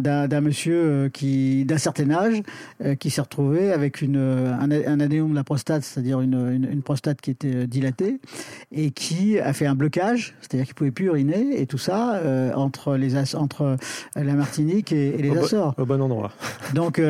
d'un 0.00 0.40
monsieur 0.40 0.76
euh, 0.76 1.08
qui 1.08 1.64
d'un 1.64 1.78
certain 1.78 2.10
âge 2.10 2.42
euh, 2.84 2.94
qui 2.94 3.10
s'est 3.10 3.20
retrouvé 3.20 3.72
avec 3.72 4.02
une, 4.02 4.16
un, 4.16 4.70
un 4.70 5.00
adénome 5.00 5.30
de 5.30 5.36
la 5.36 5.44
prostate, 5.44 5.82
c'est-à-dire 5.82 6.20
une, 6.20 6.68
une, 6.70 6.82
prostate 6.82 7.20
qui 7.20 7.30
était 7.30 7.66
dilatée 7.66 8.20
et 8.72 8.90
qui 8.90 9.38
a 9.38 9.52
fait 9.52 9.66
un 9.66 9.74
blocage, 9.74 10.34
c'est-à-dire 10.40 10.66
qu'il 10.66 10.74
pouvait 10.74 10.90
plus 10.90 11.06
uriner 11.06 11.60
et 11.60 11.66
tout 11.66 11.78
ça 11.78 12.20
entre 12.54 12.96
les 12.96 13.16
entre 13.34 13.76
la 14.14 14.34
Martinique 14.34 14.92
et, 14.92 15.16
les 15.16 15.36
Açores. 15.36 15.74
au 15.78 15.86
bon 15.86 16.00
endroit. 16.00 16.32
Donc 16.74 17.00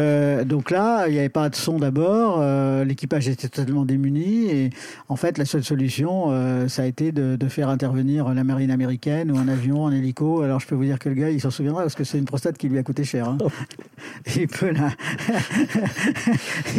donc 0.46 0.70
là, 0.70 1.06
il 1.08 1.12
n'y 1.12 1.18
avait 1.18 1.28
pas 1.28 1.48
de 1.48 1.54
son 1.54 1.78
d'abord. 1.78 2.42
l'équipage 2.84 3.28
était 3.28 3.48
totalement 3.48 3.84
démuni 3.84 4.46
et 4.46 4.70
en 5.08 5.16
fait 5.16 5.38
la 5.38 5.44
seule 5.44 5.64
solution 5.64 6.28
euh, 6.28 6.68
ça 6.68 6.82
a 6.82 6.86
été 6.86 7.12
de, 7.12 7.48
faire 7.48 7.68
intervenir 7.68 8.34
la 8.34 8.44
marine 8.44 8.70
américaine 8.70 9.30
ou 9.30 9.38
un 9.38 9.48
avion, 9.48 9.86
un 9.86 9.92
hélico. 9.92 10.42
Alors 10.42 10.60
je 10.60 10.66
peux 10.66 10.74
vous 10.74 10.84
dire 10.84 10.98
que 10.98 11.08
le 11.08 11.14
gars 11.14 11.30
il 11.30 11.40
s'en 11.40 11.50
souviendra 11.50 11.82
parce 11.82 11.94
que 11.94 12.04
c'est 12.04 12.18
une 12.18 12.26
prostate 12.26 12.57
qui 12.58 12.68
lui 12.68 12.78
a 12.78 12.82
coûté 12.82 13.04
cher. 13.04 13.28
Hein. 13.28 13.38
il 14.36 14.48
peut 14.48 14.70
la 14.70 14.90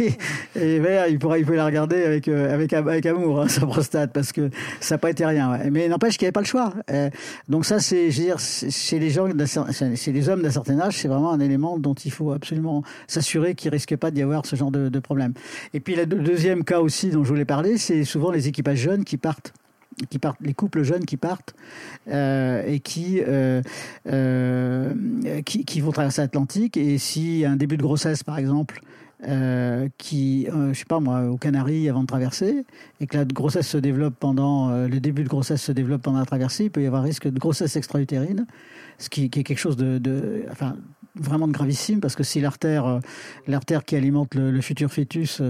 et, 0.00 1.10
il 1.10 1.18
pourra 1.18 1.38
il 1.38 1.46
peut 1.46 1.56
la 1.56 1.66
regarder 1.66 2.04
avec 2.04 2.28
euh, 2.28 2.52
avec 2.54 2.72
avec 2.72 3.06
amour 3.06 3.40
hein, 3.40 3.48
sa 3.48 3.66
prostate 3.66 4.12
parce 4.12 4.32
que 4.32 4.50
ça 4.80 4.94
n'a 4.94 4.98
pas 4.98 5.10
été 5.10 5.26
rien. 5.26 5.58
Mais 5.70 5.88
n'empêche 5.88 6.16
qu'il 6.16 6.24
n'y 6.24 6.28
avait 6.28 6.32
pas 6.32 6.40
le 6.40 6.46
choix. 6.46 6.72
Euh, 6.90 7.10
donc 7.48 7.64
ça 7.64 7.80
c'est 7.80 8.10
je 8.10 8.20
veux 8.20 8.26
dire 8.26 8.38
chez 8.38 8.98
les 8.98 9.10
gens 9.10 9.26
chez 9.96 10.12
les 10.12 10.28
hommes 10.28 10.42
d'un 10.42 10.50
certain 10.50 10.78
âge 10.80 10.96
c'est 10.96 11.08
vraiment 11.08 11.32
un 11.32 11.40
élément 11.40 11.78
dont 11.78 11.94
il 11.94 12.12
faut 12.12 12.32
absolument 12.32 12.82
s'assurer 13.06 13.54
qu'il 13.54 13.70
risque 13.70 13.96
pas 13.96 14.10
d'y 14.10 14.22
avoir 14.22 14.46
ce 14.46 14.56
genre 14.56 14.70
de, 14.70 14.88
de 14.88 14.98
problème. 14.98 15.32
Et 15.74 15.80
puis 15.80 15.96
le 15.96 16.06
deuxième 16.06 16.64
cas 16.64 16.80
aussi 16.80 17.10
dont 17.10 17.24
je 17.24 17.28
voulais 17.28 17.44
parler, 17.44 17.78
c'est 17.78 18.04
souvent 18.04 18.30
les 18.30 18.48
équipages 18.48 18.78
jeunes 18.78 19.04
qui 19.04 19.16
partent 19.16 19.52
qui 20.08 20.18
partent, 20.18 20.40
les 20.40 20.54
couples 20.54 20.82
jeunes 20.82 21.04
qui 21.04 21.16
partent 21.16 21.54
euh, 22.08 22.62
et 22.66 22.80
qui, 22.80 23.20
euh, 23.26 23.62
euh, 24.08 24.92
qui, 25.44 25.64
qui 25.64 25.80
vont 25.80 25.92
traverser 25.92 26.22
l'Atlantique. 26.22 26.76
Et 26.76 26.98
si 26.98 27.44
un 27.46 27.56
début 27.56 27.76
de 27.76 27.82
grossesse 27.82 28.22
par 28.22 28.38
exemple 28.38 28.82
qui, 29.98 30.46
je 30.46 30.72
sais 30.74 30.84
pas 30.84 31.00
moi, 31.00 31.24
aux 31.24 31.36
Canaries 31.36 31.88
avant 31.88 32.02
de 32.02 32.06
traverser, 32.06 32.64
et 33.00 33.06
que 33.06 33.16
la 33.16 33.24
grossesse 33.24 33.68
se 33.68 33.78
développe 33.78 34.14
pendant, 34.18 34.70
le 34.70 35.00
début 35.00 35.24
de 35.24 35.28
grossesse 35.28 35.62
se 35.62 35.72
développe 35.72 36.02
pendant 36.02 36.18
la 36.18 36.26
traversée, 36.26 36.64
il 36.64 36.70
peut 36.70 36.82
y 36.82 36.86
avoir 36.86 37.02
risque 37.02 37.28
de 37.28 37.38
grossesse 37.38 37.76
extra-utérine, 37.76 38.46
ce 38.98 39.08
qui, 39.08 39.24
est 39.24 39.28
quelque 39.28 39.58
chose 39.58 39.76
de, 39.76 40.44
enfin, 40.50 40.76
vraiment 41.14 41.48
de 41.48 41.52
gravissime 41.52 42.00
parce 42.00 42.14
que 42.14 42.22
si 42.22 42.40
l'artère, 42.40 42.86
euh, 42.86 43.00
l'artère 43.46 43.84
qui 43.84 43.96
alimente 43.96 44.34
le, 44.34 44.60
futur 44.60 44.92
fœtus 44.92 45.42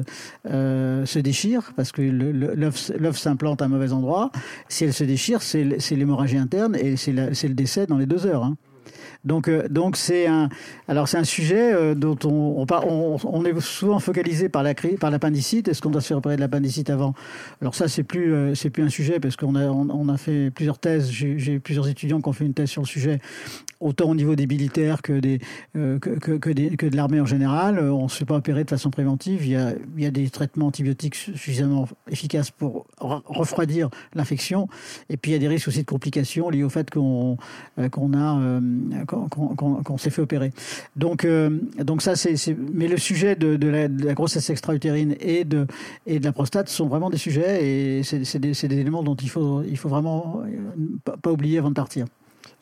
euh, 0.46 1.04
se 1.06 1.18
déchire 1.18 1.72
parce 1.76 1.92
que 1.92 2.02
l'œuf 2.02 3.18
s'implante 3.18 3.62
à 3.62 3.66
un 3.66 3.68
mauvais 3.68 3.92
endroit, 3.92 4.30
si 4.68 4.84
elle 4.84 4.94
se 4.94 5.04
déchire, 5.04 5.42
c'est 5.42 5.64
l'hémorragie 5.90 6.38
interne 6.38 6.76
et 6.76 6.96
c'est 6.96 7.12
le 7.12 7.54
décès 7.54 7.86
dans 7.86 7.98
les 7.98 8.06
deux 8.06 8.26
heures. 8.26 8.44
Hein. 8.44 8.56
Donc, 9.24 9.48
euh, 9.48 9.68
donc 9.68 9.96
c'est 9.96 10.26
un, 10.26 10.48
alors 10.88 11.08
c'est 11.08 11.18
un 11.18 11.24
sujet 11.24 11.74
euh, 11.74 11.94
dont 11.94 12.16
on, 12.24 12.64
on, 12.68 13.16
on, 13.22 13.44
est 13.44 13.60
souvent 13.60 13.98
focalisé 13.98 14.48
par 14.48 14.62
la 14.62 14.74
par 14.98 15.10
l'appendicite. 15.10 15.68
Est-ce 15.68 15.82
qu'on 15.82 15.90
doit 15.90 16.00
se 16.00 16.08
faire 16.08 16.16
opérer 16.16 16.36
de 16.36 16.40
l'appendicite 16.40 16.88
avant? 16.88 17.14
Alors 17.60 17.74
ça, 17.74 17.88
c'est 17.88 18.02
plus, 18.02 18.32
euh, 18.32 18.54
c'est 18.54 18.70
plus 18.70 18.82
un 18.82 18.88
sujet 18.88 19.20
parce 19.20 19.36
qu'on 19.36 19.56
a, 19.56 19.66
on, 19.66 20.08
a 20.08 20.16
fait 20.16 20.50
plusieurs 20.50 20.78
thèses. 20.78 21.10
J'ai 21.10 21.58
plusieurs 21.58 21.88
étudiants 21.88 22.20
qui 22.20 22.28
ont 22.28 22.32
fait 22.32 22.46
une 22.46 22.54
thèse 22.54 22.70
sur 22.70 22.80
le 22.80 22.86
sujet, 22.86 23.20
autant 23.80 24.08
au 24.08 24.14
niveau 24.14 24.36
des 24.36 24.46
militaires 24.46 25.02
que 25.02 25.12
des, 25.12 25.38
que, 25.74 25.98
que, 25.98 26.86
de 26.86 26.96
l'armée 26.96 27.20
en 27.20 27.26
général. 27.26 27.78
On 27.78 28.04
ne 28.04 28.08
se 28.08 28.16
fait 28.16 28.24
pas 28.24 28.36
opérer 28.36 28.64
de 28.64 28.70
façon 28.70 28.90
préventive. 28.90 29.44
Il 29.44 29.52
y 29.52 29.56
a, 29.56 29.74
il 29.96 30.02
y 30.02 30.06
a 30.06 30.10
des 30.10 30.30
traitements 30.30 30.66
antibiotiques 30.66 31.14
suffisamment 31.14 31.86
efficaces 32.10 32.50
pour 32.50 32.86
refroidir 32.98 33.90
l'infection. 34.14 34.68
Et 35.10 35.16
puis 35.16 35.32
il 35.32 35.34
y 35.34 35.36
a 35.36 35.40
des 35.40 35.48
risques 35.48 35.68
aussi 35.68 35.80
de 35.80 35.86
complications 35.86 36.48
liées 36.48 36.64
au 36.64 36.70
fait 36.70 36.90
qu'on 36.90 37.36
qu'on 37.90 38.14
a 38.14 38.60
qu'on 39.10 39.98
s'est 39.98 40.10
fait 40.10 40.22
opérer. 40.22 40.52
Donc, 40.96 41.24
euh, 41.24 41.58
donc 41.78 42.02
ça, 42.02 42.16
c'est. 42.16 42.34
Mais 42.72 42.88
le 42.88 42.96
sujet 42.96 43.36
de, 43.36 43.68
la, 43.68 44.14
grossesse 44.14 44.50
extra-utérine 44.50 45.16
et 45.20 45.44
de, 45.44 45.66
la 46.06 46.32
prostate 46.32 46.68
sont 46.68 46.86
vraiment 46.86 47.10
des 47.10 47.18
sujets 47.18 47.64
et 47.64 48.02
c'est 48.02 48.38
des, 48.38 48.64
éléments 48.64 49.02
dont 49.02 49.16
il 49.16 49.28
faut, 49.28 49.62
il 49.62 49.76
faut 49.76 49.88
vraiment 49.88 50.42
euh, 50.44 51.10
pas, 51.22 51.30
oublier 51.30 51.58
avant 51.58 51.70
de 51.70 51.74
partir. 51.74 52.06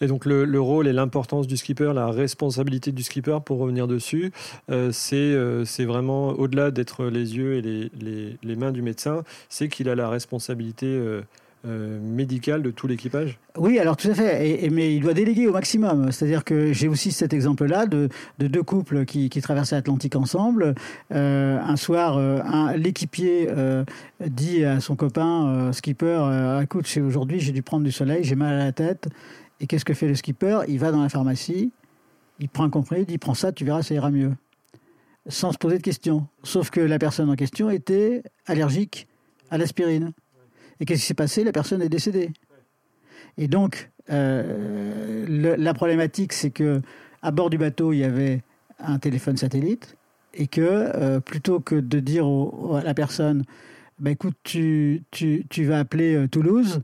Et 0.01 0.07
donc 0.07 0.27
le, 0.27 0.61
rôle 0.61 0.87
et 0.87 0.93
l'importance 0.93 1.47
du 1.47 1.57
skipper, 1.57 1.93
la 1.95 2.09
responsabilité 2.09 2.93
du 2.93 3.03
skipper, 3.03 3.39
pour 3.45 3.59
revenir 3.59 3.89
dessus, 3.89 4.33
euh, 4.71 4.93
c'est 4.93 5.85
vraiment 5.85 6.29
au-delà 6.29 6.71
d'être 6.71 7.07
les 7.07 7.37
yeux 7.37 7.57
et 7.57 7.91
les, 8.43 8.57
mains 8.57 8.73
du 8.73 8.83
médecin, 8.83 9.23
c'est 9.49 9.69
qu'il 9.69 9.89
a 9.89 9.95
la 9.95 10.09
responsabilité 10.09 10.87
euh, 10.87 11.23
médical 11.65 12.63
de 12.63 12.71
tout 12.71 12.87
l'équipage? 12.87 13.39
Oui, 13.57 13.79
alors 13.79 13.97
tout 13.97 14.09
à 14.09 14.15
fait. 14.15 14.69
Mais 14.71 14.95
il 14.95 15.01
doit 15.01 15.15
déléguer 15.15 15.47
au 15.47 15.53
maximum. 15.53 16.13
C'est-à-dire 16.13 16.45
que 16.45 16.73
j'ai 16.73 16.89
aussi 16.89 17.13
cet 17.13 17.33
exemple-là 17.33 17.87
de, 17.87 18.09
deux 18.39 18.63
couples 18.63 19.05
qui, 19.05 19.29
traversaient 19.29 19.77
l'Atlantique 19.77 20.17
ensemble. 20.17 20.75
Euh, 21.13 21.59
un 21.61 21.77
soir, 21.77 22.17
euh, 22.17 22.41
l'équipier 22.77 23.49
dit 24.27 24.65
à 24.65 24.81
son 24.81 24.97
copain 24.97 25.73
skipper 25.73 26.61
"Écoute, 26.63 26.89
aujourd'hui 27.05 27.41
j'ai 27.41 27.53
dû 27.53 27.63
prendre 27.63 27.85
du 27.85 27.93
soleil, 27.93 28.25
j'ai 28.25 28.37
mal 28.37 28.55
à 28.55 28.65
la 28.65 28.73
tête." 28.73 29.09
Et 29.61 29.67
qu'est-ce 29.67 29.85
que 29.85 29.95
fait 29.95 30.09
le 30.09 30.15
skipper? 30.15 30.61
Il 30.69 30.79
va 30.79 30.93
dans 30.93 31.03
la 31.03 31.09
pharmacie, 31.09 31.73
il 32.39 32.49
prend 32.49 32.65
un 32.65 32.71
comprimé, 32.71 33.01
il 33.01 33.07
dit 33.07 33.19
"Prends 33.19 33.35
ça, 33.35 33.53
tu 33.53 33.65
verras, 33.65 33.83
ça 33.83 33.95
ira 33.95 34.11
mieux." 34.11 34.33
Sans 35.27 35.53
se 35.53 35.59
poser 35.59 35.79
de 35.79 35.83
questions. 35.83 36.27
Sauf 36.43 36.71
que 36.71 36.81
la 36.81 36.99
personne 36.99 37.29
en 37.29 37.35
question 37.35 37.69
était 37.69 38.23
allergique 38.47 39.09
à 39.51 39.59
l'aspirine. 39.59 40.13
Et 40.81 40.85
qu'est-ce 40.85 41.01
qui 41.01 41.07
s'est 41.09 41.15
passé? 41.15 41.45
La 41.45 41.53
personne 41.53 41.83
est 41.83 41.89
décédée. 41.89 42.31
Et 43.37 43.49
donc, 43.49 43.91
euh, 44.11 45.57
la 45.57 45.75
problématique, 45.75 46.33
c'est 46.33 46.51
que 46.51 46.81
à 47.23 47.31
bord 47.31 47.51
du 47.51 47.59
bateau, 47.59 47.93
il 47.93 47.99
y 47.99 48.05
avait 48.05 48.43
un 48.79 48.99
téléphone 48.99 49.37
satellite 49.37 49.97
et 50.35 50.47
que 50.47 50.61
euh, 50.61 51.21
plutôt 51.21 51.61
que 51.61 51.75
de 51.75 52.01
dire 52.01 52.27
à 52.75 52.83
la 52.83 52.95
personne, 52.95 53.45
bah, 53.99 54.11
écoute, 54.11 54.37
tu, 54.45 55.03
tu, 55.11 55.45
tu 55.51 55.65
vas 55.65 55.81
appeler 55.81 56.15
euh, 56.15 56.29
Toulouse, 56.29 56.83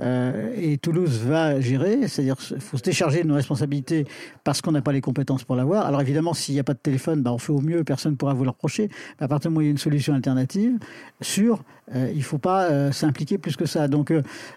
et 0.00 0.78
Toulouse 0.78 1.20
va 1.24 1.60
gérer, 1.60 2.08
c'est-à-dire 2.08 2.36
qu'il 2.36 2.60
faut 2.60 2.76
se 2.76 2.82
décharger 2.82 3.22
de 3.22 3.28
nos 3.28 3.34
responsabilités 3.34 4.06
parce 4.44 4.60
qu'on 4.60 4.72
n'a 4.72 4.82
pas 4.82 4.92
les 4.92 5.00
compétences 5.00 5.44
pour 5.44 5.56
l'avoir. 5.56 5.86
Alors 5.86 6.00
évidemment, 6.00 6.34
s'il 6.34 6.54
n'y 6.54 6.60
a 6.60 6.64
pas 6.64 6.74
de 6.74 6.78
téléphone, 6.78 7.22
bah, 7.22 7.32
on 7.32 7.38
fait 7.38 7.52
au 7.52 7.60
mieux, 7.60 7.84
personne 7.84 8.12
ne 8.12 8.16
pourra 8.16 8.34
vous 8.34 8.44
le 8.44 8.50
reprocher. 8.50 8.88
à 9.18 9.28
partir 9.28 9.50
du 9.50 9.54
moment 9.54 9.58
où 9.58 9.62
il 9.62 9.66
y 9.66 9.68
a 9.68 9.72
une 9.72 9.78
solution 9.78 10.14
alternative, 10.14 10.78
sur, 11.20 11.62
il 11.94 12.16
ne 12.16 12.22
faut 12.22 12.38
pas 12.38 12.92
s'impliquer 12.92 13.36
plus 13.38 13.56
que 13.56 13.66
ça. 13.66 13.88
Donc 13.88 14.12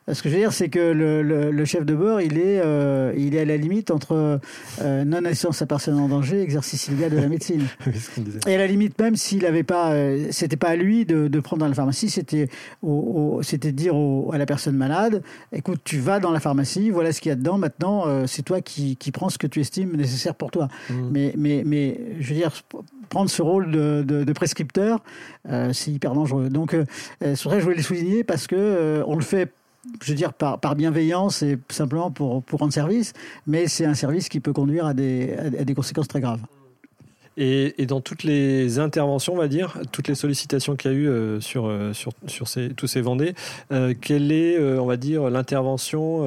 ce 0.08 0.21
que 0.21 0.29
je 0.29 0.34
veux 0.34 0.39
dire, 0.39 0.53
c'est 0.53 0.69
que 0.69 0.79
le, 0.79 1.21
le, 1.51 1.65
chef 1.65 1.86
de 1.86 1.95
bord, 1.95 2.21
il 2.21 2.38
est, 2.38 2.62
il 3.17 3.36
est 3.36 3.39
à 3.39 3.45
la 3.45 3.58
limite 3.58 3.91
entre 3.91 4.39
non-assistance 4.82 5.62
à 5.62 5.65
personne 5.65 5.97
en 5.99 6.08
danger 6.08 6.41
exercice 6.41 6.88
illégal 6.88 7.12
de 7.12 7.17
la 7.17 7.27
médecine. 7.27 7.63
et 8.47 8.56
à 8.56 8.58
la 8.58 8.67
limite, 8.67 8.99
même 8.99 9.15
s'il 9.15 9.43
n'avait 9.43 9.63
pas, 9.63 9.93
c'était 10.32 10.58
pas 10.58 10.69
à 10.69 10.75
lui 10.75 11.06
de, 11.06 11.27
de 11.27 11.39
prendre 11.39 11.62
dans 11.62 11.67
la 11.67 11.75
pharmacie, 11.75 12.10
c'était 12.10 12.49
c'était 13.41 13.71
dire 13.71 13.95
à 14.32 14.38
la 14.38 14.45
personne 14.45 14.75
malade, 14.75 15.23
écoute, 15.52 15.82
tu 15.84 16.00
vas 16.00 16.19
dans 16.19 16.32
la 16.32 16.39
pharmacie, 16.39 16.89
voilà 16.89 17.12
ce 17.12 17.22
qu'il 17.22 17.30
y 17.30 17.32
a 17.32 17.36
dedans, 17.36 17.58
maintenant, 17.58 18.08
euh, 18.08 18.26
c'est 18.28 18.41
toi 18.41 18.62
qui, 18.62 18.96
qui, 18.96 19.12
prends 19.12 19.30
ce 19.30 19.38
que 19.38 19.48
tu 19.48 19.60
estimes 19.60 19.96
nécessaire 19.96 20.36
pour 20.36 20.52
toi. 20.52 20.67
Mmh. 20.89 20.93
Mais, 21.12 21.34
mais, 21.38 21.63
mais, 21.65 22.00
je 22.19 22.30
veux 22.30 22.36
dire, 22.36 22.52
prendre 23.10 23.30
ce 23.30 23.41
rôle 23.41 23.72
de, 23.72 24.04
de, 24.04 24.34
prescripteur, 24.34 25.00
euh, 25.50 25.72
c'est 25.74 25.91
hyper 25.91 26.13
dangereux. 26.13 26.50
Donc, 26.50 26.74
euh, 26.74 26.86
c'est 27.19 27.43
vrai 27.43 27.56
que 27.56 27.60
je 27.60 27.65
voulais 27.65 27.78
le 27.78 27.84
souligner 27.84 28.24
parce 28.24 28.48
que 28.48 29.04
on 29.08 29.15
le 29.15 29.24
fait 29.24 29.52
je 30.02 30.12
veux 30.12 30.15
dire, 30.15 30.32
par, 30.32 30.62
par, 30.62 30.76
bienveillance 30.76 31.43
et 31.43 31.58
simplement 31.69 32.10
pour, 32.10 32.41
pour 32.41 32.62
rendre 32.62 32.72
service, 32.72 33.12
mais 33.48 33.67
c'est 33.67 33.84
un 33.84 33.96
service 33.96 34.30
qui 34.30 34.39
peut 34.39 34.54
conduire 34.54 34.86
à 34.86 34.93
des, 34.93 35.36
à 35.60 35.65
des 35.65 35.74
conséquences 35.74 36.08
très 36.08 36.22
graves. 36.22 36.39
Et, 37.38 37.86
dans 37.86 38.02
toutes 38.02 38.24
les 38.24 38.80
interventions, 38.80 39.34
on 39.34 39.38
va 39.38 39.48
dire, 39.48 39.80
toutes 39.91 40.08
les 40.08 40.15
sollicitations 40.15 40.76
qu'il 40.76 40.91
y 40.91 40.93
a 40.93 40.98
eu 40.98 41.08
euh, 41.08 41.41
sur, 41.41 41.65
euh, 41.65 41.93
sur, 41.93 42.12
sur 42.28 42.48
ces, 42.48 42.69
tous 42.69 42.88
ces 42.88 43.02
Vendées, 43.02 43.34
euh, 43.72 43.93
quelle 44.00 44.32
est, 44.32 44.60
on 44.60 44.86
va 44.86 44.98
dire, 44.98 45.30
l'intervention 45.30 46.24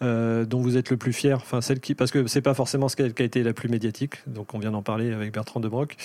dont 0.00 0.60
vous 0.60 0.76
êtes 0.76 0.90
le 0.90 0.96
plus 0.96 1.12
fier? 1.12 1.36
Enfin, 1.36 1.60
celle 1.60 1.80
qui, 1.80 1.94
Parce 1.94 2.10
que 2.10 2.26
c'est 2.26 2.42
pas 2.42 2.54
forcément 2.54 2.88
ce 2.88 2.96
qui 2.96 3.02
a, 3.02 3.24
été 3.24 3.42
la 3.42 3.52
plus 3.52 3.68
médiatique, 3.68 4.16
donc 4.26 4.54
on 4.54 4.58
vient 4.58 4.72
d'en 4.72 4.82
parler 4.82 5.12
avec 5.12 5.32
Bertrand 5.32 5.60
Debroc. 5.60 5.96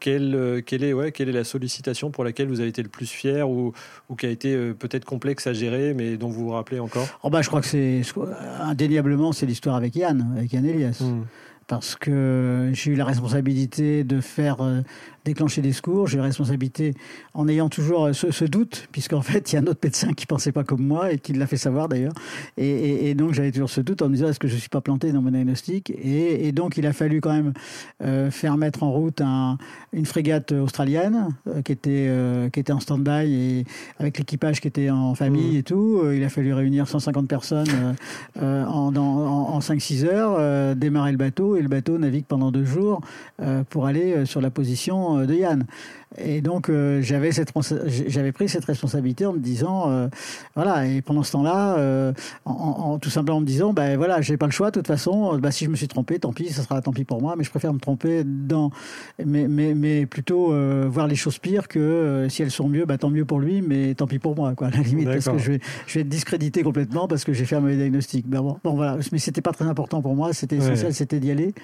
Quelle, 0.00 0.64
quelle, 0.66 0.82
est, 0.82 0.92
ouais, 0.92 1.12
quelle 1.12 1.28
est 1.28 1.32
la 1.32 1.44
sollicitation 1.44 2.10
pour 2.10 2.24
laquelle 2.24 2.48
vous 2.48 2.58
avez 2.58 2.68
été 2.68 2.82
le 2.82 2.88
plus 2.88 3.06
fier 3.06 3.48
ou, 3.48 3.72
ou 4.08 4.16
qui 4.16 4.26
a 4.26 4.30
été 4.30 4.56
peut-être 4.74 5.04
complexe 5.04 5.46
à 5.46 5.52
gérer, 5.52 5.94
mais 5.94 6.16
dont 6.16 6.28
vous 6.28 6.46
vous 6.46 6.50
rappelez 6.50 6.80
encore? 6.80 7.06
Oh 7.22 7.30
bah, 7.30 7.40
Je 7.40 7.46
crois 7.46 7.60
que 7.60 7.68
c'est 7.68 8.02
indéniablement 8.60 9.30
c'est 9.30 9.46
l'histoire 9.46 9.76
avec 9.76 9.94
Yann, 9.94 10.34
avec 10.36 10.52
Yann 10.52 10.66
Elias. 10.66 10.98
Hmm. 11.00 11.22
Parce 11.66 11.96
que 11.96 12.70
j'ai 12.74 12.92
eu 12.92 12.94
la 12.94 13.04
responsabilité 13.04 14.04
de 14.04 14.20
faire 14.20 14.62
euh, 14.62 14.82
déclencher 15.24 15.62
des 15.62 15.72
secours. 15.72 16.06
J'ai 16.06 16.18
la 16.18 16.24
responsabilité 16.24 16.94
en 17.34 17.48
ayant 17.48 17.68
toujours 17.68 18.14
ce, 18.14 18.30
ce 18.30 18.44
doute, 18.44 18.88
puisqu'en 18.92 19.22
fait, 19.22 19.52
il 19.52 19.56
y 19.56 19.58
a 19.58 19.62
un 19.62 19.66
autre 19.66 19.80
médecin 19.82 20.12
qui 20.12 20.26
pensait 20.26 20.52
pas 20.52 20.64
comme 20.64 20.86
moi 20.86 21.12
et 21.12 21.18
qui 21.18 21.32
l'a 21.32 21.46
fait 21.46 21.56
savoir 21.56 21.88
d'ailleurs. 21.88 22.14
Et, 22.56 23.10
et, 23.10 23.14
donc, 23.14 23.32
j'avais 23.32 23.52
toujours 23.52 23.70
ce 23.70 23.80
doute 23.80 24.02
en 24.02 24.08
me 24.08 24.14
disant 24.14 24.28
est-ce 24.28 24.40
que 24.40 24.48
je 24.48 24.56
suis 24.56 24.68
pas 24.68 24.80
planté 24.80 25.12
dans 25.12 25.22
mon 25.22 25.30
diagnostic? 25.30 25.90
Et, 25.90 26.48
et, 26.48 26.52
donc, 26.52 26.76
il 26.76 26.86
a 26.86 26.92
fallu 26.92 27.20
quand 27.20 27.32
même 27.32 27.52
euh, 28.02 28.30
faire 28.30 28.56
mettre 28.56 28.82
en 28.82 28.92
route 28.92 29.20
un, 29.20 29.58
une 29.92 30.06
frégate 30.06 30.52
australienne 30.52 31.34
euh, 31.46 31.62
qui 31.62 31.72
était 31.72 32.06
euh, 32.08 32.48
qui 32.50 32.60
était 32.60 32.72
en 32.72 32.80
stand-by 32.80 33.32
et 33.32 33.64
avec 33.98 34.18
l'équipage 34.18 34.60
qui 34.60 34.68
était 34.68 34.90
en 34.90 35.14
famille 35.14 35.56
mmh. 35.56 35.58
et 35.58 35.62
tout. 35.62 36.00
Euh, 36.02 36.16
il 36.16 36.24
a 36.24 36.28
fallu 36.28 36.52
réunir 36.52 36.88
150 36.88 37.28
personnes 37.28 37.94
euh, 38.40 38.64
en, 38.64 38.94
en, 38.94 39.00
en 39.00 39.58
5-6 39.58 40.04
heures, 40.06 40.76
démarrer 40.76 41.12
le 41.12 41.18
bateau 41.18 41.56
et 41.56 41.62
le 41.62 41.68
bateau 41.68 41.98
navigue 41.98 42.24
pendant 42.26 42.50
deux 42.50 42.64
jours 42.64 43.00
pour 43.70 43.86
aller 43.86 44.24
sur 44.26 44.40
la 44.40 44.50
position 44.50 45.11
euh, 45.18 45.26
de 45.26 45.34
Yann. 45.34 45.66
Et 46.18 46.40
donc 46.40 46.68
euh, 46.68 47.00
j'avais 47.02 47.32
cette 47.32 47.52
j'avais 48.08 48.32
pris 48.32 48.48
cette 48.48 48.64
responsabilité 48.64 49.24
en 49.24 49.32
me 49.32 49.38
disant 49.38 49.90
euh, 49.90 50.08
voilà 50.54 50.86
et 50.86 51.00
pendant 51.00 51.22
ce 51.22 51.32
temps-là 51.32 51.76
euh, 51.78 52.12
en, 52.44 52.98
tout 52.98 53.08
simplement 53.08 53.38
en 53.38 53.40
me 53.40 53.46
disant 53.46 53.72
ben 53.72 53.96
voilà 53.96 54.20
j'ai 54.20 54.36
pas 54.36 54.46
le 54.46 54.52
choix 54.52 54.70
de 54.70 54.74
toute 54.74 54.86
façon 54.86 55.38
bah 55.38 55.50
si 55.50 55.64
je 55.64 55.70
me 55.70 55.76
suis 55.76 55.88
trompé 55.88 56.18
tant 56.18 56.32
pis 56.32 56.50
ça 56.50 56.62
sera 56.62 56.82
tant 56.82 56.92
pis 56.92 57.04
pour 57.04 57.22
moi 57.22 57.34
mais 57.36 57.44
je 57.44 57.50
préfère 57.50 57.72
me 57.72 57.78
tromper 57.78 58.24
dans 58.24 58.70
mais 59.24 59.48
mais, 59.48 59.74
mais 59.74 60.06
plutôt 60.06 60.52
voir 60.88 61.06
les 61.06 61.16
choses 61.16 61.38
pires 61.38 61.68
que 61.68 62.26
si 62.28 62.42
elles 62.42 62.50
sont 62.50 62.68
mieux 62.68 62.84
bah 62.84 62.98
tant 62.98 63.10
mieux 63.10 63.24
pour 63.24 63.40
lui 63.40 63.62
mais 63.62 63.94
tant 63.94 64.06
pis 64.06 64.18
pour 64.18 64.36
moi 64.36 64.54
quoi 64.54 64.66
à 64.66 64.70
la 64.70 64.80
limite 64.80 65.06
parce 65.06 65.28
que 65.28 65.38
je 65.38 65.52
vais 65.52 65.60
je 65.86 65.94
vais 65.94 66.00
être 66.00 66.08
discrédité 66.08 66.62
complètement 66.62 67.08
parce 67.08 67.24
que 67.24 67.32
j'ai 67.32 67.44
fait 67.44 67.56
un 67.56 67.60
mauvais 67.60 67.76
diagnostic. 67.76 68.28
Ben 68.28 68.42
bon, 68.42 68.58
bon 68.62 68.74
voilà 68.74 68.98
mais 69.12 69.18
c'était 69.18 69.42
pas 69.42 69.52
très 69.52 69.64
important 69.64 70.02
pour 70.02 70.14
moi 70.14 70.32
c'était 70.32 70.56
essentiel 70.56 70.92
c'était 70.92 71.20
d'y 71.20 71.30
aller. 71.30 71.54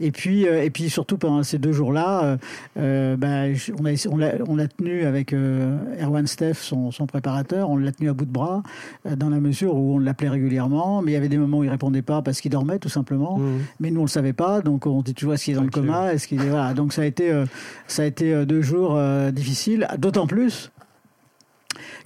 Et 0.00 0.12
puis 0.12 0.42
et 0.44 0.70
puis 0.70 0.90
surtout 0.90 1.16
pendant 1.16 1.42
ces 1.42 1.58
deux 1.58 1.72
jours 1.72 1.92
là 1.92 2.38
ben, 2.78 3.54
on 3.78 3.86
a, 4.22 4.42
on 4.46 4.56
l'a 4.56 4.68
tenu 4.68 5.04
avec 5.04 5.32
euh, 5.32 5.76
Erwan 6.00 6.26
Steff, 6.26 6.62
son, 6.62 6.90
préparateur, 7.06 7.70
on 7.70 7.76
l'a 7.76 7.92
tenu 7.92 8.08
à 8.08 8.12
bout 8.12 8.24
de 8.24 8.30
bras, 8.30 8.62
euh, 9.06 9.16
dans 9.16 9.30
la 9.30 9.40
mesure 9.40 9.74
où 9.74 9.96
on 9.96 9.98
l'appelait 9.98 10.28
régulièrement, 10.28 11.02
mais 11.02 11.12
il 11.12 11.14
y 11.14 11.16
avait 11.16 11.28
des 11.28 11.38
moments 11.38 11.58
où 11.58 11.64
il 11.64 11.70
répondait 11.70 12.02
pas 12.02 12.22
parce 12.22 12.40
qu'il 12.40 12.50
dormait 12.50 12.78
tout 12.78 12.88
simplement. 12.88 13.38
Mmh. 13.38 13.58
Mais 13.80 13.90
nous 13.90 14.00
on 14.00 14.04
le 14.04 14.08
savait 14.08 14.32
pas, 14.32 14.60
donc 14.60 14.86
on 14.86 15.02
dit 15.02 15.14
toujours 15.14 15.34
est-ce 15.34 15.44
qu'il 15.44 15.54
est 15.54 15.56
dans 15.56 15.64
le 15.64 15.70
coma, 15.70 16.12
est-ce 16.12 16.28
qu'il 16.28 16.40
est 16.40 16.48
voilà. 16.48 16.74
Donc 16.74 16.92
ça 16.92 17.02
a 17.02 17.04
été 17.04 17.30
euh, 17.32 17.46
ça 17.86 18.02
a 18.02 18.04
été 18.04 18.46
deux 18.46 18.62
jours 18.62 18.98
difficiles, 19.32 19.88
d'autant 19.98 20.26
plus 20.26 20.70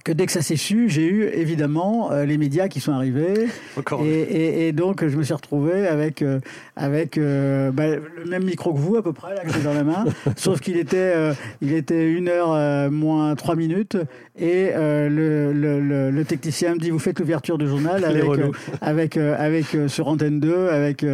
que 0.03 0.11
dès 0.11 0.25
que 0.25 0.31
ça 0.33 0.41
s'est 0.41 0.57
su, 0.57 0.89
j'ai 0.89 1.07
eu 1.07 1.23
évidemment 1.33 2.11
euh, 2.11 2.25
les 2.25 2.37
médias 2.37 2.67
qui 2.67 2.81
sont 2.81 2.91
arrivés. 2.91 3.47
Et, 4.01 4.05
et, 4.05 4.67
et, 4.67 4.71
donc 4.73 5.05
je 5.07 5.15
me 5.15 5.23
suis 5.23 5.33
retrouvé 5.33 5.87
avec 5.87 6.21
euh, 6.21 6.39
avec 6.75 7.17
euh, 7.17 7.71
bah, 7.71 7.87
le 7.87 8.25
même 8.25 8.43
micro 8.43 8.73
que 8.73 8.79
vous 8.79 8.97
à 8.97 9.03
peu 9.03 9.13
près 9.13 9.33
là 9.33 9.43
que 9.43 9.53
j'ai 9.53 9.61
dans 9.61 9.73
la 9.73 9.83
main, 9.83 10.03
sauf 10.35 10.59
qu'il 10.59 10.77
était 10.77 11.13
il 11.61 11.73
était 11.73 12.11
une 12.11 12.27
heure 12.27 12.91
moins 12.91 13.35
trois 13.35 13.55
minutes. 13.55 13.97
Et 14.37 14.71
le, 14.73 15.53
le, 15.53 16.09
le, 16.09 16.25
technicien 16.25 16.73
me 16.73 16.79
dit 16.79 16.89
vous 16.89 16.99
faites 16.99 17.19
l'ouverture 17.19 17.57
du 17.57 17.67
journal 17.67 18.03
avec 18.03 18.25
avec 18.81 19.17
avec 19.17 19.65
sur 19.87 20.07
Antenne 20.07 20.39
2 20.39 20.69
avec 20.69 21.05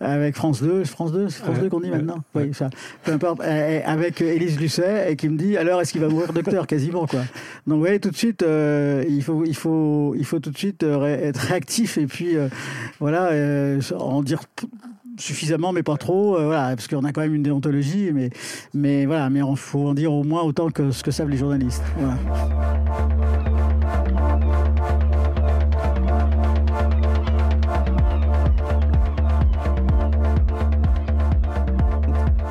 avec 0.00 0.34
France 0.34 0.62
2 0.62 0.84
France 0.84 1.12
2 1.12 1.28
c'est 1.28 1.42
France 1.42 1.58
2 1.60 1.68
qu'on 1.68 1.80
dit 1.80 1.90
maintenant. 1.90 2.18
Oui 2.34 2.50
ça. 2.54 2.70
Peu 3.04 3.12
importe. 3.12 3.40
Avec 3.42 4.20
Élise 4.20 4.58
Lucet 4.58 5.12
et 5.12 5.16
qui 5.16 5.28
me 5.28 5.36
dit 5.36 5.56
alors 5.56 5.80
est-ce 5.80 5.92
qu'il 5.92 6.00
va 6.00 6.08
mourir 6.08 6.32
docteur? 6.32 6.66
Quasiment 6.66 7.06
quoi. 7.06 7.20
Donc 7.66 7.76
vous 7.76 7.80
voyez 7.80 8.00
tout 8.00 8.10
de 8.16 8.18
suite, 8.18 8.42
euh, 8.42 9.04
il 9.08 9.22
faut, 9.22 9.44
il 9.44 9.54
faut, 9.54 10.14
il 10.16 10.24
faut 10.24 10.40
tout 10.40 10.50
de 10.50 10.56
suite 10.56 10.82
euh, 10.82 11.04
être 11.04 11.36
réactif 11.38 11.98
et 11.98 12.06
puis 12.06 12.36
euh, 12.36 12.48
voilà, 12.98 13.30
en 13.94 14.22
dire 14.22 14.40
suffisamment 15.18 15.72
mais 15.72 15.82
pas 15.82 15.96
trop 15.96 16.32
voilà 16.32 16.76
parce 16.76 16.88
qu'on 16.88 17.02
a 17.04 17.12
quand 17.12 17.22
même 17.22 17.34
une 17.34 17.42
déontologie 17.42 18.10
mais 18.12 18.28
mais 18.74 19.06
voilà 19.06 19.30
mais 19.30 19.40
il 19.40 19.56
faut 19.56 19.88
en 19.88 19.94
dire 19.94 20.12
au 20.12 20.24
moins 20.24 20.42
autant 20.42 20.68
que 20.68 20.90
ce 20.90 21.02
que 21.02 21.10
savent 21.10 21.30
les 21.30 21.38
journalistes. 21.38 21.82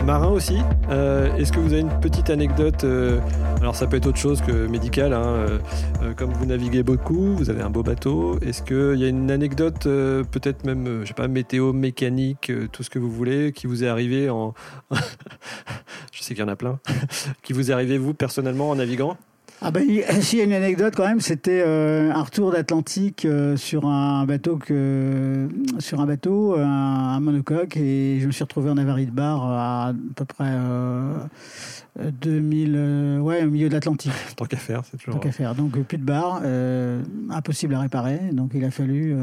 Marin 0.05 0.29
aussi. 0.29 0.57
Euh, 0.89 1.35
est-ce 1.35 1.51
que 1.51 1.59
vous 1.59 1.73
avez 1.73 1.81
une 1.81 1.99
petite 1.99 2.29
anecdote 2.29 2.83
euh, 2.83 3.19
Alors 3.59 3.75
ça 3.75 3.87
peut 3.87 3.97
être 3.97 4.05
autre 4.05 4.19
chose 4.19 4.41
que 4.41 4.67
médical. 4.67 5.13
Hein, 5.13 5.47
euh, 6.03 6.13
comme 6.15 6.31
vous 6.31 6.45
naviguez 6.45 6.83
beaucoup, 6.83 7.35
vous 7.35 7.49
avez 7.49 7.61
un 7.61 7.71
beau 7.71 7.81
bateau. 7.81 8.39
Est-ce 8.41 8.61
qu'il 8.61 8.99
y 8.99 9.05
a 9.05 9.07
une 9.07 9.31
anecdote, 9.31 9.83
peut-être 9.83 10.63
même, 10.65 11.01
je 11.01 11.07
sais 11.07 11.13
pas, 11.13 11.27
météo, 11.27 11.73
mécanique, 11.73 12.51
tout 12.71 12.83
ce 12.83 12.89
que 12.89 12.99
vous 12.99 13.11
voulez, 13.11 13.51
qui 13.51 13.65
vous 13.65 13.83
est 13.83 13.87
arrivé 13.87 14.29
en... 14.29 14.53
je 16.11 16.21
sais 16.21 16.35
qu'il 16.35 16.43
y 16.43 16.47
en 16.47 16.51
a 16.51 16.55
plein. 16.55 16.79
qui 17.41 17.53
vous 17.53 17.71
est 17.71 17.73
arrivé 17.73 17.97
vous 17.97 18.13
personnellement 18.13 18.69
en 18.69 18.75
naviguant? 18.75 19.17
Ah 19.67 19.71
ben, 19.71 19.83
s'il 20.21 20.37
y 20.37 20.41
a 20.43 20.45
une 20.45 20.53
anecdote 20.53 20.93
quand 20.95 21.07
même, 21.07 21.19
c'était 21.19 21.63
euh, 21.65 22.11
un 22.13 22.21
retour 22.21 22.51
d'Atlantique 22.51 23.25
euh, 23.25 23.57
sur 23.57 23.87
un 23.87 24.23
bateau 24.25 24.57
que 24.57 25.49
sur 25.79 25.99
un 26.01 26.05
bateau, 26.05 26.55
un, 26.55 27.19
monocoque, 27.19 27.75
et 27.75 28.19
je 28.19 28.27
me 28.27 28.31
suis 28.31 28.43
retrouvé 28.43 28.69
en 28.69 28.77
avarie 28.77 29.07
de 29.07 29.11
bar 29.11 29.43
à, 29.43 29.87
à 29.87 29.93
peu 30.15 30.23
près 30.23 30.51
euh, 30.51 31.15
2000, 31.97 33.19
ouais, 33.21 33.43
au 33.43 33.49
milieu 33.49 33.67
de 33.67 33.73
l'Atlantique. 33.73 34.11
Tant 34.35 34.45
qu'à 34.45 34.57
faire, 34.57 34.83
c'est 34.85 34.97
toujours. 34.97 35.15
Tant 35.15 35.19
qu'à 35.19 35.31
faire. 35.31 35.55
Donc 35.55 35.79
plus 35.81 35.97
de 35.97 36.03
bar, 36.03 36.41
euh, 36.43 37.01
impossible 37.31 37.73
à 37.73 37.79
réparer. 37.79 38.19
Donc 38.33 38.51
il 38.53 38.63
a 38.65 38.69
fallu 38.69 39.15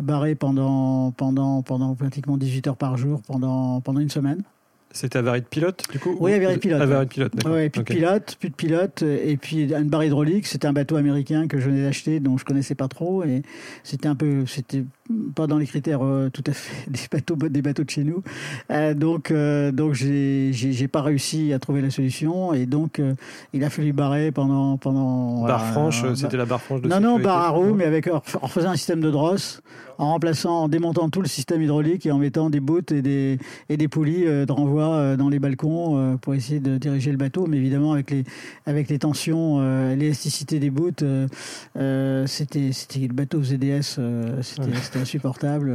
barrer 0.00 0.34
pendant 0.34 1.12
pendant 1.12 1.62
pendant 1.62 1.94
pratiquement 1.94 2.36
18 2.36 2.66
heures 2.66 2.76
par 2.76 2.96
jour 2.96 3.22
pendant 3.28 3.80
pendant 3.80 4.00
une 4.00 4.10
semaine. 4.10 4.42
C'était 4.90 5.18
avarie 5.18 5.42
de 5.42 5.46
pilote, 5.46 5.84
du 5.90 5.98
coup 5.98 6.16
Oui, 6.18 6.32
avarie 6.32 6.54
de 6.54 6.60
pilote. 6.60 6.80
Avarie 6.80 7.06
de 7.06 7.10
pilote, 7.10 7.32
ouais, 7.44 7.68
plus 7.68 7.82
de 7.82 7.84
pilote, 7.84 8.36
plus 8.40 8.48
de 8.48 8.54
pilote, 8.54 9.02
et 9.02 9.36
puis 9.36 9.72
une 9.72 9.88
barre 9.88 10.04
hydraulique. 10.04 10.46
C'était 10.46 10.66
un 10.66 10.72
bateau 10.72 10.96
américain 10.96 11.46
que 11.46 11.58
je 11.58 11.68
venais 11.68 11.82
d'acheter, 11.82 12.20
dont 12.20 12.38
je 12.38 12.44
connaissais 12.44 12.74
pas 12.74 12.88
trop, 12.88 13.22
et 13.22 13.42
c'était 13.84 14.08
un 14.08 14.14
peu, 14.14 14.46
c'était 14.46 14.84
pas 15.34 15.46
dans 15.46 15.58
les 15.58 15.66
critères 15.66 16.00
tout 16.32 16.44
à 16.46 16.52
fait 16.52 16.90
des 16.90 17.00
bateaux, 17.10 17.36
des 17.36 17.62
bateaux 17.62 17.84
de 17.84 17.90
chez 17.90 18.04
nous. 18.04 18.22
donc, 18.94 19.32
donc 19.72 19.94
j'ai, 19.94 20.52
j'ai, 20.52 20.88
pas 20.88 21.02
réussi 21.02 21.52
à 21.52 21.58
trouver 21.58 21.82
la 21.82 21.90
solution 21.90 22.52
et 22.52 22.66
donc 22.66 23.00
il 23.52 23.64
a 23.64 23.70
fallu 23.70 23.92
barrer 23.92 24.32
pendant 24.32 24.76
pendant. 24.76 25.46
Barre 25.46 25.66
franche, 25.66 26.04
c'était 26.14 26.36
la 26.36 26.46
barre 26.46 26.62
franche 26.62 26.82
de 26.82 26.88
Non, 26.88 27.00
non, 27.00 27.18
barre 27.18 27.42
à 27.42 27.48
roue, 27.50 27.74
mais 27.74 27.84
avec 27.84 28.08
en 28.08 28.48
faisant 28.48 28.70
un 28.70 28.76
système 28.76 29.00
de 29.00 29.10
drosse 29.10 29.62
en 29.98 30.12
remplaçant, 30.12 30.62
en 30.62 30.68
démontant 30.68 31.10
tout 31.10 31.20
le 31.20 31.28
système 31.28 31.60
hydraulique 31.60 32.06
et 32.06 32.12
en 32.12 32.18
mettant 32.18 32.50
des 32.50 32.60
bouts 32.60 32.92
et 32.92 33.02
des, 33.02 33.38
et 33.68 33.76
des 33.76 33.88
poulies 33.88 34.26
euh, 34.26 34.46
de 34.46 34.52
renvoi 34.52 34.84
euh, 34.84 35.16
dans 35.16 35.28
les 35.28 35.40
balcons 35.40 35.98
euh, 35.98 36.16
pour 36.16 36.34
essayer 36.34 36.60
de 36.60 36.78
diriger 36.78 37.10
le 37.10 37.16
bateau. 37.16 37.46
Mais 37.46 37.56
évidemment, 37.56 37.92
avec 37.92 38.10
les, 38.10 38.24
avec 38.64 38.88
les 38.88 38.98
tensions, 39.00 39.60
l'élasticité 39.94 40.60
des 40.60 40.70
bouts, 40.70 40.90
c'était, 42.26 42.72
c'était 42.72 43.00
le 43.00 43.12
bateau 43.12 43.42
ZDS, 43.42 43.98
c'était, 44.42 44.97
c'était 44.98 45.02
insupportable. 45.02 45.74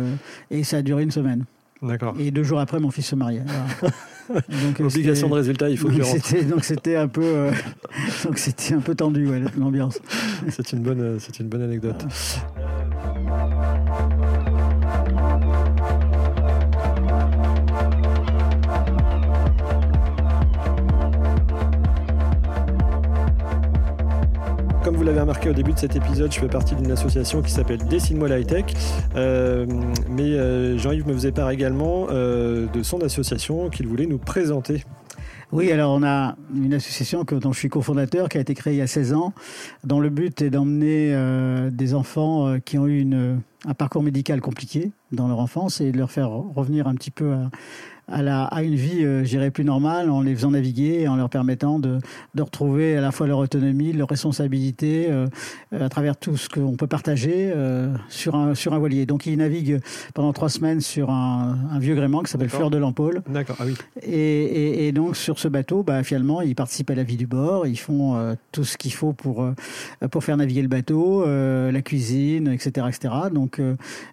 Et 0.52 0.64
ça 0.64 0.78
a 0.78 0.82
duré 0.82 1.04
une 1.04 1.12
semaine. 1.12 1.46
D'accord. 1.82 2.16
Et 2.18 2.32
deux 2.32 2.44
jours 2.44 2.60
après, 2.60 2.80
mon 2.80 2.92
fils 2.92 3.08
se 3.08 3.16
mariait. 3.16 3.44
donc, 4.30 4.80
Obligation 4.80 5.28
de 5.28 5.34
résultat, 5.34 5.70
il 5.70 5.78
faut 5.78 5.90
que 5.90 6.04
c'était, 6.04 6.44
Donc 6.44 6.64
c'était 6.64 6.96
un 6.96 7.08
peu, 7.08 7.50
donc 8.24 8.38
c'était 8.38 8.74
un 8.74 8.80
peu 8.80 8.96
tendu 8.96 9.28
l'ambiance. 9.58 10.00
c'est 10.50 10.72
une 10.72 10.80
bonne, 10.80 11.18
c'est 11.20 11.40
une 11.40 11.48
bonne 11.48 11.64
anecdote. 11.64 12.06
Vous 25.04 25.08
l'avez 25.08 25.20
remarqué 25.20 25.50
au 25.50 25.54
début 25.54 25.74
de 25.74 25.80
cet 25.80 25.98
épisode, 25.98 26.32
je 26.32 26.40
fais 26.40 26.48
partie 26.48 26.76
d'une 26.76 26.90
association 26.90 27.42
qui 27.42 27.52
s'appelle 27.52 27.80
Dessine-moi 27.90 28.30
la 28.30 28.40
high-tech. 28.40 28.64
Euh, 29.18 29.66
mais 30.08 30.32
euh, 30.32 30.78
Jean-Yves 30.78 31.06
me 31.06 31.12
faisait 31.12 31.34
part 31.34 31.50
également 31.52 32.08
euh, 32.10 32.68
de 32.68 32.84
son 32.84 33.02
association 33.02 33.70
qu'il 33.70 33.86
voulait 33.86 34.06
nous 34.06 34.18
présenter. 34.18 34.86
Oui, 35.52 35.74
alors 35.74 35.92
on 35.92 36.04
a 36.04 36.38
une 36.56 36.74
association 36.74 37.26
dont 37.26 37.52
je 37.52 37.60
suis 37.60 37.68
cofondateur 37.68 38.30
qui 38.30 38.38
a 38.38 38.42
été 38.42 38.54
créée 38.54 38.76
il 38.76 38.78
y 38.78 38.82
a 38.82 38.88
16 38.88 39.14
ans, 39.14 39.34
dont 39.84 40.00
le 40.00 40.10
but 40.10 40.42
est 40.42 40.50
d'emmener 40.50 41.14
des 41.70 41.94
enfants 41.94 42.58
qui 42.64 42.78
ont 42.78 42.88
eu 42.88 43.06
un 43.66 43.74
parcours 43.74 44.04
médical 44.04 44.40
compliqué 44.40 44.94
dans 45.12 45.28
leur 45.28 45.40
enfance 45.40 45.82
et 45.82 45.92
de 45.92 45.98
leur 45.98 46.12
faire 46.12 46.30
revenir 46.30 46.88
un 46.88 46.96
petit 46.96 47.12
peu 47.12 47.34
à, 47.34 47.50
à, 48.08 48.22
la, 48.22 48.44
à 48.46 48.64
une 48.64 48.76
vie, 48.76 49.04
euh, 49.04 49.24
j'irais, 49.24 49.52
plus 49.52 49.64
normale 49.64 50.10
en 50.10 50.22
les 50.22 50.36
faisant 50.36 50.52
naviguer 50.52 51.02
et 51.02 51.08
en 51.08 51.16
leur 51.16 51.30
permettant 51.30 51.80
de, 51.80 52.00
de 52.36 52.42
retrouver 52.42 52.98
à 52.98 53.02
la 53.02 53.12
fois 53.12 53.28
leur 53.28 53.40
autonomie, 53.40 53.94
leur 53.94 54.10
responsabilité 54.10 55.08
euh, 55.10 55.28
à 55.72 55.90
travers 55.90 56.18
tout 56.18 56.38
ce 56.38 56.50
qu'on 56.50 56.76
peut 56.76 56.88
partager 56.88 57.52
euh, 57.56 57.94
sur, 58.10 58.36
un, 58.36 58.56
sur 58.56 58.74
un 58.74 58.80
voilier. 58.80 59.06
Donc 59.06 59.26
ils 59.26 59.38
naviguent 59.38 59.80
pendant 60.14 60.34
trois 60.34 60.50
semaines 60.50 60.82
sur 60.82 61.10
un, 61.10 61.58
un 61.72 61.80
vieux 61.80 61.96
gréement 61.96 62.24
qui 62.24 62.32
s'appelle 62.32 62.50
Fleur 62.50 62.70
de 62.70 62.78
l'Ampole. 62.78 63.22
D'accord, 63.30 63.58
ah 63.60 63.64
oui. 63.66 63.76
Et, 64.02 64.12
et, 64.12 64.88
et, 64.88 64.92
donc 64.92 65.16
sur 65.16 65.40
ce 65.40 65.48
bateau, 65.48 65.84
bah, 65.84 66.04
finalement, 66.04 66.42
ils 66.42 66.56
participent 66.56 66.92
à 66.92 66.96
la 66.96 67.04
vie 67.04 67.18
du 67.18 67.28
bord, 67.28 67.68
ils 67.68 67.80
font 67.80 68.16
euh, 68.16 68.36
tout 68.52 68.64
ce 68.64 68.78
qu'il 68.78 68.94
faut 68.94 69.14
pour, 69.14 69.48
pour 70.12 70.24
faire 70.24 70.38
naviguer 70.38 70.62
le 70.62 70.68
bateau, 70.68 71.26
la 71.26 71.82
cuisine, 71.82 72.48
etc. 72.48 72.88
etc. 72.90 73.14
Donc, 73.34 73.62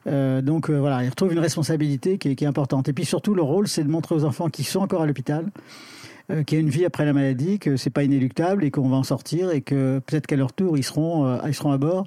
donc 0.07 0.71
voilà, 0.71 1.05
ils 1.05 1.09
retrouvent 1.09 1.33
une 1.33 1.39
responsabilité 1.39 2.19
qui 2.19 2.29
est, 2.29 2.35
qui 2.37 2.45
est 2.45 2.49
importante. 2.49 2.89
Et 2.89 2.93
puis 2.93 3.05
surtout, 3.05 3.35
le 3.35 3.43
rôle, 3.43 3.69
c'est 3.69 3.80
c'est 3.81 3.85
de 3.85 3.91
montrer 3.91 4.15
aux 4.15 4.25
enfants 4.25 4.51
qui 4.51 4.63
sont 4.63 4.81
encore 4.81 5.01
à 5.01 5.07
l'hôpital 5.07 5.47
euh, 6.31 6.43
qu'il 6.43 6.59
y 6.59 6.61
a 6.61 6.63
une 6.63 6.69
vie 6.69 6.85
après 6.85 7.07
la 7.07 7.15
maladie, 7.15 7.59
que 7.59 7.79
c'est 7.79 7.89
pas 7.89 8.03
inéluctable 8.03 8.63
et 8.63 8.71
qu'on 8.71 8.89
va 8.91 8.97
en 8.97 9.03
sortir 9.03 9.51
et 9.53 9.63
que 9.63 10.01
peut-être 10.01 10.27
qu'à 10.27 10.37
leur 10.37 10.53
tour 10.53 10.77
ils 10.77 10.85
seront 10.85 11.27
euh, 11.27 11.39
ils 11.47 11.55
seront 11.55 11.73
à 11.73 11.79
bord. 11.79 12.07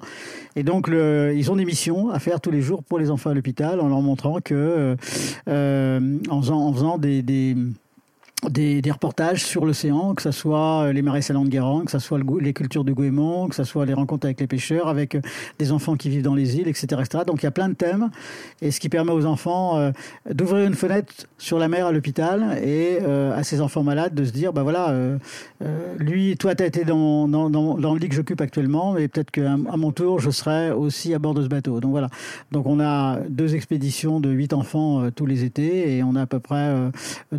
Et 0.54 0.62
donc 0.62 0.88
ils 0.88 1.50
ont 1.50 1.56
des 1.56 1.64
missions 1.64 2.10
à 2.10 2.20
faire 2.20 2.40
tous 2.40 2.52
les 2.52 2.60
jours 2.60 2.84
pour 2.84 3.00
les 3.00 3.10
enfants 3.10 3.30
à 3.30 3.34
l'hôpital 3.34 3.80
en 3.80 3.88
leur 3.88 4.02
montrant 4.02 4.38
que 4.40 4.96
euh, 5.48 6.18
en 6.30 6.42
faisant, 6.72 6.98
des 6.98 7.56
des, 8.50 8.82
des, 8.82 8.90
reportages 8.90 9.44
sur 9.44 9.64
l'océan, 9.64 10.14
que 10.14 10.22
ce 10.22 10.30
soit 10.30 10.92
les 10.92 11.02
marais 11.02 11.22
salants 11.22 11.44
de 11.44 11.48
Guérande, 11.48 11.86
que 11.86 11.90
ce 11.90 11.98
soit 11.98 12.18
les 12.40 12.52
cultures 12.52 12.84
de 12.84 12.92
Goémon, 12.92 13.48
que 13.48 13.54
ce 13.54 13.64
soit 13.64 13.86
les 13.86 13.94
rencontres 13.94 14.26
avec 14.26 14.40
les 14.40 14.46
pêcheurs, 14.46 14.88
avec 14.88 15.14
euh, 15.14 15.20
des 15.58 15.72
enfants 15.72 15.96
qui 15.96 16.08
vivent 16.08 16.22
dans 16.22 16.34
les 16.34 16.56
îles, 16.56 16.68
etc., 16.68 16.86
etc. 17.00 17.24
Donc 17.26 17.42
il 17.42 17.44
y 17.44 17.46
a 17.46 17.50
plein 17.50 17.68
de 17.68 17.74
thèmes, 17.74 18.10
et 18.62 18.70
ce 18.70 18.80
qui 18.80 18.88
permet 18.88 19.12
aux 19.12 19.26
enfants 19.26 19.78
euh, 19.78 19.92
d'ouvrir 20.30 20.66
une 20.66 20.74
fenêtre 20.74 21.12
sur 21.38 21.58
la 21.58 21.68
mer 21.68 21.86
à 21.86 21.92
l'hôpital 21.92 22.58
et 22.62 22.98
euh, 23.02 23.36
à 23.36 23.42
ces 23.42 23.60
enfants 23.60 23.82
malades 23.82 24.14
de 24.14 24.24
se 24.24 24.32
dire, 24.32 24.52
bah 24.52 24.62
voilà, 24.62 24.90
euh, 24.90 25.18
lui, 25.98 26.36
toi, 26.36 26.54
tu 26.54 26.62
as 26.62 26.66
été 26.66 26.84
dans, 26.84 27.28
dans, 27.28 27.50
dans, 27.50 27.94
le 27.94 27.98
lit 27.98 28.08
que 28.08 28.14
j'occupe 28.14 28.40
actuellement, 28.40 28.92
mais 28.92 29.08
peut-être 29.08 29.30
qu'à 29.30 29.56
mon 29.56 29.92
tour, 29.92 30.20
je 30.20 30.30
serai 30.30 30.70
aussi 30.70 31.14
à 31.14 31.18
bord 31.18 31.34
de 31.34 31.42
ce 31.42 31.48
bateau. 31.48 31.80
Donc 31.80 31.90
voilà. 31.90 32.08
Donc 32.52 32.66
on 32.66 32.80
a 32.80 33.20
deux 33.28 33.54
expéditions 33.54 34.20
de 34.20 34.30
huit 34.30 34.52
enfants 34.52 35.10
tous 35.14 35.26
les 35.26 35.44
étés, 35.44 35.96
et 35.96 36.02
on 36.02 36.14
a 36.16 36.22
à 36.22 36.26
peu 36.26 36.40
près 36.40 36.74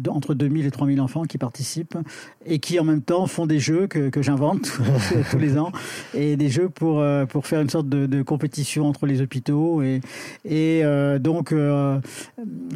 entre 0.07 0.33
2000 0.33 0.65
et 0.65 0.71
3000 0.71 0.94
enfants 0.99 1.23
qui 1.23 1.37
participent 1.37 1.97
et 2.45 2.59
qui 2.59 2.79
en 2.79 2.83
même 2.83 3.01
temps 3.01 3.27
font 3.27 3.45
des 3.45 3.59
jeux 3.59 3.87
que, 3.87 4.21
j'invente 4.21 4.71
tous 5.31 5.37
les 5.37 5.57
ans 5.57 5.71
et 6.13 6.35
des 6.35 6.49
jeux 6.49 6.69
pour, 6.69 6.99
euh, 6.99 7.25
pour 7.25 7.45
faire 7.47 7.61
une 7.61 7.69
sorte 7.69 7.89
de, 7.89 8.23
compétition 8.23 8.87
entre 8.87 9.05
les 9.05 9.21
hôpitaux 9.21 9.83
et, 9.83 10.01
et 10.45 10.81
euh, 10.83 11.19
donc 11.19 11.51
euh, 11.51 11.99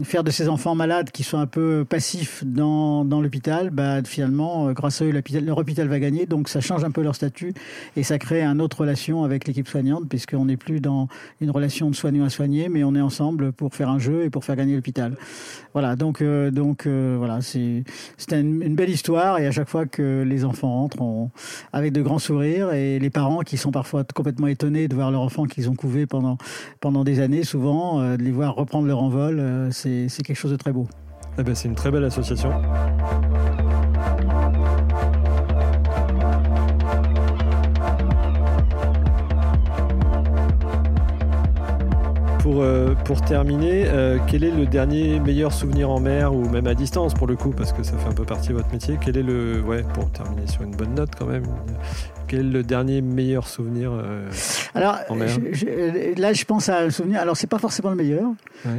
faire 0.03 0.23
de 0.23 0.31
ces 0.31 0.47
enfants 0.47 0.75
malades 0.75 1.11
qui 1.11 1.23
sont 1.23 1.37
un 1.37 1.47
peu 1.47 1.85
passifs 1.87 2.43
dans, 2.45 3.03
dans 3.05 3.21
l'hôpital, 3.21 3.69
bah, 3.71 4.03
finalement, 4.03 4.71
grâce 4.73 5.01
à 5.01 5.05
eux, 5.05 5.11
leur 5.11 5.57
hôpital 5.57 5.87
va 5.87 5.99
gagner. 5.99 6.25
Donc 6.25 6.49
ça 6.49 6.61
change 6.61 6.83
un 6.83 6.91
peu 6.91 7.01
leur 7.01 7.15
statut 7.15 7.53
et 7.95 8.03
ça 8.03 8.19
crée 8.19 8.43
une 8.43 8.61
autre 8.61 8.81
relation 8.81 9.23
avec 9.23 9.47
l'équipe 9.47 9.67
soignante 9.67 10.07
puisqu'on 10.07 10.45
n'est 10.45 10.57
plus 10.57 10.81
dans 10.81 11.07
une 11.41 11.51
relation 11.51 11.89
de 11.89 11.95
soignant 11.95 12.25
à 12.25 12.29
soigner, 12.29 12.69
mais 12.69 12.83
on 12.83 12.95
est 12.95 13.01
ensemble 13.01 13.51
pour 13.51 13.73
faire 13.73 13.89
un 13.89 13.99
jeu 13.99 14.25
et 14.25 14.29
pour 14.29 14.43
faire 14.43 14.55
gagner 14.55 14.75
l'hôpital. 14.75 15.15
Voilà, 15.73 15.95
donc, 15.95 16.23
donc 16.23 16.87
voilà, 16.87 17.41
c'est 17.41 17.83
c'était 18.17 18.39
une, 18.39 18.75
belle 18.75 18.89
histoire 18.89 19.39
et 19.39 19.47
à 19.47 19.51
chaque 19.51 19.69
fois 19.69 19.85
que 19.85 20.23
les 20.23 20.45
enfants 20.45 20.73
rentrent 20.73 21.29
avec 21.73 21.93
de 21.93 22.01
grands 22.01 22.19
sourires 22.19 22.71
et 22.73 22.99
les 22.99 23.09
parents 23.09 23.41
qui 23.41 23.57
sont 23.57 23.71
parfois 23.71 24.03
complètement 24.03 24.47
étonnés 24.47 24.87
de 24.87 24.95
voir 24.95 25.11
leur 25.11 25.21
enfant 25.21 25.45
qu'ils 25.45 25.69
ont 25.69 25.75
couvé 25.75 26.05
pendant, 26.05 26.37
pendant 26.79 27.03
des 27.03 27.19
années, 27.19 27.43
souvent, 27.43 28.01
euh, 28.01 28.17
de 28.17 28.23
les 28.23 28.31
voir 28.31 28.55
reprendre 28.55 28.87
leur 28.87 29.01
envol, 29.01 29.39
euh, 29.39 29.69
c'est 29.71 30.09
quelque 30.23 30.37
chose 30.37 30.51
de 30.51 30.57
très 30.57 30.71
beau. 30.71 30.87
Eh 31.37 31.43
ben, 31.43 31.55
c'est 31.55 31.67
une 31.67 31.75
très 31.75 31.91
belle 31.91 32.03
association. 32.03 32.51
Pour, 42.49 42.63
euh, 42.63 42.95
pour 43.05 43.21
terminer, 43.21 43.83
euh, 43.85 44.17
quel 44.27 44.43
est 44.43 44.49
le 44.49 44.65
dernier 44.65 45.19
meilleur 45.19 45.53
souvenir 45.53 45.91
en 45.91 45.99
mer 45.99 46.33
ou 46.33 46.49
même 46.49 46.65
à 46.65 46.73
distance 46.73 47.13
pour 47.13 47.27
le 47.27 47.35
coup, 47.35 47.51
parce 47.51 47.73
que 47.73 47.83
ça 47.83 47.95
fait 47.95 48.09
un 48.09 48.13
peu 48.13 48.23
partie 48.23 48.49
de 48.49 48.53
votre 48.53 48.71
métier 48.71 48.97
Quel 48.99 49.17
est 49.17 49.23
le. 49.23 49.61
Ouais, 49.61 49.83
pour 49.93 50.09
terminer 50.09 50.47
sur 50.47 50.63
une 50.63 50.75
bonne 50.75 50.95
note 50.95 51.11
quand 51.17 51.27
même. 51.27 51.43
Quel 52.27 52.39
est 52.39 52.43
le 52.43 52.63
dernier 52.63 53.01
meilleur 53.01 53.47
souvenir 53.47 53.91
euh, 53.93 54.27
Alors, 54.73 54.97
en 55.09 55.15
mer? 55.15 55.29
là, 56.17 56.33
je 56.33 56.43
pense 56.45 56.69
à 56.69 56.79
un 56.79 56.89
souvenir. 56.89 57.19
Alors, 57.21 57.37
c'est 57.37 57.45
pas 57.47 57.59
forcément 57.59 57.91
le 57.91 57.95
meilleur, 57.95 58.29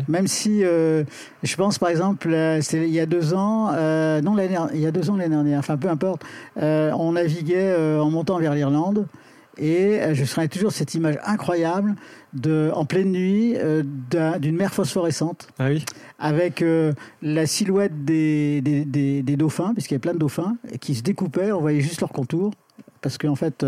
même 0.09 0.27
si 0.27 0.63
je 0.63 1.57
pense, 1.57 1.79
par 1.79 1.91
exemple, 1.91 2.29
il 2.29 2.89
y 2.89 3.01
a 3.01 3.07
deux 3.07 3.35
ans, 3.35 3.71
non, 4.21 4.37
il 4.75 4.81
y 4.81 4.87
a 4.87 4.91
deux 4.91 5.11
ans 5.11 5.17
l'année 5.17 5.31
dernière, 5.37 5.61
enfin, 5.61 5.77
peu 5.77 5.89
importe, 5.89 6.23
on 6.57 7.13
naviguait 7.13 7.73
en 8.01 8.11
montant 8.11 8.39
vers 8.39 8.55
l'Irlande. 8.55 9.07
Et 9.59 10.01
je 10.13 10.25
serais 10.25 10.49
toujours 10.49 10.73
cette 10.73 10.95
image 10.95 11.19
incroyable 11.25 11.95
de, 12.33 12.71
en 12.75 12.85
pleine 12.85 13.11
nuit 13.13 13.55
euh, 13.57 13.83
d'une 14.39 14.57
mer 14.57 14.73
phosphorescente. 14.73 15.49
Ah 15.59 15.69
oui. 15.69 15.85
Avec 16.19 16.63
euh, 16.63 16.93
la 17.23 17.47
silhouette 17.47 18.05
des, 18.05 18.61
des, 18.61 18.85
des, 18.85 19.23
des 19.23 19.37
dauphins, 19.37 19.73
puisqu'il 19.73 19.95
y 19.95 19.97
avait 19.97 20.01
plein 20.01 20.15
de 20.15 20.19
dauphins, 20.19 20.57
qui 20.81 20.95
se 20.95 21.03
découpaient, 21.03 21.53
on 21.53 21.61
voyait 21.61 21.81
juste 21.81 22.01
leur 22.01 22.11
contour 22.11 22.53
parce 23.01 23.19
qu'en 23.19 23.35
fait, 23.35 23.65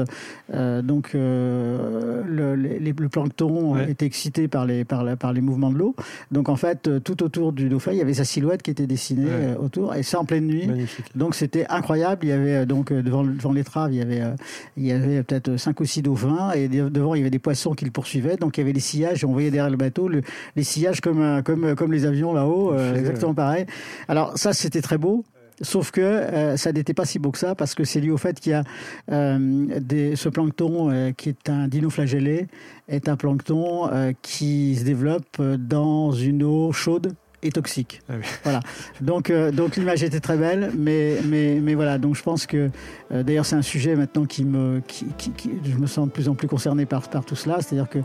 euh, 0.53 0.83
donc 0.83 1.15
euh, 1.15 2.23
le, 2.27 2.55
le, 2.55 3.09
plancton 3.09 3.77
était 3.79 4.07
excité 4.07 4.49
par 4.49 4.67
les 4.67 4.85
par, 4.85 5.05
la, 5.05 5.17
par 5.17 5.33
les 5.33 5.41
mouvements 5.41 5.71
de 5.71 5.79
l'eau. 5.79 5.95
Donc 6.31 6.49
en 6.49 6.57
fait, 6.57 6.89
euh, 6.89 7.01
tout 7.01 7.23
autour 7.23 7.53
du 7.53 7.69
dauphin, 7.69 7.93
il 7.93 7.99
y 7.99 8.01
avait 8.01 8.15
sa 8.15 8.25
silhouette 8.25 8.63
qui 8.63 8.71
était 8.71 8.87
dessinée 8.87 9.29
euh, 9.29 9.57
autour, 9.57 9.95
et 9.95 10.03
ça 10.03 10.21
en 10.21 10.25
pleine 10.25 10.47
nuit. 10.47 10.69
Donc 11.15 11.35
c'était 11.35 11.67
incroyable. 11.69 12.25
Il 12.25 12.29
y 12.29 12.33
avait 12.33 12.67
donc 12.67 12.93
devant 12.93 13.25
devant 13.25 13.53
l'étrave, 13.53 13.93
il 13.93 13.99
y 13.99 14.03
avait 14.03 14.23
il 14.77 14.87
y 14.87 14.93
avait 14.93 15.23
peut-être 15.23 15.57
cinq 15.57 15.81
ou 15.81 15.85
six 15.85 16.03
dauphins, 16.03 16.53
et 16.53 16.69
devant 16.69 17.15
il 17.15 17.19
y 17.19 17.23
avait 17.23 17.31
des 17.31 17.39
poissons 17.39 17.73
qui 17.73 17.85
le 17.85 17.91
poursuivaient. 17.91 18.37
Donc 18.37 18.57
il 18.57 18.61
y 18.61 18.65
avait 18.65 18.73
les 18.73 18.81
sillages, 18.81 19.23
et 19.23 19.27
on 19.27 19.33
voyait 19.33 19.51
derrière 19.51 19.71
le 19.71 19.77
bateau 19.77 20.09
le, 20.09 20.23
les 20.57 20.65
sillages 20.65 21.01
comme 21.01 21.43
comme 21.43 21.75
comme 21.75 21.93
les 21.93 22.05
avions 22.05 22.33
là-haut, 22.33 22.77
exactement 22.95 23.35
pareil. 23.35 23.67
Alors 24.09 24.37
ça 24.37 24.53
c'était 24.53 24.83
très 24.83 24.99
beau. 24.99 25.25
Sauf 25.63 25.93
que 25.93 26.01
euh, 26.01 26.57
ça 26.57 26.73
n'était 26.73 26.93
pas 26.93 27.05
si 27.05 27.21
beau 27.21 27.31
que 27.31 27.39
ça 27.39 27.55
parce 27.55 27.75
que 27.75 27.85
c'est 27.85 28.01
lié 28.01 28.11
au 28.11 28.19
fait 28.19 28.39
qu'il 28.41 28.51
y 28.51 28.55
a 28.55 28.65
euh, 29.13 29.81
des, 29.81 30.17
ce 30.17 30.29
plancton 30.29 30.91
euh, 30.91 31.13
qui 31.13 31.29
est 31.29 31.49
un 31.49 31.69
dinoflagellé 31.69 32.49
est 32.89 33.09
un 33.09 33.17
plancton 33.17 33.89
qui 34.23 34.77
se 34.77 34.85
développe 34.85 35.41
dans 35.41 36.11
une 36.11 36.43
eau 36.43 36.73
chaude 36.73 37.15
et 37.43 37.51
toxique. 37.51 38.03
Ah 38.09 38.15
oui. 38.19 38.25
Voilà. 38.45 38.61
Donc, 39.01 39.29
euh, 39.31 39.51
donc 39.51 39.77
l'image 39.77 40.03
était 40.03 40.21
très 40.21 40.37
belle, 40.37 40.71
mais, 40.79 41.17
mais, 41.29 41.59
mais 41.63 41.75
voilà. 41.75 41.99
Donc 41.99 42.15
je 42.17 42.23
pense 42.23 42.47
que, 42.47 42.71
euh, 43.13 43.23
d'ailleurs, 43.23 43.45
c'est 43.47 43.57
un 43.57 43.63
sujet 43.63 43.97
maintenant 43.97 44.25
qui 44.25 44.45
me, 44.45 44.81
qui, 44.87 45.07
qui- 45.19 45.31
qui- 45.33 45.51
je 45.65 45.77
me 45.77 45.87
sens 45.87 46.07
de 46.07 46.13
plus 46.13 46.29
en 46.29 46.35
plus 46.35 46.47
concerné 46.49 46.87
par, 46.87 47.09
par 47.09 47.25
tout 47.25 47.35
cela. 47.37 47.57
C'est-à-dire 47.61 47.89
que 47.89 47.99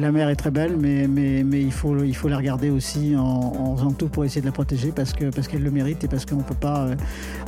la 0.00 0.10
mer 0.10 0.28
est 0.28 0.36
très 0.36 0.50
belle, 0.50 0.76
mais, 0.78 1.06
mais, 1.08 1.44
mais 1.44 1.60
il 1.62 1.72
faut, 1.72 2.02
il 2.02 2.14
faut 2.16 2.28
la 2.28 2.36
regarder 2.36 2.70
aussi 2.70 3.14
en, 3.16 3.22
en 3.22 3.76
faisant 3.76 3.92
tout 3.92 4.08
pour 4.08 4.24
essayer 4.24 4.40
de 4.40 4.46
la 4.46 4.52
protéger 4.52 4.90
parce 4.90 5.12
que, 5.12 5.30
parce 5.30 5.46
qu'elle 5.48 5.62
le 5.62 5.70
mérite 5.70 6.02
et 6.04 6.08
parce 6.08 6.26
qu'on 6.26 6.42
peut 6.42 6.54
pas, 6.54 6.86
euh, 6.86 6.94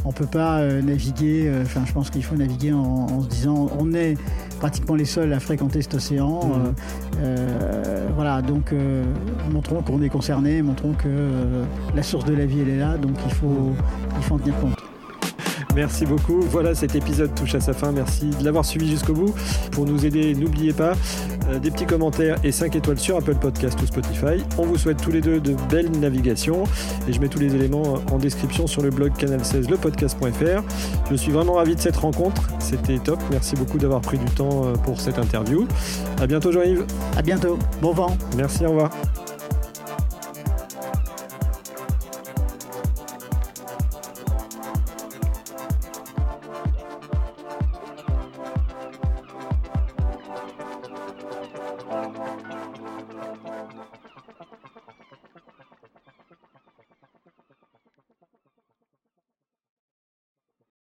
on 0.05 0.13
peut 0.13 0.27
pas 0.27 0.65
naviguer. 0.83 1.51
Enfin, 1.63 1.83
je 1.87 1.93
pense 1.93 2.11
qu'il 2.11 2.23
faut 2.25 2.37
naviguer 2.37 2.73
en, 2.73 2.79
en 2.81 3.23
se 3.23 3.29
disant, 3.29 3.71
on 3.79 3.93
est 3.93 4.17
pratiquement 4.61 4.95
les 4.95 5.05
seuls 5.05 5.33
à 5.33 5.41
fréquenter 5.41 5.83
cet 5.83 5.95
océan. 5.95 6.41
Euh, 7.21 8.09
voilà, 8.15 8.41
donc 8.43 8.73
montrons 9.53 9.83
qu'on 9.83 10.01
est 10.03 10.09
concerné, 10.09 10.63
montrons 10.63 10.93
que 10.93 11.24
euh, 11.25 11.65
la 11.95 12.03
source 12.03 12.25
de 12.25 12.35
la 12.35 12.47
vie 12.47 12.61
elle 12.61 12.71
est 12.71 12.79
là, 12.79 12.97
donc 12.97 13.17
il 13.27 13.33
faut, 13.33 13.73
il 14.17 14.23
faut 14.23 14.35
en 14.35 14.39
tenir 14.39 14.59
compte. 14.61 14.85
Merci 15.75 16.07
beaucoup. 16.07 16.41
Voilà, 16.41 16.75
cet 16.75 16.95
épisode 16.95 17.35
touche 17.35 17.55
à 17.57 17.61
sa 17.61 17.73
fin. 17.73 17.91
Merci 17.91 18.31
de 18.31 18.45
l'avoir 18.45 18.65
suivi 18.65 18.89
jusqu'au 18.89 19.13
bout. 19.13 19.35
Pour 19.73 19.87
nous 19.87 20.07
aider, 20.07 20.35
n'oubliez 20.35 20.73
pas 20.73 20.93
euh, 21.51 21.59
des 21.59 21.71
petits 21.71 21.87
commentaires 21.87 22.37
et 22.45 22.53
5 22.53 22.77
étoiles 22.77 22.99
sur 22.99 23.17
Apple 23.17 23.35
Podcast 23.35 23.81
ou 23.83 23.87
Spotify. 23.87 24.45
On 24.57 24.67
vous 24.67 24.79
souhaite 24.79 25.03
tous 25.03 25.11
les 25.11 25.21
deux 25.21 25.41
de 25.41 25.55
belles 25.71 25.91
navigations 25.91 26.65
et 27.09 27.13
je 27.13 27.21
mets 27.21 27.29
tous 27.29 27.41
les 27.41 27.55
éléments 27.55 27.99
en 28.13 28.19
description 28.19 28.67
sur 28.67 28.83
le 28.83 28.91
blog 28.91 29.17
canal 29.17 29.45
16 29.45 29.69
lepodcast.fr. 29.69 30.63
Je 31.11 31.17
suis 31.17 31.33
vraiment 31.33 31.55
ravi 31.55 31.75
de 31.75 31.81
cette 31.81 31.97
rencontre. 31.97 32.49
C'était 32.61 32.99
top. 32.99 33.19
Merci 33.31 33.57
beaucoup 33.57 33.79
d'avoir 33.79 34.01
pris 34.01 34.19
du 34.19 34.27
temps 34.27 34.67
euh, 34.67 34.75
pour 34.75 35.01
cette 35.01 35.19
interview. 35.19 35.67
À 36.21 36.27
bientôt 36.27 36.53
Jean-Yves. 36.53 36.85
À 37.17 37.23
bientôt, 37.23 37.59
bon 37.83 37.93
vent. 37.93 38.17
Merci, 38.37 38.65
au 38.65 38.71
revoir. 38.71 38.91